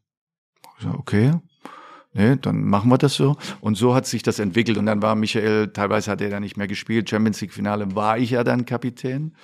[0.95, 1.33] Okay,
[2.15, 3.37] nee, dann machen wir das so.
[3.61, 4.79] Und so hat sich das entwickelt.
[4.79, 7.11] Und dann war Michael, teilweise hat er dann nicht mehr gespielt.
[7.11, 9.35] Champions League Finale war ich ja dann Kapitän.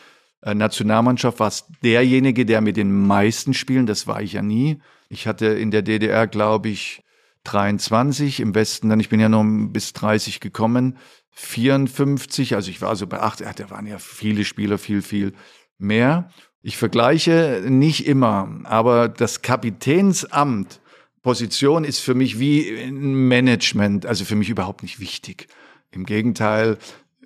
[0.43, 4.80] Äh, Nationalmannschaft war es derjenige, der mit den meisten Spielen, das war ich ja nie.
[5.09, 7.03] Ich hatte in der DDR, glaube ich,
[7.45, 10.99] 23, im Westen dann, ich bin ja noch bis 30 gekommen,
[11.32, 15.32] 54, also ich war so bei 8, ja, da waren ja viele Spieler, viel, viel
[15.78, 16.30] mehr.
[16.61, 20.80] Ich vergleiche nicht immer, aber das Kapitänsamt,
[21.22, 25.47] Position ist für mich wie Management, also für mich überhaupt nicht wichtig.
[25.93, 26.78] Im Gegenteil,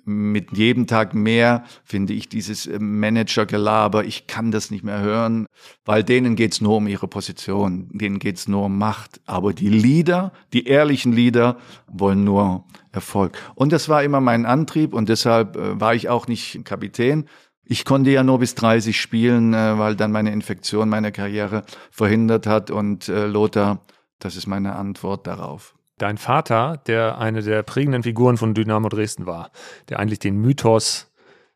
[0.07, 5.47] mit jedem Tag mehr finde ich dieses äh, Manager-Gelaber, ich kann das nicht mehr hören,
[5.83, 9.19] weil denen geht's nur um ihre Position, denen geht's nur um Macht.
[9.25, 13.37] Aber die Leader, die ehrlichen Leader, wollen nur Erfolg.
[13.53, 17.25] Und das war immer mein Antrieb und deshalb äh, war ich auch nicht Kapitän.
[17.65, 22.47] Ich konnte ja nur bis 30 spielen, äh, weil dann meine Infektion meine Karriere verhindert
[22.47, 23.85] hat und Lothar,
[24.19, 25.76] das ist meine Antwort darauf.
[25.97, 29.51] Dein Vater, der eine der prägenden Figuren von Dynamo Dresden war,
[29.89, 31.11] der eigentlich den Mythos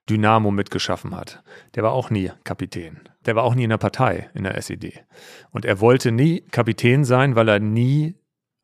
[0.09, 1.43] Dynamo mitgeschaffen hat,
[1.75, 3.01] der war auch nie Kapitän.
[3.25, 5.03] Der war auch nie in der Partei, in der SED.
[5.51, 8.15] Und er wollte nie Kapitän sein, weil er nie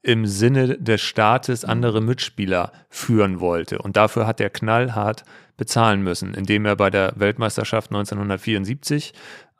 [0.02, 3.80] im Sinne des Staates andere Mitspieler führen wollte.
[3.80, 5.26] Und dafür hat er knallhart
[5.58, 9.14] bezahlen müssen, indem er bei der Weltmeisterschaft 1974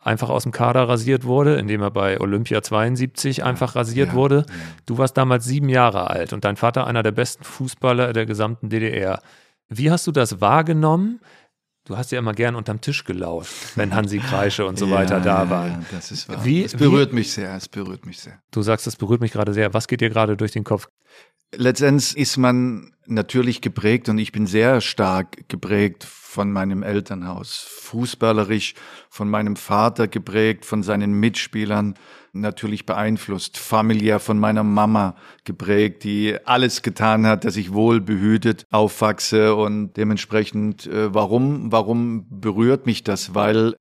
[0.08, 4.46] einfach aus dem Kader rasiert wurde, indem er bei Olympia 72 einfach rasiert ja, wurde.
[4.48, 4.56] Ja.
[4.86, 8.70] Du warst damals sieben Jahre alt und dein Vater einer der besten Fußballer der gesamten
[8.70, 9.22] DDR.
[9.70, 11.20] Wie hast du das wahrgenommen?
[11.86, 15.50] Du hast ja immer gern unterm Tisch gelauscht, wenn Hansi Kreische und so weiter da
[15.50, 15.86] waren.
[15.92, 16.44] Das ist wahr.
[16.44, 18.42] Wie, es berührt wie, mich sehr, es berührt mich sehr.
[18.52, 19.74] Du sagst, es berührt mich gerade sehr.
[19.74, 20.90] Was geht dir gerade durch den Kopf?
[21.56, 26.06] Letztendlich ist man natürlich geprägt und ich bin sehr stark geprägt
[26.38, 27.66] von meinem Elternhaus.
[27.68, 28.76] Fußballerisch
[29.10, 31.96] von meinem Vater geprägt, von seinen Mitspielern
[32.32, 33.58] natürlich beeinflusst.
[33.58, 35.16] Familiär von meiner Mama
[35.46, 42.86] geprägt, die alles getan hat, dass ich wohlbehütet aufwachse und dementsprechend, äh, warum, warum berührt
[42.86, 43.34] mich das?
[43.34, 43.76] Weil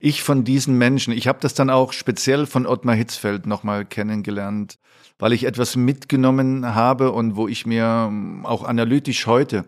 [0.00, 4.80] ich von diesen Menschen, ich habe das dann auch speziell von Ottmar Hitzfeld nochmal kennengelernt,
[5.20, 9.66] weil ich etwas mitgenommen habe und wo ich mir ähm, auch analytisch heute,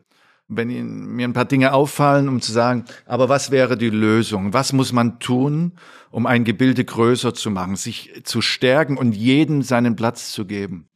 [0.56, 4.52] wenn mir ein paar Dinge auffallen, um zu sagen, aber was wäre die Lösung?
[4.52, 5.72] Was muss man tun,
[6.10, 10.89] um ein Gebilde größer zu machen, sich zu stärken und jedem seinen Platz zu geben?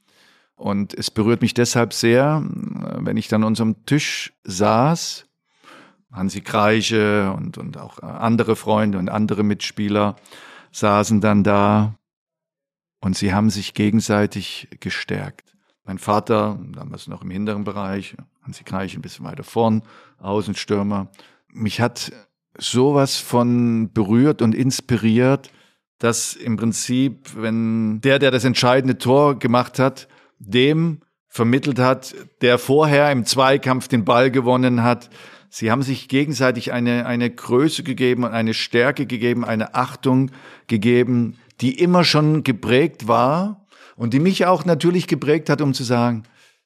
[0.57, 5.27] Und es berührt mich deshalb sehr, wenn ich dann an unserem Tisch saß,
[6.11, 10.17] Hansi Kreiche und, und auch andere Freunde und andere Mitspieler
[10.73, 11.95] saßen dann da
[13.01, 15.48] und sie haben sich gegenseitig gestärkt.
[15.89, 19.83] Mein Vater, damals noch im hinteren Bereich, Hansi Kreich ein bisschen weiter vorn,
[20.19, 21.09] Außenstürmer.
[21.51, 22.13] Mich hat
[22.59, 25.51] sowas von berührt und inspiriert,
[25.99, 30.09] dass im Prinzip, wenn der, der das entscheidende Tor gemacht hat,
[30.39, 35.09] dem vermittelt hat, der vorher im Zweikampf den Ball gewonnen hat,
[35.49, 40.33] Sie haben sich gegenseitig eine, eine Größe gegeben und eine Stärke gegeben, eine Achtung
[40.67, 43.65] gegeben, die immer schon geprägt war
[43.99, 46.23] und die mich auch natürlich geprägt hat, um zu sagen,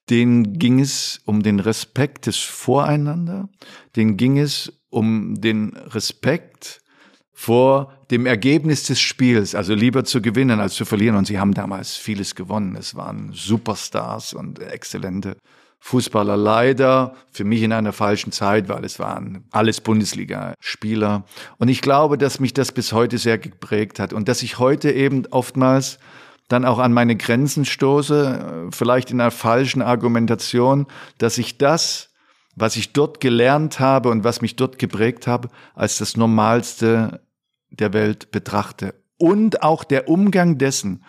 [0.09, 3.49] denen ging es um den Respekt des Voreinander,
[3.95, 6.81] denen ging es um den Respekt
[7.33, 11.15] vor dem Ergebnis des Spiels, also lieber zu gewinnen als zu verlieren.
[11.15, 12.75] Und sie haben damals vieles gewonnen.
[12.75, 15.35] Es waren Superstars und exzellente
[15.79, 21.25] Fußballer leider für mich in einer falschen Zeit, weil es waren alles Bundesliga-Spieler.
[21.57, 24.91] Und ich glaube, dass mich das bis heute sehr geprägt hat und dass ich heute
[24.91, 25.97] eben oftmals
[26.47, 30.87] dann auch an meine Grenzen stoße, vielleicht in einer falschen Argumentation,
[31.17, 32.09] dass ich das,
[32.55, 37.21] was ich dort gelernt habe und was mich dort geprägt habe, als das Normalste
[37.69, 38.93] der Welt betrachte.
[39.17, 41.03] Und auch der Umgang dessen.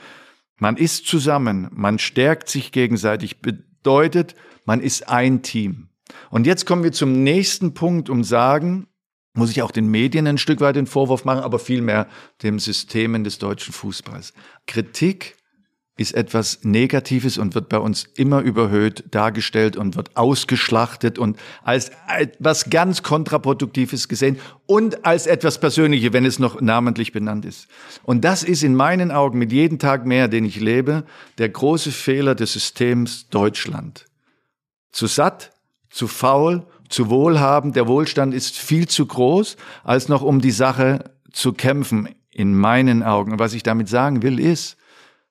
[0.59, 4.35] Man ist zusammen, man stärkt sich gegenseitig, bedeutet,
[4.65, 5.89] man ist ein Team.
[6.31, 8.87] Und jetzt kommen wir zum nächsten Punkt, um sagen,
[9.35, 12.07] muss ich auch den Medien ein Stück weit den Vorwurf machen, aber vielmehr
[12.43, 14.33] dem Systemen des deutschen Fußballs.
[14.67, 15.37] Kritik
[15.97, 21.93] ist etwas Negatives und wird bei uns immer überhöht dargestellt und wird ausgeschlachtet und als
[22.09, 27.69] etwas ganz Kontraproduktives gesehen und als etwas Persönliches, wenn es noch namentlich benannt ist.
[28.03, 31.05] Und das ist in meinen Augen mit jedem Tag mehr, den ich lebe,
[31.39, 34.07] der große Fehler des Systems Deutschland.
[34.91, 35.53] Zu satt,
[35.91, 41.11] zu faul, zu wohlhabend, der Wohlstand ist viel zu groß, als noch um die Sache
[41.33, 43.33] zu kämpfen, in meinen Augen.
[43.33, 44.77] Und was ich damit sagen will, ist,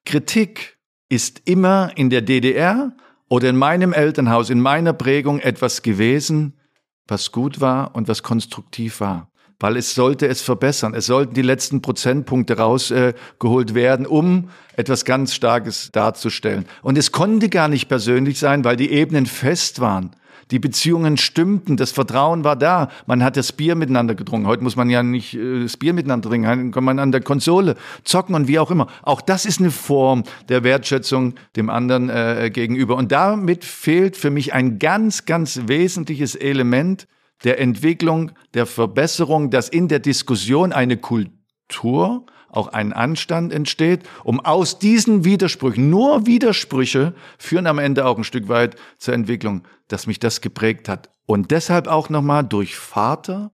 [0.06, 0.78] Kritik
[1.10, 2.94] ist immer in der DDR
[3.30, 6.60] oder in meinem Elternhaus, in meiner Prägung etwas gewesen,
[7.08, 9.30] was gut war und was konstruktiv war.
[9.60, 10.94] Weil es sollte es verbessern.
[10.94, 16.66] Es sollten die letzten Prozentpunkte rausgeholt äh, werden, um etwas ganz Starkes darzustellen.
[16.82, 20.16] Und es konnte gar nicht persönlich sein, weil die Ebenen fest waren.
[20.54, 22.90] Die Beziehungen stimmten, das Vertrauen war da.
[23.08, 24.46] Man hat das Bier miteinander getrunken.
[24.46, 27.22] Heute muss man ja nicht äh, das Bier miteinander trinken, dann kann man an der
[27.22, 28.86] Konsole zocken und wie auch immer.
[29.02, 32.98] Auch das ist eine Form der Wertschätzung dem anderen äh, gegenüber.
[32.98, 37.08] Und damit fehlt für mich ein ganz, ganz wesentliches Element
[37.44, 44.40] der Entwicklung, der Verbesserung, dass in der Diskussion eine Kultur auch ein Anstand entsteht, um
[44.40, 50.08] aus diesen Widersprüchen, nur Widersprüche führen am Ende auch ein Stück weit zur Entwicklung, dass
[50.08, 51.10] mich das geprägt hat.
[51.26, 53.52] Und deshalb auch nochmal durch Vater,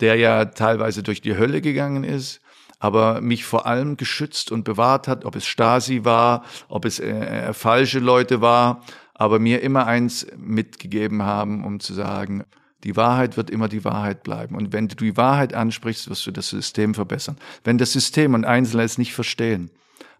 [0.00, 2.40] der ja teilweise durch die Hölle gegangen ist,
[2.78, 7.10] aber mich vor allem geschützt und bewahrt hat, ob es Stasi war, ob es äh,
[7.10, 8.82] äh falsche Leute war,
[9.12, 12.44] aber mir immer eins mitgegeben haben, um zu sagen,
[12.84, 14.54] die Wahrheit wird immer die Wahrheit bleiben.
[14.54, 17.36] Und wenn du die Wahrheit ansprichst, wirst du das System verbessern.
[17.64, 19.70] Wenn das System und Einzelne es nicht verstehen,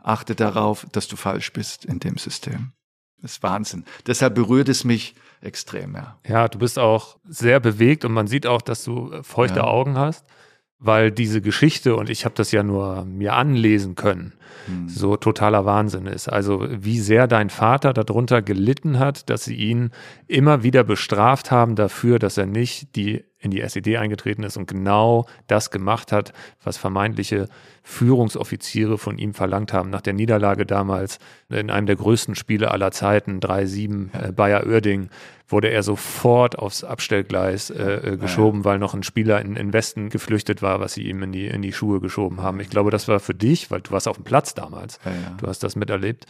[0.03, 2.73] achte darauf, dass du falsch bist in dem System.
[3.23, 3.85] Das ist Wahnsinn.
[4.07, 6.19] Deshalb berührt es mich extrem, ja.
[6.27, 9.65] Ja, du bist auch sehr bewegt und man sieht auch, dass du feuchte ja.
[9.65, 10.25] Augen hast
[10.81, 14.33] weil diese Geschichte, und ich habe das ja nur mir anlesen können,
[14.67, 14.89] hm.
[14.89, 16.29] so totaler Wahnsinn ist.
[16.29, 19.91] Also wie sehr dein Vater darunter gelitten hat, dass sie ihn
[20.27, 24.69] immer wieder bestraft haben dafür, dass er nicht die in die SED eingetreten ist und
[24.69, 26.33] genau das gemacht hat,
[26.63, 27.49] was vermeintliche
[27.83, 29.89] Führungsoffiziere von ihm verlangt haben.
[29.89, 31.19] Nach der Niederlage damals
[31.49, 35.09] in einem der größten Spiele aller Zeiten, 3-7 äh, Bayer Oerding,
[35.49, 38.65] wurde er sofort aufs Abstellgleis äh, äh geschoben, ja.
[38.67, 41.63] weil noch ein Spieler in den Westen geflüchtet war, was sie ihm in die, in
[41.63, 42.61] die Schuhe geschoben haben.
[42.61, 45.37] Ich glaube, das war für dich, weil du warst auf dem Platz damals, ja, ja.
[45.39, 46.27] du hast das miterlebt.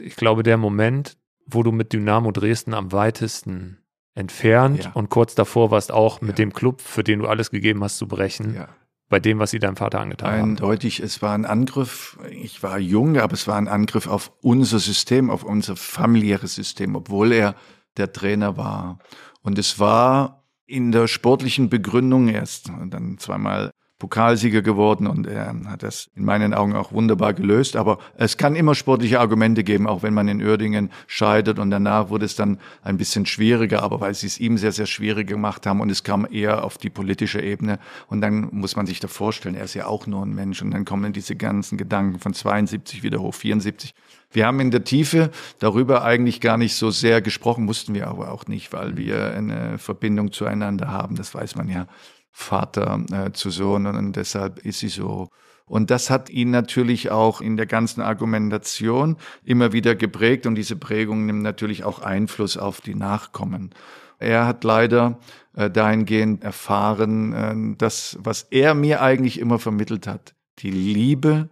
[0.00, 1.16] Ich glaube, der Moment,
[1.46, 3.78] wo du mit Dynamo Dresden am weitesten
[4.14, 4.90] entfernt Ja.
[4.94, 8.06] und kurz davor warst auch mit dem Club, für den du alles gegeben hast, zu
[8.08, 8.66] brechen,
[9.08, 10.50] bei dem, was sie deinem Vater angetan haben.
[10.50, 14.78] Eindeutig, es war ein Angriff, ich war jung, aber es war ein Angriff auf unser
[14.78, 17.54] System, auf unser familiäres System, obwohl er
[17.96, 18.98] der Trainer war.
[19.42, 23.70] Und es war in der sportlichen Begründung erst dann zweimal
[24.00, 27.76] Pokalsieger geworden und er hat das in meinen Augen auch wunderbar gelöst.
[27.76, 32.08] Aber es kann immer sportliche Argumente geben, auch wenn man in Uerdingen scheitert und danach
[32.08, 35.66] wurde es dann ein bisschen schwieriger, aber weil sie es ihm sehr, sehr schwierig gemacht
[35.66, 37.78] haben und es kam eher auf die politische Ebene
[38.08, 40.70] und dann muss man sich da vorstellen, er ist ja auch nur ein Mensch und
[40.70, 43.94] dann kommen diese ganzen Gedanken von 72 wieder hoch, 74.
[44.32, 48.32] Wir haben in der Tiefe darüber eigentlich gar nicht so sehr gesprochen, mussten wir aber
[48.32, 51.86] auch nicht, weil wir eine Verbindung zueinander haben, das weiß man ja.
[52.32, 55.28] Vater äh, zu Sohn und deshalb ist sie so.
[55.66, 60.74] Und das hat ihn natürlich auch in der ganzen Argumentation immer wieder geprägt und diese
[60.74, 63.70] Prägung nimmt natürlich auch Einfluss auf die Nachkommen.
[64.18, 65.18] Er hat leider
[65.54, 71.50] äh, dahingehend erfahren, äh, das, was er mir eigentlich immer vermittelt hat, die Liebe,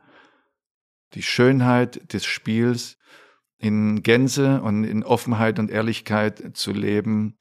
[1.15, 2.99] die Schönheit des Spiels
[3.57, 7.39] in Gänze und in Offenheit und Ehrlichkeit zu leben,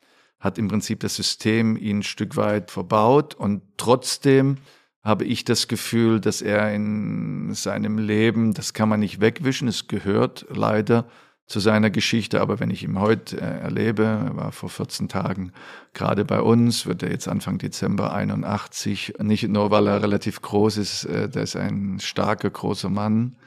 [0.48, 4.58] hat im Prinzip das System ihn ein Stück weit verbaut und trotzdem
[5.04, 9.88] habe ich das Gefühl, dass er in seinem Leben, das kann man nicht wegwischen, es
[9.88, 11.06] gehört leider
[11.48, 15.54] zu seiner Geschichte, aber wenn ich ihn heute äh, erlebe, er war vor 14 Tagen
[15.94, 20.76] gerade bei uns, wird er jetzt Anfang Dezember 81, nicht nur weil er relativ groß
[20.78, 23.38] ist, äh, der ist ein starker, großer Mann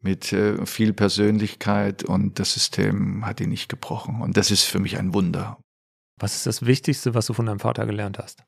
[0.00, 4.78] mit äh, viel Persönlichkeit und das System hat ihn nicht gebrochen und das ist für
[4.78, 5.58] mich ein Wunder.
[6.16, 8.44] Was ist das Wichtigste, was du von deinem Vater gelernt hast?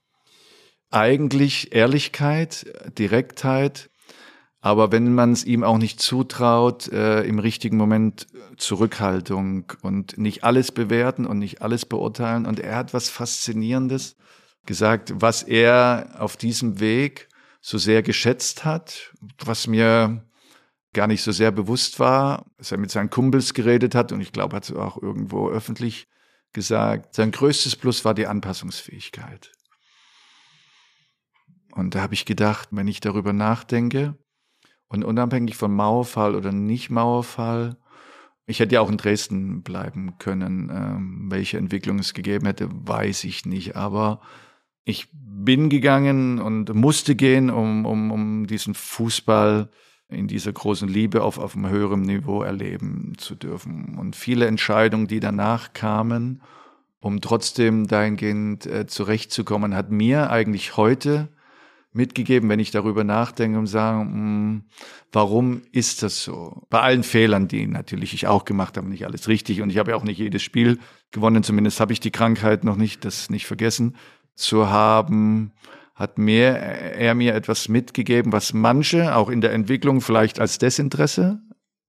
[0.95, 2.66] eigentlich Ehrlichkeit,
[2.99, 3.91] Direktheit,
[4.61, 8.27] aber wenn man es ihm auch nicht zutraut, äh, im richtigen Moment
[8.57, 12.47] Zurückhaltung und nicht alles bewerten und nicht alles beurteilen.
[12.47, 14.16] Und er hat was Faszinierendes
[14.65, 17.28] gesagt, was er auf diesem Weg
[17.61, 19.12] so sehr geschätzt hat,
[19.45, 20.24] was mir
[20.95, 24.32] gar nicht so sehr bewusst war, dass er mit seinen Kumpels geredet hat und ich
[24.32, 26.07] glaube, hat es auch irgendwo öffentlich
[26.55, 27.15] gesagt.
[27.15, 29.53] Sein größtes Plus war die Anpassungsfähigkeit.
[31.73, 34.17] Und da habe ich gedacht, wenn ich darüber nachdenke,
[34.89, 37.77] und unabhängig von Mauerfall oder nicht Mauerfall,
[38.47, 40.71] ich hätte ja auch in Dresden bleiben können.
[40.71, 43.75] Ähm, welche Entwicklung es gegeben hätte, weiß ich nicht.
[43.75, 44.21] Aber
[44.85, 49.71] ich bin gegangen und musste gehen, um, um, um diesen Fußball
[50.15, 53.97] in dieser großen Liebe auf, auf einem höheren Niveau erleben zu dürfen.
[53.99, 56.41] Und viele Entscheidungen, die danach kamen,
[57.01, 61.28] um trotzdem dahingehend äh, zurechtzukommen, hat mir eigentlich heute
[61.93, 64.62] mitgegeben, wenn ich darüber nachdenke und sage, mh,
[65.12, 66.62] warum ist das so?
[66.69, 69.93] Bei allen Fehlern, die natürlich ich auch gemacht habe, nicht alles richtig und ich habe
[69.93, 70.81] ja auch nicht jedes Spiel
[71.12, 73.97] gewonnen, zumindest habe ich die Krankheit noch nicht, das nicht vergessen
[74.35, 75.53] zu haben,
[75.95, 81.41] hat mir, er mir etwas mitgegeben, was manche auch in der Entwicklung vielleicht als Desinteresse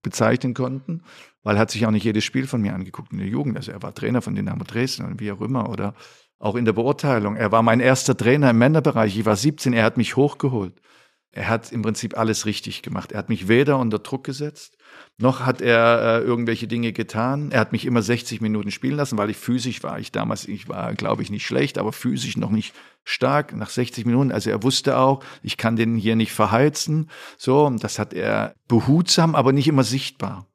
[0.04, 1.02] bezeichnen konnten,
[1.42, 3.58] weil er hat sich auch nicht jedes Spiel von mir angeguckt in der Jugend.
[3.58, 5.96] Also er war Trainer von Dynamo Dresden und wie auch immer oder
[6.38, 7.36] auch in der Beurteilung.
[7.36, 9.18] Er war mein erster Trainer im Männerbereich.
[9.18, 10.80] Ich war 17, er hat mich hochgeholt.
[11.32, 13.12] Er hat im Prinzip alles richtig gemacht.
[13.12, 14.78] Er hat mich weder unter Druck gesetzt,
[15.18, 17.52] noch hat er äh, irgendwelche Dinge getan.
[17.52, 20.00] Er hat mich immer 60 Minuten spielen lassen, weil ich physisch war.
[20.00, 22.74] Ich damals, ich war, glaube ich, nicht schlecht, aber physisch noch nicht
[23.04, 23.56] stark.
[23.56, 27.10] Nach 60 Minuten, also er wusste auch, ich kann den hier nicht verheizen.
[27.38, 30.48] So, das hat er behutsam, aber nicht immer sichtbar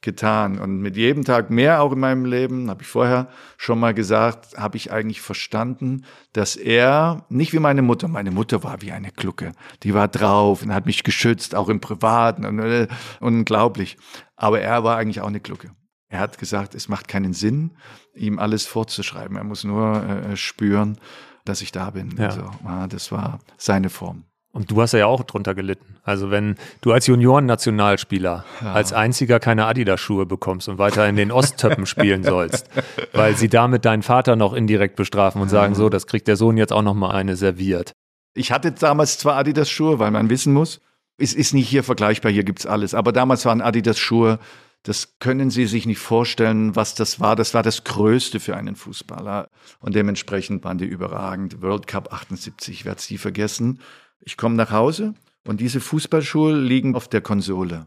[0.00, 0.58] getan.
[0.58, 4.56] Und mit jedem Tag mehr auch in meinem Leben, habe ich vorher schon mal gesagt,
[4.56, 9.10] habe ich eigentlich verstanden, dass er, nicht wie meine Mutter, meine Mutter war wie eine
[9.10, 9.52] Glucke,
[9.82, 12.86] die war drauf und hat mich geschützt, auch im Privaten, und, äh,
[13.20, 13.96] unglaublich.
[14.36, 15.70] Aber er war eigentlich auch eine Glucke.
[16.08, 17.76] Er hat gesagt, es macht keinen Sinn,
[18.14, 19.36] ihm alles vorzuschreiben.
[19.36, 20.98] Er muss nur äh, spüren,
[21.44, 22.14] dass ich da bin.
[22.16, 22.26] Ja.
[22.26, 24.24] Also, ja, das war seine Form.
[24.58, 25.98] Und du hast ja auch drunter gelitten.
[26.02, 28.72] Also wenn du als Junioren-Nationalspieler Ja.
[28.72, 32.68] als einziger keine Adidas-Schuhe bekommst und weiter in den Osttöppen spielen sollst,
[33.12, 36.56] weil sie damit deinen Vater noch indirekt bestrafen und sagen, so, das kriegt der Sohn
[36.56, 37.92] jetzt auch noch mal eine serviert.
[38.34, 40.80] Ich hatte damals zwar Adidas-Schuhe, weil man wissen muss,
[41.18, 42.94] es ist nicht hier vergleichbar, hier gibt's alles.
[42.94, 44.40] Aber damals waren Adidas-Schuhe,
[44.82, 47.36] das können Sie sich nicht vorstellen, was das war.
[47.36, 49.46] Das war das Größte für einen Fußballer.
[49.80, 51.62] Und dementsprechend waren die überragend.
[51.62, 53.80] World Cup 78, ich werde es nie vergessen.
[54.20, 55.14] Ich komme nach Hause
[55.46, 57.86] und diese Fußballschuhe liegen auf der Konsole.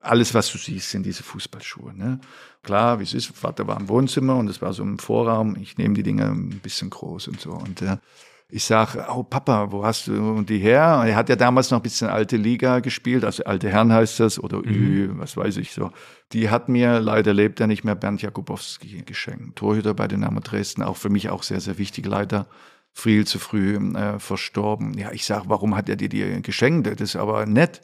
[0.00, 1.92] Alles, was du siehst, sind diese Fußballschuhe.
[1.96, 2.20] Ne?
[2.62, 5.56] Klar, wie es ist, Vater war im Wohnzimmer und es war so im Vorraum.
[5.56, 7.50] Ich nehme die Dinge ein bisschen groß und so.
[7.52, 7.96] Und äh,
[8.48, 11.02] Ich sage, oh Papa, wo hast du die her?
[11.04, 14.38] Er hat ja damals noch ein bisschen alte Liga gespielt, also alte Herren heißt das,
[14.38, 14.64] oder mhm.
[14.64, 15.90] Ü, was weiß ich so.
[16.32, 19.56] Die hat mir, leider lebt er nicht mehr, Bernd Jakubowski geschenkt.
[19.56, 22.46] Torhüter bei Dynamo Dresden, auch für mich auch sehr, sehr wichtig, leider
[22.96, 24.96] viel zu früh äh, verstorben.
[24.96, 26.86] Ja, ich sage, warum hat er dir die geschenkt?
[26.86, 27.82] Das ist aber nett.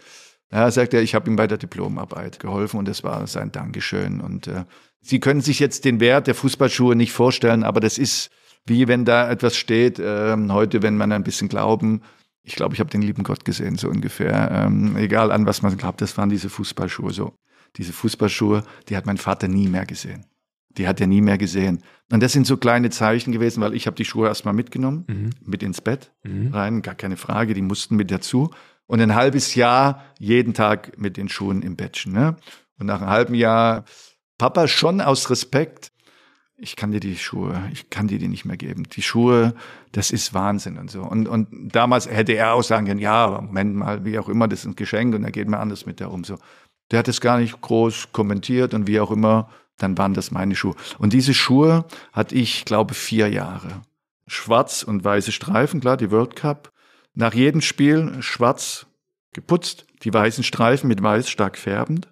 [0.50, 4.20] Ja, sagt er, ich habe ihm bei der Diplomarbeit geholfen und das war sein Dankeschön.
[4.20, 4.64] Und äh,
[5.00, 8.30] Sie können sich jetzt den Wert der Fußballschuhe nicht vorstellen, aber das ist
[8.64, 12.02] wie wenn da etwas steht, äh, heute, wenn man ein bisschen glauben,
[12.44, 14.50] ich glaube, ich habe den lieben Gott gesehen, so ungefähr.
[14.52, 17.34] Ähm, egal an was man glaubt, das waren diese Fußballschuhe so.
[17.76, 20.26] Diese Fußballschuhe, die hat mein Vater nie mehr gesehen.
[20.78, 21.82] Die hat er nie mehr gesehen.
[22.10, 25.30] Und das sind so kleine Zeichen gewesen, weil ich habe die Schuhe erstmal mitgenommen, mhm.
[25.44, 26.48] mit ins Bett mhm.
[26.52, 28.50] rein, gar keine Frage, die mussten mit dazu.
[28.86, 32.12] Und ein halbes Jahr jeden Tag mit den Schuhen im Bettchen.
[32.12, 32.36] Ne?
[32.78, 33.84] Und nach einem halben Jahr,
[34.38, 35.92] Papa schon aus Respekt,
[36.56, 38.84] ich kann dir die Schuhe, ich kann dir die nicht mehr geben.
[38.84, 39.54] Die Schuhe,
[39.90, 41.02] das ist Wahnsinn und so.
[41.02, 44.46] Und, und damals hätte er auch sagen können, ja, aber Moment mal, wie auch immer,
[44.46, 46.22] das ist ein Geschenk und er geht mir anders mit der um.
[46.22, 46.38] So.
[46.90, 49.48] Der hat es gar nicht groß kommentiert und wie auch immer,
[49.82, 50.74] dann waren das meine Schuhe.
[50.98, 53.82] Und diese Schuhe hatte ich, glaube vier Jahre.
[54.26, 56.72] Schwarz und weiße Streifen, klar, die World Cup.
[57.14, 58.86] Nach jedem Spiel schwarz
[59.32, 62.08] geputzt, die weißen Streifen mit weiß stark färbend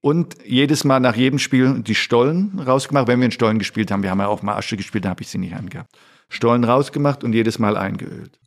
[0.00, 3.06] und jedes Mal nach jedem Spiel die Stollen rausgemacht.
[3.06, 5.22] Wenn wir in Stollen gespielt haben, wir haben ja auch mal Asche gespielt, da habe
[5.22, 5.90] ich sie nicht angehabt.
[6.28, 8.38] Stollen rausgemacht und jedes Mal eingeölt.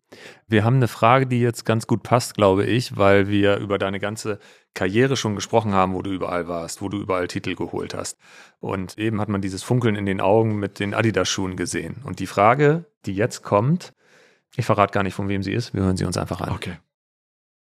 [0.48, 4.00] Wir haben eine Frage, die jetzt ganz gut passt, glaube ich, weil wir über deine
[4.00, 4.40] ganze
[4.74, 8.20] Karriere schon gesprochen haben, wo du überall warst, wo du überall Titel geholt hast.
[8.60, 12.02] Und eben hat man dieses Funkeln in den Augen mit den Adidas-Schuhen gesehen.
[12.04, 13.94] Und die Frage, die jetzt kommt,
[14.56, 16.52] ich verrate gar nicht, von wem sie ist, wir hören sie uns einfach an.
[16.52, 16.78] Okay.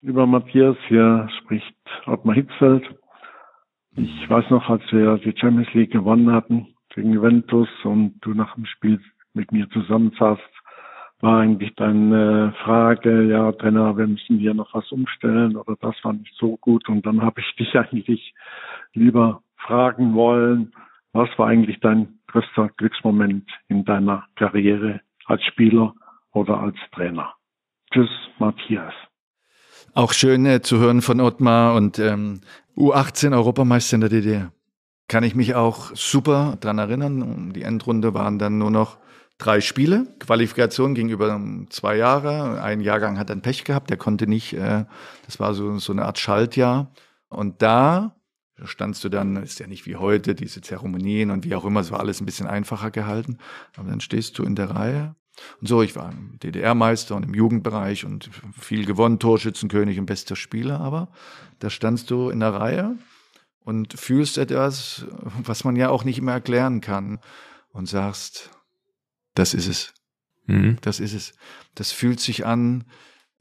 [0.02, 1.76] Lieber Matthias, hier spricht
[2.06, 2.84] Ottmar Hitzfeld.
[3.96, 8.54] Ich weiß noch, als wir die Champions League gewonnen hatten gegen Juventus und du nach
[8.56, 9.02] dem Spiel
[9.34, 10.42] mit mir zusammensaßt,
[11.20, 16.14] war eigentlich deine Frage, ja, Trainer, wir müssen hier noch was umstellen oder das war
[16.14, 16.88] nicht so gut.
[16.90, 18.34] Und dann habe ich dich eigentlich
[18.94, 20.74] lieber fragen wollen,
[21.14, 25.96] was war eigentlich dein größter Glücksmoment in deiner Karriere als Spieler
[26.34, 27.34] oder als Trainer?
[27.92, 28.94] Tschüss, Matthias.
[29.94, 32.42] Auch schön äh, zu hören von Ottmar und ähm,
[32.76, 34.52] U18 Europameister in der DDR.
[35.08, 37.54] Kann ich mich auch super dran erinnern.
[37.56, 38.98] Die Endrunde waren dann nur noch
[39.38, 40.16] drei Spiele.
[40.20, 41.40] Qualifikation ging über
[41.70, 42.62] zwei Jahre.
[42.62, 44.86] Ein Jahrgang hat dann Pech gehabt, der konnte nicht, äh,
[45.26, 46.92] das war so, so eine Art Schaltjahr.
[47.30, 48.16] Und da
[48.64, 51.92] standst du dann, ist ja nicht wie heute, diese Zeremonien und wie auch immer, es
[51.92, 53.38] war alles ein bisschen einfacher gehalten.
[53.76, 55.16] Aber dann stehst du in der Reihe
[55.62, 60.80] und so, ich war DDR-Meister und im Jugendbereich und viel gewonnen, Torschützenkönig und bester Spieler,
[60.80, 61.10] aber
[61.60, 62.98] da standst du in der Reihe
[63.64, 65.06] und fühlst etwas,
[65.44, 67.20] was man ja auch nicht immer erklären kann
[67.72, 68.52] und sagst,
[69.38, 69.94] das ist es.
[70.46, 70.78] Mhm.
[70.82, 71.34] Das ist es.
[71.76, 72.86] Das fühlt sich an,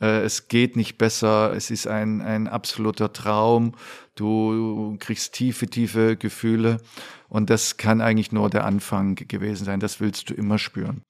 [0.01, 3.74] äh, es geht nicht besser, es ist ein, ein absoluter Traum,
[4.14, 6.78] du kriegst tiefe, tiefe Gefühle
[7.28, 11.02] und das kann eigentlich nur der Anfang gewesen sein, das willst du immer spüren.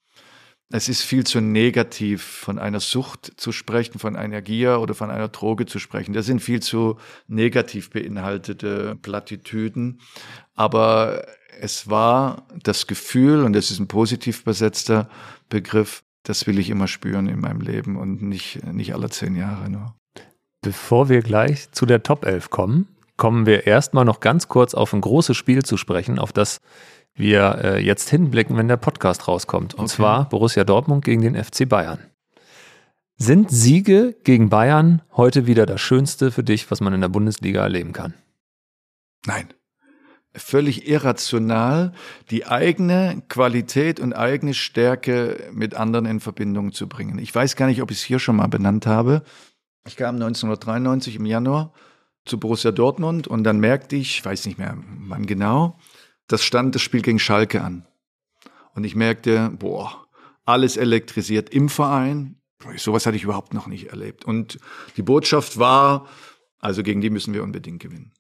[0.73, 5.13] Es ist viel zu negativ, von einer Sucht zu sprechen, von einer Gier oder von
[5.13, 6.13] einer Droge zu sprechen.
[6.13, 6.99] Das sind viel zu
[7.29, 10.01] negativ beinhaltete Plattitüden.
[10.55, 11.25] Aber
[11.61, 15.09] es war das Gefühl, und das ist ein positiv besetzter
[15.49, 19.71] Begriff, das will ich immer spüren in meinem Leben und nicht, nicht alle zehn Jahre
[19.71, 19.95] nur.
[20.63, 24.93] Bevor wir gleich zu der Top 11 kommen, kommen wir erstmal noch ganz kurz auf
[24.93, 26.61] ein großes Spiel zu sprechen, auf das
[27.15, 29.75] wir äh, jetzt hinblicken, wenn der Podcast rauskommt.
[29.75, 29.95] Und okay.
[29.95, 31.99] zwar Borussia Dortmund gegen den FC Bayern.
[33.17, 37.63] Sind Siege gegen Bayern heute wieder das Schönste für dich, was man in der Bundesliga
[37.63, 38.13] erleben kann?
[39.25, 39.49] Nein.
[40.37, 41.93] Völlig irrational,
[42.31, 47.19] die eigene Qualität und eigene Stärke mit anderen in Verbindung zu bringen.
[47.19, 49.23] Ich weiß gar nicht, ob ich es hier schon mal benannt habe.
[49.87, 51.73] Ich kam 1993 im Januar
[52.25, 54.77] zu Borussia Dortmund und dann merkte ich, ich weiß nicht mehr
[55.09, 55.79] wann genau,
[56.27, 57.87] das stand das Spiel gegen Schalke an.
[58.75, 60.07] Und ich merkte, boah,
[60.45, 62.37] alles elektrisiert im Verein.
[62.77, 64.25] Sowas hatte ich überhaupt noch nicht erlebt.
[64.25, 64.59] Und
[64.97, 66.09] die Botschaft war,
[66.59, 68.13] also gegen die müssen wir unbedingt gewinnen.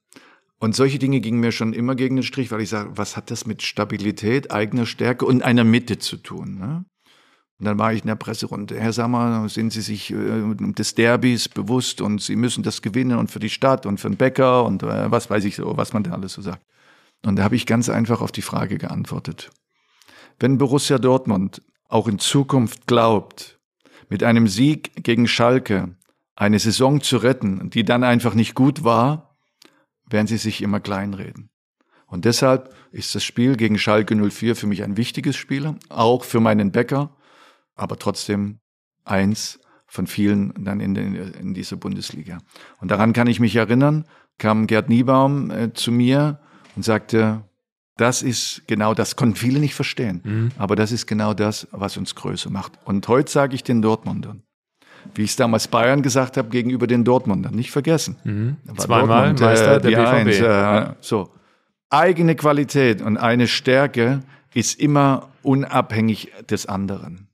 [0.58, 3.30] Und solche Dinge gingen mir schon immer gegen den Strich, weil ich sage, was hat
[3.30, 6.58] das mit Stabilität, eigener Stärke und einer Mitte zu tun?
[6.58, 6.84] Ne?
[7.58, 8.78] Und dann war ich in der Presserunde.
[8.78, 13.30] Herr Sammer, sind Sie sich äh, des Derbys bewusst und Sie müssen das gewinnen und
[13.30, 16.02] für die Stadt und für den Bäcker und äh, was weiß ich so, was man
[16.02, 16.62] da alles so sagt.
[17.24, 19.50] Und da habe ich ganz einfach auf die Frage geantwortet.
[20.38, 23.58] Wenn Borussia Dortmund auch in Zukunft glaubt,
[24.08, 25.96] mit einem Sieg gegen Schalke
[26.34, 29.25] eine Saison zu retten, die dann einfach nicht gut war,
[30.08, 31.50] werden sie sich immer kleinreden.
[32.06, 36.40] Und deshalb ist das Spiel gegen Schalke 04 für mich ein wichtiges Spiel, auch für
[36.40, 37.16] meinen Bäcker,
[37.74, 38.60] aber trotzdem
[39.04, 42.38] eins von vielen dann in, den, in dieser Bundesliga.
[42.80, 44.04] Und daran kann ich mich erinnern,
[44.38, 46.40] kam Gerd Niebaum äh, zu mir
[46.74, 47.44] und sagte,
[47.96, 50.50] das ist genau das, konnten viele nicht verstehen, mhm.
[50.58, 52.72] aber das ist genau das, was uns größer macht.
[52.84, 54.42] Und heute sage ich den Dortmundern,
[55.14, 58.16] wie ich es damals Bayern gesagt habe gegenüber den Dortmundern, nicht vergessen.
[58.24, 58.56] Mhm.
[58.76, 60.12] Zweimal Dortmund, Meister äh, der BVB.
[60.12, 61.30] Eins, äh, so.
[61.90, 64.20] Eigene Qualität und eine Stärke
[64.54, 67.28] ist immer unabhängig des anderen.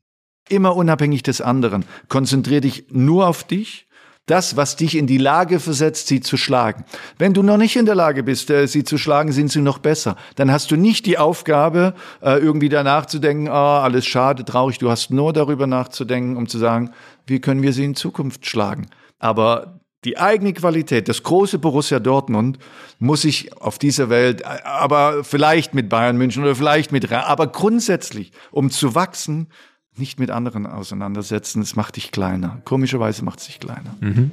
[0.48, 1.84] Immer unabhängig des anderen.
[2.08, 3.86] Konzentrier dich nur auf dich
[4.32, 6.86] das, was dich in die Lage versetzt, sie zu schlagen.
[7.18, 9.76] Wenn du noch nicht in der Lage bist, äh, sie zu schlagen, sind sie noch
[9.76, 10.16] besser.
[10.36, 11.92] Dann hast du nicht die Aufgabe,
[12.22, 14.78] äh, irgendwie danach zu denken, oh, alles schade, traurig.
[14.78, 16.92] Du hast nur darüber nachzudenken, um zu sagen,
[17.26, 18.86] wie können wir sie in Zukunft schlagen.
[19.18, 22.58] Aber die eigene Qualität, das große Borussia Dortmund
[22.98, 27.48] muss ich auf dieser Welt, äh, aber vielleicht mit Bayern München oder vielleicht mit, aber
[27.48, 29.48] grundsätzlich, um zu wachsen,
[29.96, 31.62] nicht mit anderen auseinandersetzen.
[31.62, 32.60] Es macht dich kleiner.
[32.64, 33.96] Komischerweise macht es dich kleiner.
[34.00, 34.32] Mhm.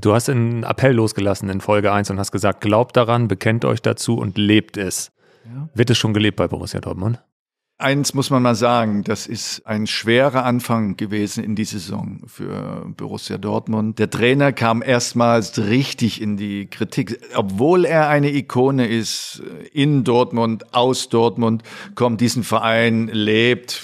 [0.00, 3.82] Du hast einen Appell losgelassen in Folge 1 und hast gesagt, glaubt daran, bekennt euch
[3.82, 5.10] dazu und lebt es.
[5.44, 5.68] Ja.
[5.74, 7.20] Wird es schon gelebt bei Borussia Dortmund?
[7.80, 12.84] Eins muss man mal sagen, das ist ein schwerer Anfang gewesen in die Saison für
[12.94, 13.98] Borussia Dortmund.
[13.98, 17.18] Der Trainer kam erstmals richtig in die Kritik.
[17.34, 19.42] Obwohl er eine Ikone ist,
[19.72, 21.62] in Dortmund, aus Dortmund,
[21.94, 23.82] kommt diesen Verein, lebt.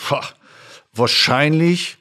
[0.96, 1.98] Wahrscheinlich,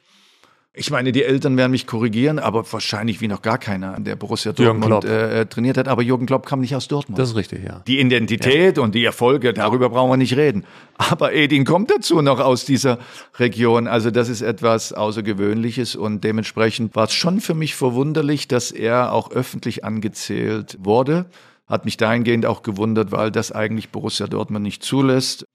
[0.72, 4.52] ich meine, die Eltern werden mich korrigieren, aber wahrscheinlich wie noch gar keiner, der Borussia
[4.52, 5.88] Dortmund äh, trainiert hat.
[5.88, 7.18] Aber Jürgen Klopp kam nicht aus Dortmund.
[7.18, 7.82] Das ist richtig, ja.
[7.86, 8.82] Die Identität ja.
[8.82, 10.64] und die Erfolge, darüber brauchen wir nicht reden.
[10.98, 12.98] Aber Edin kommt dazu noch aus dieser
[13.38, 13.86] Region.
[13.86, 19.12] Also das ist etwas Außergewöhnliches und dementsprechend war es schon für mich verwunderlich, dass er
[19.12, 21.26] auch öffentlich angezählt wurde.
[21.66, 25.46] Hat mich dahingehend auch gewundert, weil das eigentlich Borussia Dortmund nicht zulässt.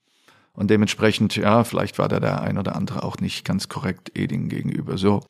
[0.54, 4.50] Und dementsprechend, ja, vielleicht war da der ein oder andere auch nicht ganz korrekt Eding
[4.50, 4.98] gegenüber.
[4.98, 5.22] So.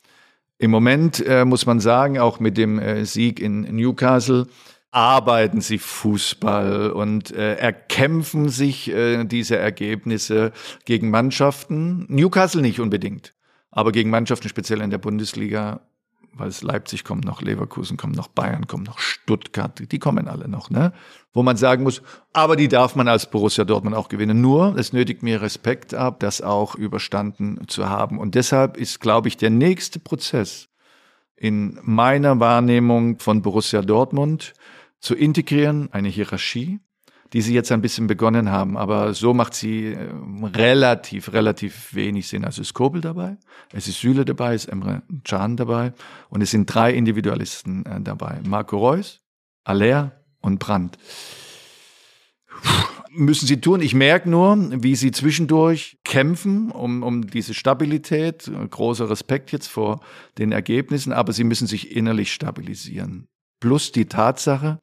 [0.57, 4.47] Im Moment äh, muss man sagen, auch mit dem äh, Sieg in Newcastle,
[4.91, 10.51] arbeiten sie Fußball und äh, erkämpfen sich äh, diese Ergebnisse
[10.85, 12.05] gegen Mannschaften.
[12.09, 13.33] Newcastle nicht unbedingt,
[13.71, 15.81] aber gegen Mannschaften speziell in der Bundesliga
[16.33, 20.47] weil es Leipzig kommt noch, Leverkusen kommt noch, Bayern kommt noch, Stuttgart, die kommen alle
[20.47, 20.93] noch, ne?
[21.33, 22.01] Wo man sagen muss,
[22.33, 24.41] aber die darf man als Borussia Dortmund auch gewinnen.
[24.41, 28.19] Nur, es nötigt mir Respekt ab, das auch überstanden zu haben.
[28.19, 30.69] Und deshalb ist, glaube ich, der nächste Prozess
[31.35, 34.53] in meiner Wahrnehmung von Borussia Dortmund
[34.99, 36.79] zu integrieren, eine Hierarchie,
[37.33, 38.77] die sie jetzt ein bisschen begonnen haben.
[38.77, 40.09] Aber so macht sie äh,
[40.55, 42.45] relativ, relativ wenig Sinn.
[42.45, 43.37] Also ist Kobel dabei,
[43.71, 45.93] es ist Süle dabei, es ist Emre Can dabei
[46.29, 48.39] und es sind drei Individualisten äh, dabei.
[48.45, 49.21] Marco Reus,
[49.63, 50.97] Aller und Brandt.
[53.13, 53.81] Müssen sie tun.
[53.81, 58.49] Ich merke nur, wie sie zwischendurch kämpfen um, um diese Stabilität.
[58.69, 59.99] Großer Respekt jetzt vor
[60.37, 63.27] den Ergebnissen, aber sie müssen sich innerlich stabilisieren.
[63.59, 64.79] Plus die Tatsache,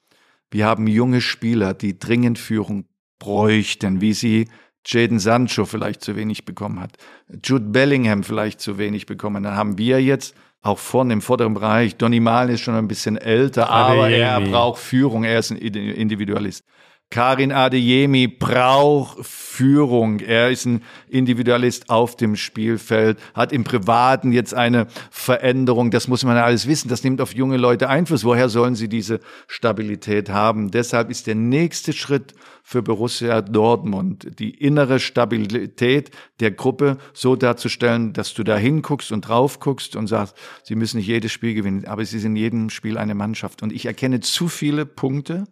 [0.51, 2.87] wir haben junge Spieler, die dringend Führung
[3.19, 4.49] bräuchten, wie sie
[4.87, 6.97] Jaden Sancho vielleicht zu wenig bekommen hat,
[7.45, 9.43] Jude Bellingham vielleicht zu wenig bekommen.
[9.43, 13.17] Dann haben wir jetzt auch vorne im vorderen Bereich, Donny Mal ist schon ein bisschen
[13.17, 16.65] älter, aber er braucht Führung, er ist ein Individualist.
[17.11, 20.21] Karin Adeyemi braucht Führung.
[20.21, 25.91] Er ist ein Individualist auf dem Spielfeld, hat im Privaten jetzt eine Veränderung.
[25.91, 26.89] Das muss man alles wissen.
[26.89, 28.25] Das nimmt auf junge Leute Einfluss.
[28.25, 30.71] Woher sollen sie diese Stabilität haben?
[30.71, 36.11] Deshalb ist der nächste Schritt für Borussia Dortmund, die innere Stabilität
[36.41, 40.99] der Gruppe so darzustellen, dass du da hinguckst und drauf guckst und sagst, sie müssen
[40.99, 43.63] nicht jedes Spiel gewinnen, aber sie sind in jedem Spiel eine Mannschaft.
[43.63, 45.47] Und ich erkenne zu viele Punkte,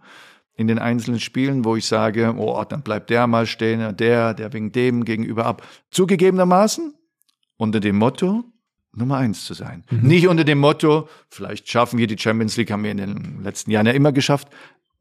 [0.56, 4.52] in den einzelnen Spielen, wo ich sage, oh, dann bleibt der mal stehen, der, der
[4.52, 5.62] wegen dem gegenüber ab.
[5.90, 6.94] Zugegebenermaßen
[7.56, 8.44] unter dem Motto,
[8.94, 9.84] Nummer eins zu sein.
[9.90, 10.08] Mhm.
[10.08, 13.70] Nicht unter dem Motto, vielleicht schaffen wir die Champions League, haben wir in den letzten
[13.70, 14.48] Jahren ja immer geschafft,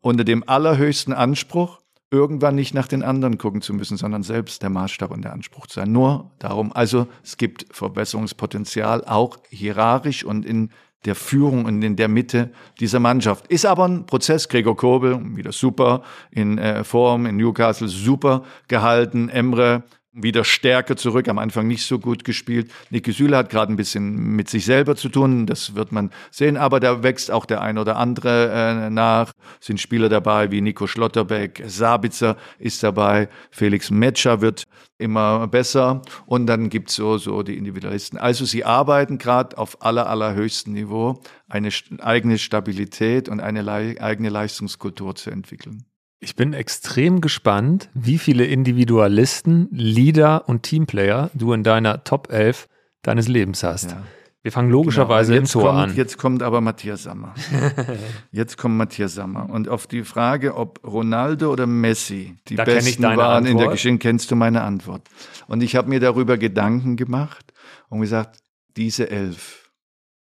[0.01, 1.79] unter dem allerhöchsten Anspruch,
[2.11, 5.67] irgendwann nicht nach den anderen gucken zu müssen, sondern selbst der Maßstab und der Anspruch
[5.67, 5.91] zu sein.
[5.91, 10.69] Nur darum, also es gibt Verbesserungspotenzial, auch hierarchisch und in
[11.05, 13.47] der Führung und in der Mitte dieser Mannschaft.
[13.47, 14.49] Ist aber ein Prozess.
[14.49, 19.29] Gregor Kobel, wieder super in äh, Form, in Newcastle super gehalten.
[19.29, 19.83] Emre
[20.15, 22.71] wieder stärker zurück, am Anfang nicht so gut gespielt.
[22.89, 26.55] Niki Süle hat gerade ein bisschen mit sich selber zu tun, das wird man sehen,
[26.57, 29.33] aber da wächst auch der ein oder andere äh, nach.
[29.59, 34.63] Sind Spieler dabei wie Nico Schlotterbeck, Sabitzer ist dabei, Felix Metscher wird
[34.97, 38.17] immer besser und dann gibt's so, so die Individualisten.
[38.17, 41.69] Also sie arbeiten gerade auf aller, allerhöchstem Niveau, eine
[41.99, 45.85] eigene Stabilität und eine eigene Leistungskultur zu entwickeln.
[46.25, 52.67] Ich bin extrem gespannt, wie viele Individualisten, Leader und Teamplayer du in deiner Top 11
[53.03, 53.91] deines Lebens hast.
[53.91, 54.01] Ja.
[54.41, 55.43] Wir fangen logischerweise genau.
[55.43, 55.95] im Tor kommt, an.
[55.95, 57.35] Jetzt kommt aber Matthias Sammer.
[58.31, 59.47] jetzt kommt Matthias Sammer.
[59.51, 63.71] Und auf die Frage, ob Ronaldo oder Messi die Da besten waren in der Antwort.
[63.73, 65.07] Geschichte, kennst du meine Antwort.
[65.45, 67.53] Und ich habe mir darüber Gedanken gemacht
[67.89, 68.39] und gesagt,
[68.77, 69.69] diese elf,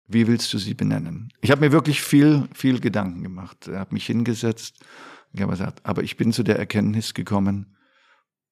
[0.08, 1.32] wie willst du sie benennen?
[1.42, 3.68] Ich habe mir wirklich viel, viel Gedanken gemacht.
[3.68, 4.84] Ich habe mich hingesetzt.
[5.34, 7.78] Ich habe gesagt, aber ich bin zu der Erkenntnis gekommen,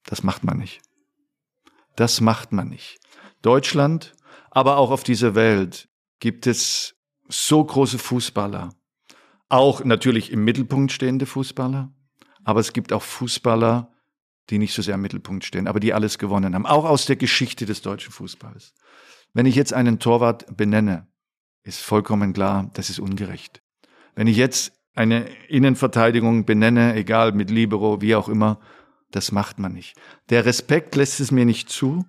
[0.06, 0.82] das macht man nicht.
[1.96, 3.00] Das macht man nicht.
[3.42, 4.16] Deutschland,
[4.52, 5.90] aber auch auf dieser Welt
[6.20, 6.96] gibt es
[7.28, 8.74] so große Fußballer.
[9.50, 11.92] Auch natürlich im Mittelpunkt stehende Fußballer,
[12.44, 13.92] aber es gibt auch Fußballer,
[14.50, 16.66] die nicht so sehr im Mittelpunkt stehen, aber die alles gewonnen haben.
[16.66, 18.74] Auch aus der Geschichte des deutschen Fußballs.
[19.34, 21.08] Wenn ich jetzt einen Torwart benenne,
[21.64, 23.62] ist vollkommen klar, das ist ungerecht.
[24.16, 28.60] Wenn ich jetzt eine Innenverteidigung benenne, egal mit Libero, wie auch immer,
[29.12, 29.96] das macht man nicht.
[30.30, 32.06] Der Respekt lässt es mir nicht zu,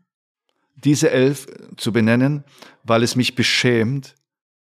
[0.75, 1.47] diese elf
[1.77, 2.43] zu benennen,
[2.83, 4.17] weil es mich beschämt,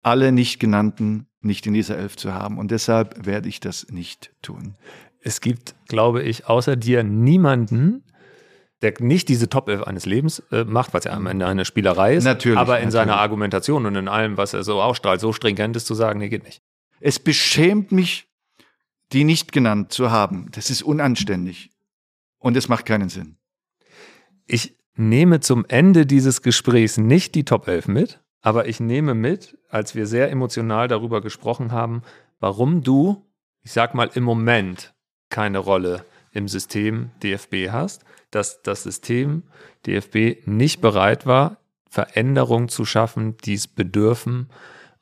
[0.03, 2.59] alle nicht genannten nicht in dieser elf zu haben.
[2.59, 4.77] Und deshalb werde ich das nicht tun.
[5.21, 8.03] Es gibt, glaube ich, außer dir niemanden,
[8.83, 12.15] der nicht diese Top 11 eines Lebens äh, macht, was ja am Ende eine Spielerei
[12.15, 12.93] ist, Natürlich, aber in natürlich.
[12.93, 16.29] seiner Argumentation und in allem, was er so ausstrahlt, so stringent ist zu sagen, nee,
[16.29, 16.61] geht nicht.
[17.01, 18.27] Es beschämt mich,
[19.11, 20.47] die nicht genannt zu haben.
[20.51, 21.71] Das ist unanständig.
[22.37, 23.37] Und es macht keinen Sinn.
[24.45, 29.57] Ich nehme zum Ende dieses Gesprächs nicht die Top 11 mit, aber ich nehme mit,
[29.69, 32.01] als wir sehr emotional darüber gesprochen haben,
[32.39, 33.25] warum du,
[33.63, 34.93] ich sag mal, im Moment
[35.29, 39.43] keine Rolle im System DFB hast, dass das System
[39.85, 41.57] DFB nicht bereit war,
[41.89, 44.49] Veränderungen zu schaffen, die es bedürfen,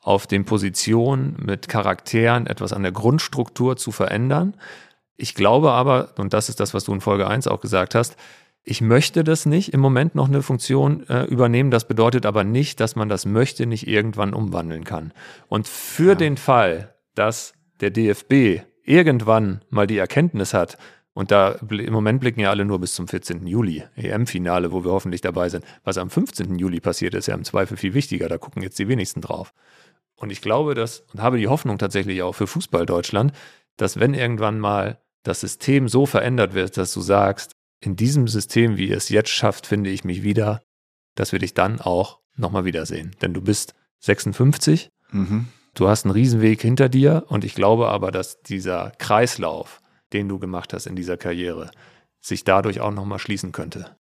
[0.02, 4.56] auf den Positionen mit Charakteren etwas an der Grundstruktur zu verändern.
[5.18, 8.16] Ich glaube aber, und das ist das, was du in Folge 1 auch gesagt hast,
[8.64, 11.72] ich möchte das nicht im Moment noch eine Funktion äh, übernehmen.
[11.72, 15.12] Das bedeutet aber nicht, dass man das möchte, nicht irgendwann umwandeln kann.
[15.48, 20.78] Und für den Fall, dass der DFB irgendwann mal die Erkenntnis hat,
[21.14, 23.46] und da im Moment blicken ja alle nur bis zum 14.
[23.46, 25.66] Juli, EM-Finale, wo wir hoffentlich dabei sind.
[25.84, 26.58] Was am 15.
[26.58, 28.30] Juli passiert, ist ja im Zweifel viel wichtiger.
[28.30, 29.54] Da gucken jetzt die wenigsten drauf.
[30.20, 33.34] Und ich glaube, dass, und habe die Hoffnung tatsächlich auch für Fußball Deutschland,
[33.78, 37.52] dass wenn irgendwann mal das System so verändert wird, dass du sagst,
[37.82, 40.62] in diesem System, wie ihr es jetzt schafft, finde ich mich wieder,
[41.16, 43.16] dass wir dich dann auch nochmal wiedersehen.
[43.22, 45.48] Denn du bist 56, Mhm.
[45.74, 49.82] du hast einen Riesenweg hinter dir und ich glaube aber, dass dieser Kreislauf,
[50.14, 51.72] den du gemacht hast in dieser Karriere,
[52.22, 53.96] sich dadurch auch nochmal schließen könnte.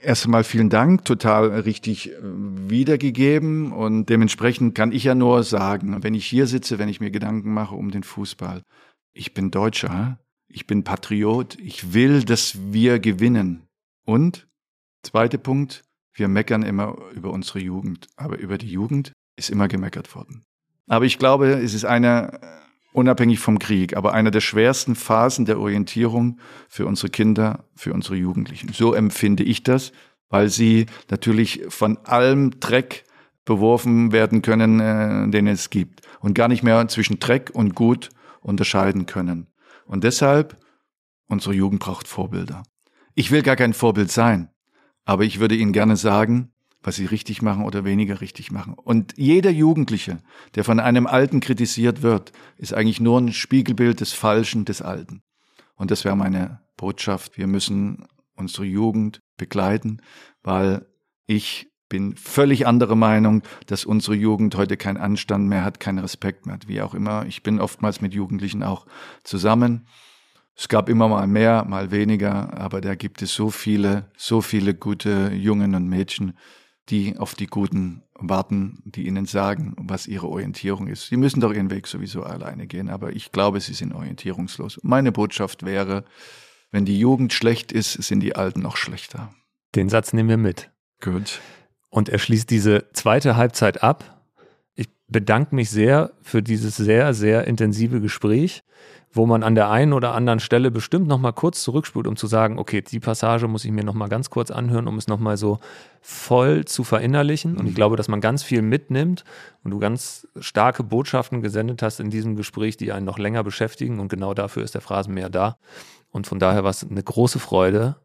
[0.00, 6.02] Erst einmal vielen Dank, total richtig äh, wiedergegeben und dementsprechend kann ich ja nur sagen,
[6.02, 8.62] wenn ich hier sitze, wenn ich mir Gedanken mache um den Fußball,
[9.12, 13.66] ich bin Deutscher, ich bin Patriot, ich will, dass wir gewinnen.
[14.04, 14.46] Und,
[15.02, 15.84] zweiter Punkt,
[16.14, 20.44] wir meckern immer über unsere Jugend, aber über die Jugend ist immer gemeckert worden.
[20.86, 22.67] Aber ich glaube, es ist eine, äh,
[22.98, 26.38] unabhängig vom Krieg, aber eine der schwersten Phasen der Orientierung
[26.68, 28.72] für unsere Kinder, für unsere Jugendlichen.
[28.72, 29.92] So empfinde ich das,
[30.28, 33.04] weil sie natürlich von allem Dreck
[33.44, 38.10] beworfen werden können, äh, den es gibt und gar nicht mehr zwischen Dreck und Gut
[38.40, 39.46] unterscheiden können.
[39.86, 40.58] Und deshalb,
[41.28, 42.62] unsere Jugend braucht Vorbilder.
[43.14, 44.50] Ich will gar kein Vorbild sein,
[45.04, 46.52] aber ich würde Ihnen gerne sagen,
[46.82, 48.74] was Sie richtig machen oder weniger richtig machen.
[48.74, 50.18] Und jeder Jugendliche,
[50.54, 55.22] der von einem Alten kritisiert wird, ist eigentlich nur ein Spiegelbild des Falschen, des Alten.
[55.74, 57.36] Und das wäre meine Botschaft.
[57.36, 58.06] Wir müssen
[58.36, 60.00] unsere Jugend begleiten,
[60.42, 60.86] weil
[61.26, 66.46] ich bin völlig anderer Meinung, dass unsere Jugend heute keinen Anstand mehr hat, keinen Respekt
[66.46, 67.24] mehr hat, wie auch immer.
[67.26, 68.86] Ich bin oftmals mit Jugendlichen auch
[69.24, 69.86] zusammen.
[70.54, 74.74] Es gab immer mal mehr, mal weniger, aber da gibt es so viele, so viele
[74.74, 76.36] gute Jungen und Mädchen,
[76.88, 81.06] die auf die Guten warten, die ihnen sagen, was ihre Orientierung ist.
[81.06, 84.80] Sie müssen doch ihren Weg sowieso alleine gehen, aber ich glaube, sie sind orientierungslos.
[84.82, 86.04] Meine Botschaft wäre,
[86.70, 89.32] wenn die Jugend schlecht ist, sind die Alten noch schlechter.
[89.74, 90.70] Den Satz nehmen wir mit.
[91.00, 91.40] Gut.
[91.90, 94.17] Und er schließt diese zweite Halbzeit ab.
[95.08, 98.62] Bedanke mich sehr für dieses sehr, sehr intensive Gespräch,
[99.10, 102.26] wo man an der einen oder anderen Stelle bestimmt noch mal kurz zurückspult, um zu
[102.26, 105.18] sagen, okay, die Passage muss ich mir noch mal ganz kurz anhören, um es noch
[105.18, 105.60] mal so
[106.02, 107.56] voll zu verinnerlichen.
[107.56, 109.24] Und ich glaube, dass man ganz viel mitnimmt
[109.64, 114.00] und du ganz starke Botschaften gesendet hast in diesem Gespräch, die einen noch länger beschäftigen.
[114.00, 115.56] Und genau dafür ist der Phrasenmäher da.
[116.10, 117.96] Und von daher war es eine große Freude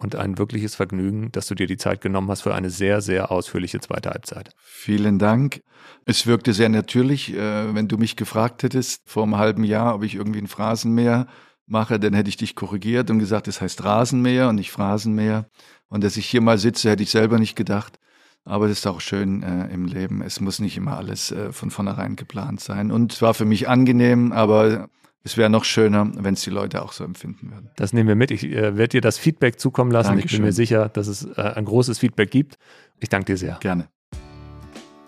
[0.00, 3.30] und ein wirkliches Vergnügen, dass du dir die Zeit genommen hast für eine sehr, sehr
[3.30, 4.50] ausführliche zweite Halbzeit.
[4.56, 5.62] Vielen Dank.
[6.06, 10.02] Es wirkte sehr natürlich, äh, wenn du mich gefragt hättest vor einem halben Jahr, ob
[10.02, 11.26] ich irgendwie ein Phrasenmäher
[11.66, 15.46] mache, dann hätte ich dich korrigiert und gesagt, es heißt Rasenmäher und nicht Phrasenmäher.
[15.88, 17.98] Und dass ich hier mal sitze, hätte ich selber nicht gedacht.
[18.44, 20.22] Aber es ist auch schön äh, im Leben.
[20.22, 22.90] Es muss nicht immer alles äh, von vornherein geplant sein.
[22.90, 24.88] Und es war für mich angenehm, aber
[25.22, 27.70] es wäre noch schöner, wenn es die Leute auch so empfinden würden.
[27.76, 28.30] Das nehmen wir mit.
[28.30, 30.08] Ich äh, werde dir das Feedback zukommen lassen.
[30.08, 30.26] Dankeschön.
[30.26, 32.58] Ich bin mir sicher, dass es äh, ein großes Feedback gibt.
[32.98, 33.58] Ich danke dir sehr.
[33.60, 33.88] Gerne.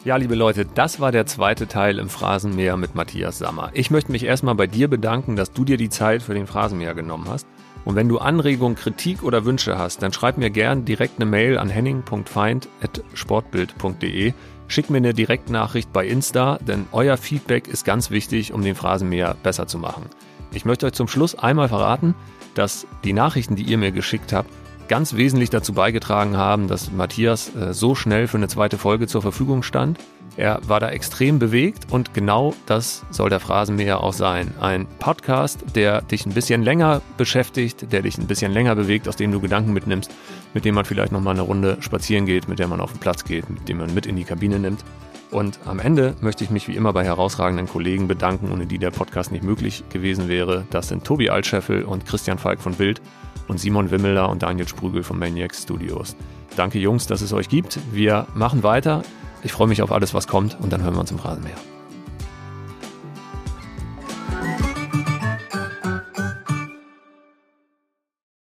[0.05, 3.71] Ja, liebe Leute, das war der zweite Teil im Phrasenmäher mit Matthias Sammer.
[3.73, 6.95] Ich möchte mich erstmal bei dir bedanken, dass du dir die Zeit für den Phrasenmäher
[6.95, 7.47] genommen hast.
[7.85, 11.57] Und wenn du Anregungen, Kritik oder Wünsche hast, dann schreib mir gern direkt eine Mail
[11.57, 14.33] an henning.feind.sportbild.de.
[14.69, 19.37] Schick mir eine Direktnachricht bei Insta, denn euer Feedback ist ganz wichtig, um den Phrasenmäher
[19.43, 20.07] besser zu machen.
[20.53, 22.15] Ich möchte euch zum Schluss einmal verraten,
[22.55, 24.51] dass die Nachrichten, die ihr mir geschickt habt,
[24.89, 29.23] ganz wesentlich dazu beigetragen haben, dass Matthias äh, so schnell für eine zweite Folge zur
[29.23, 29.99] Verfügung stand.
[30.37, 34.55] Er war da extrem bewegt und genau das soll der Phrasenmäher auch sein.
[34.61, 39.17] Ein Podcast, der dich ein bisschen länger beschäftigt, der dich ein bisschen länger bewegt, aus
[39.17, 40.11] dem du Gedanken mitnimmst,
[40.55, 43.25] mit dem man vielleicht nochmal eine Runde spazieren geht, mit der man auf den Platz
[43.25, 44.85] geht, mit dem man mit in die Kabine nimmt.
[45.31, 48.91] Und am Ende möchte ich mich wie immer bei herausragenden Kollegen bedanken, ohne die der
[48.91, 50.67] Podcast nicht möglich gewesen wäre.
[50.71, 53.01] Das sind Tobi Altscheffel und Christian Falk von Bild
[53.49, 56.17] und Simon Wimmeler und Daniel Sprügel von Maniac Studios.
[56.57, 57.79] Danke Jungs, dass es euch gibt.
[57.93, 59.03] Wir machen weiter.
[59.43, 61.57] Ich freue mich auf alles, was kommt und dann hören wir uns im Rasenmäher.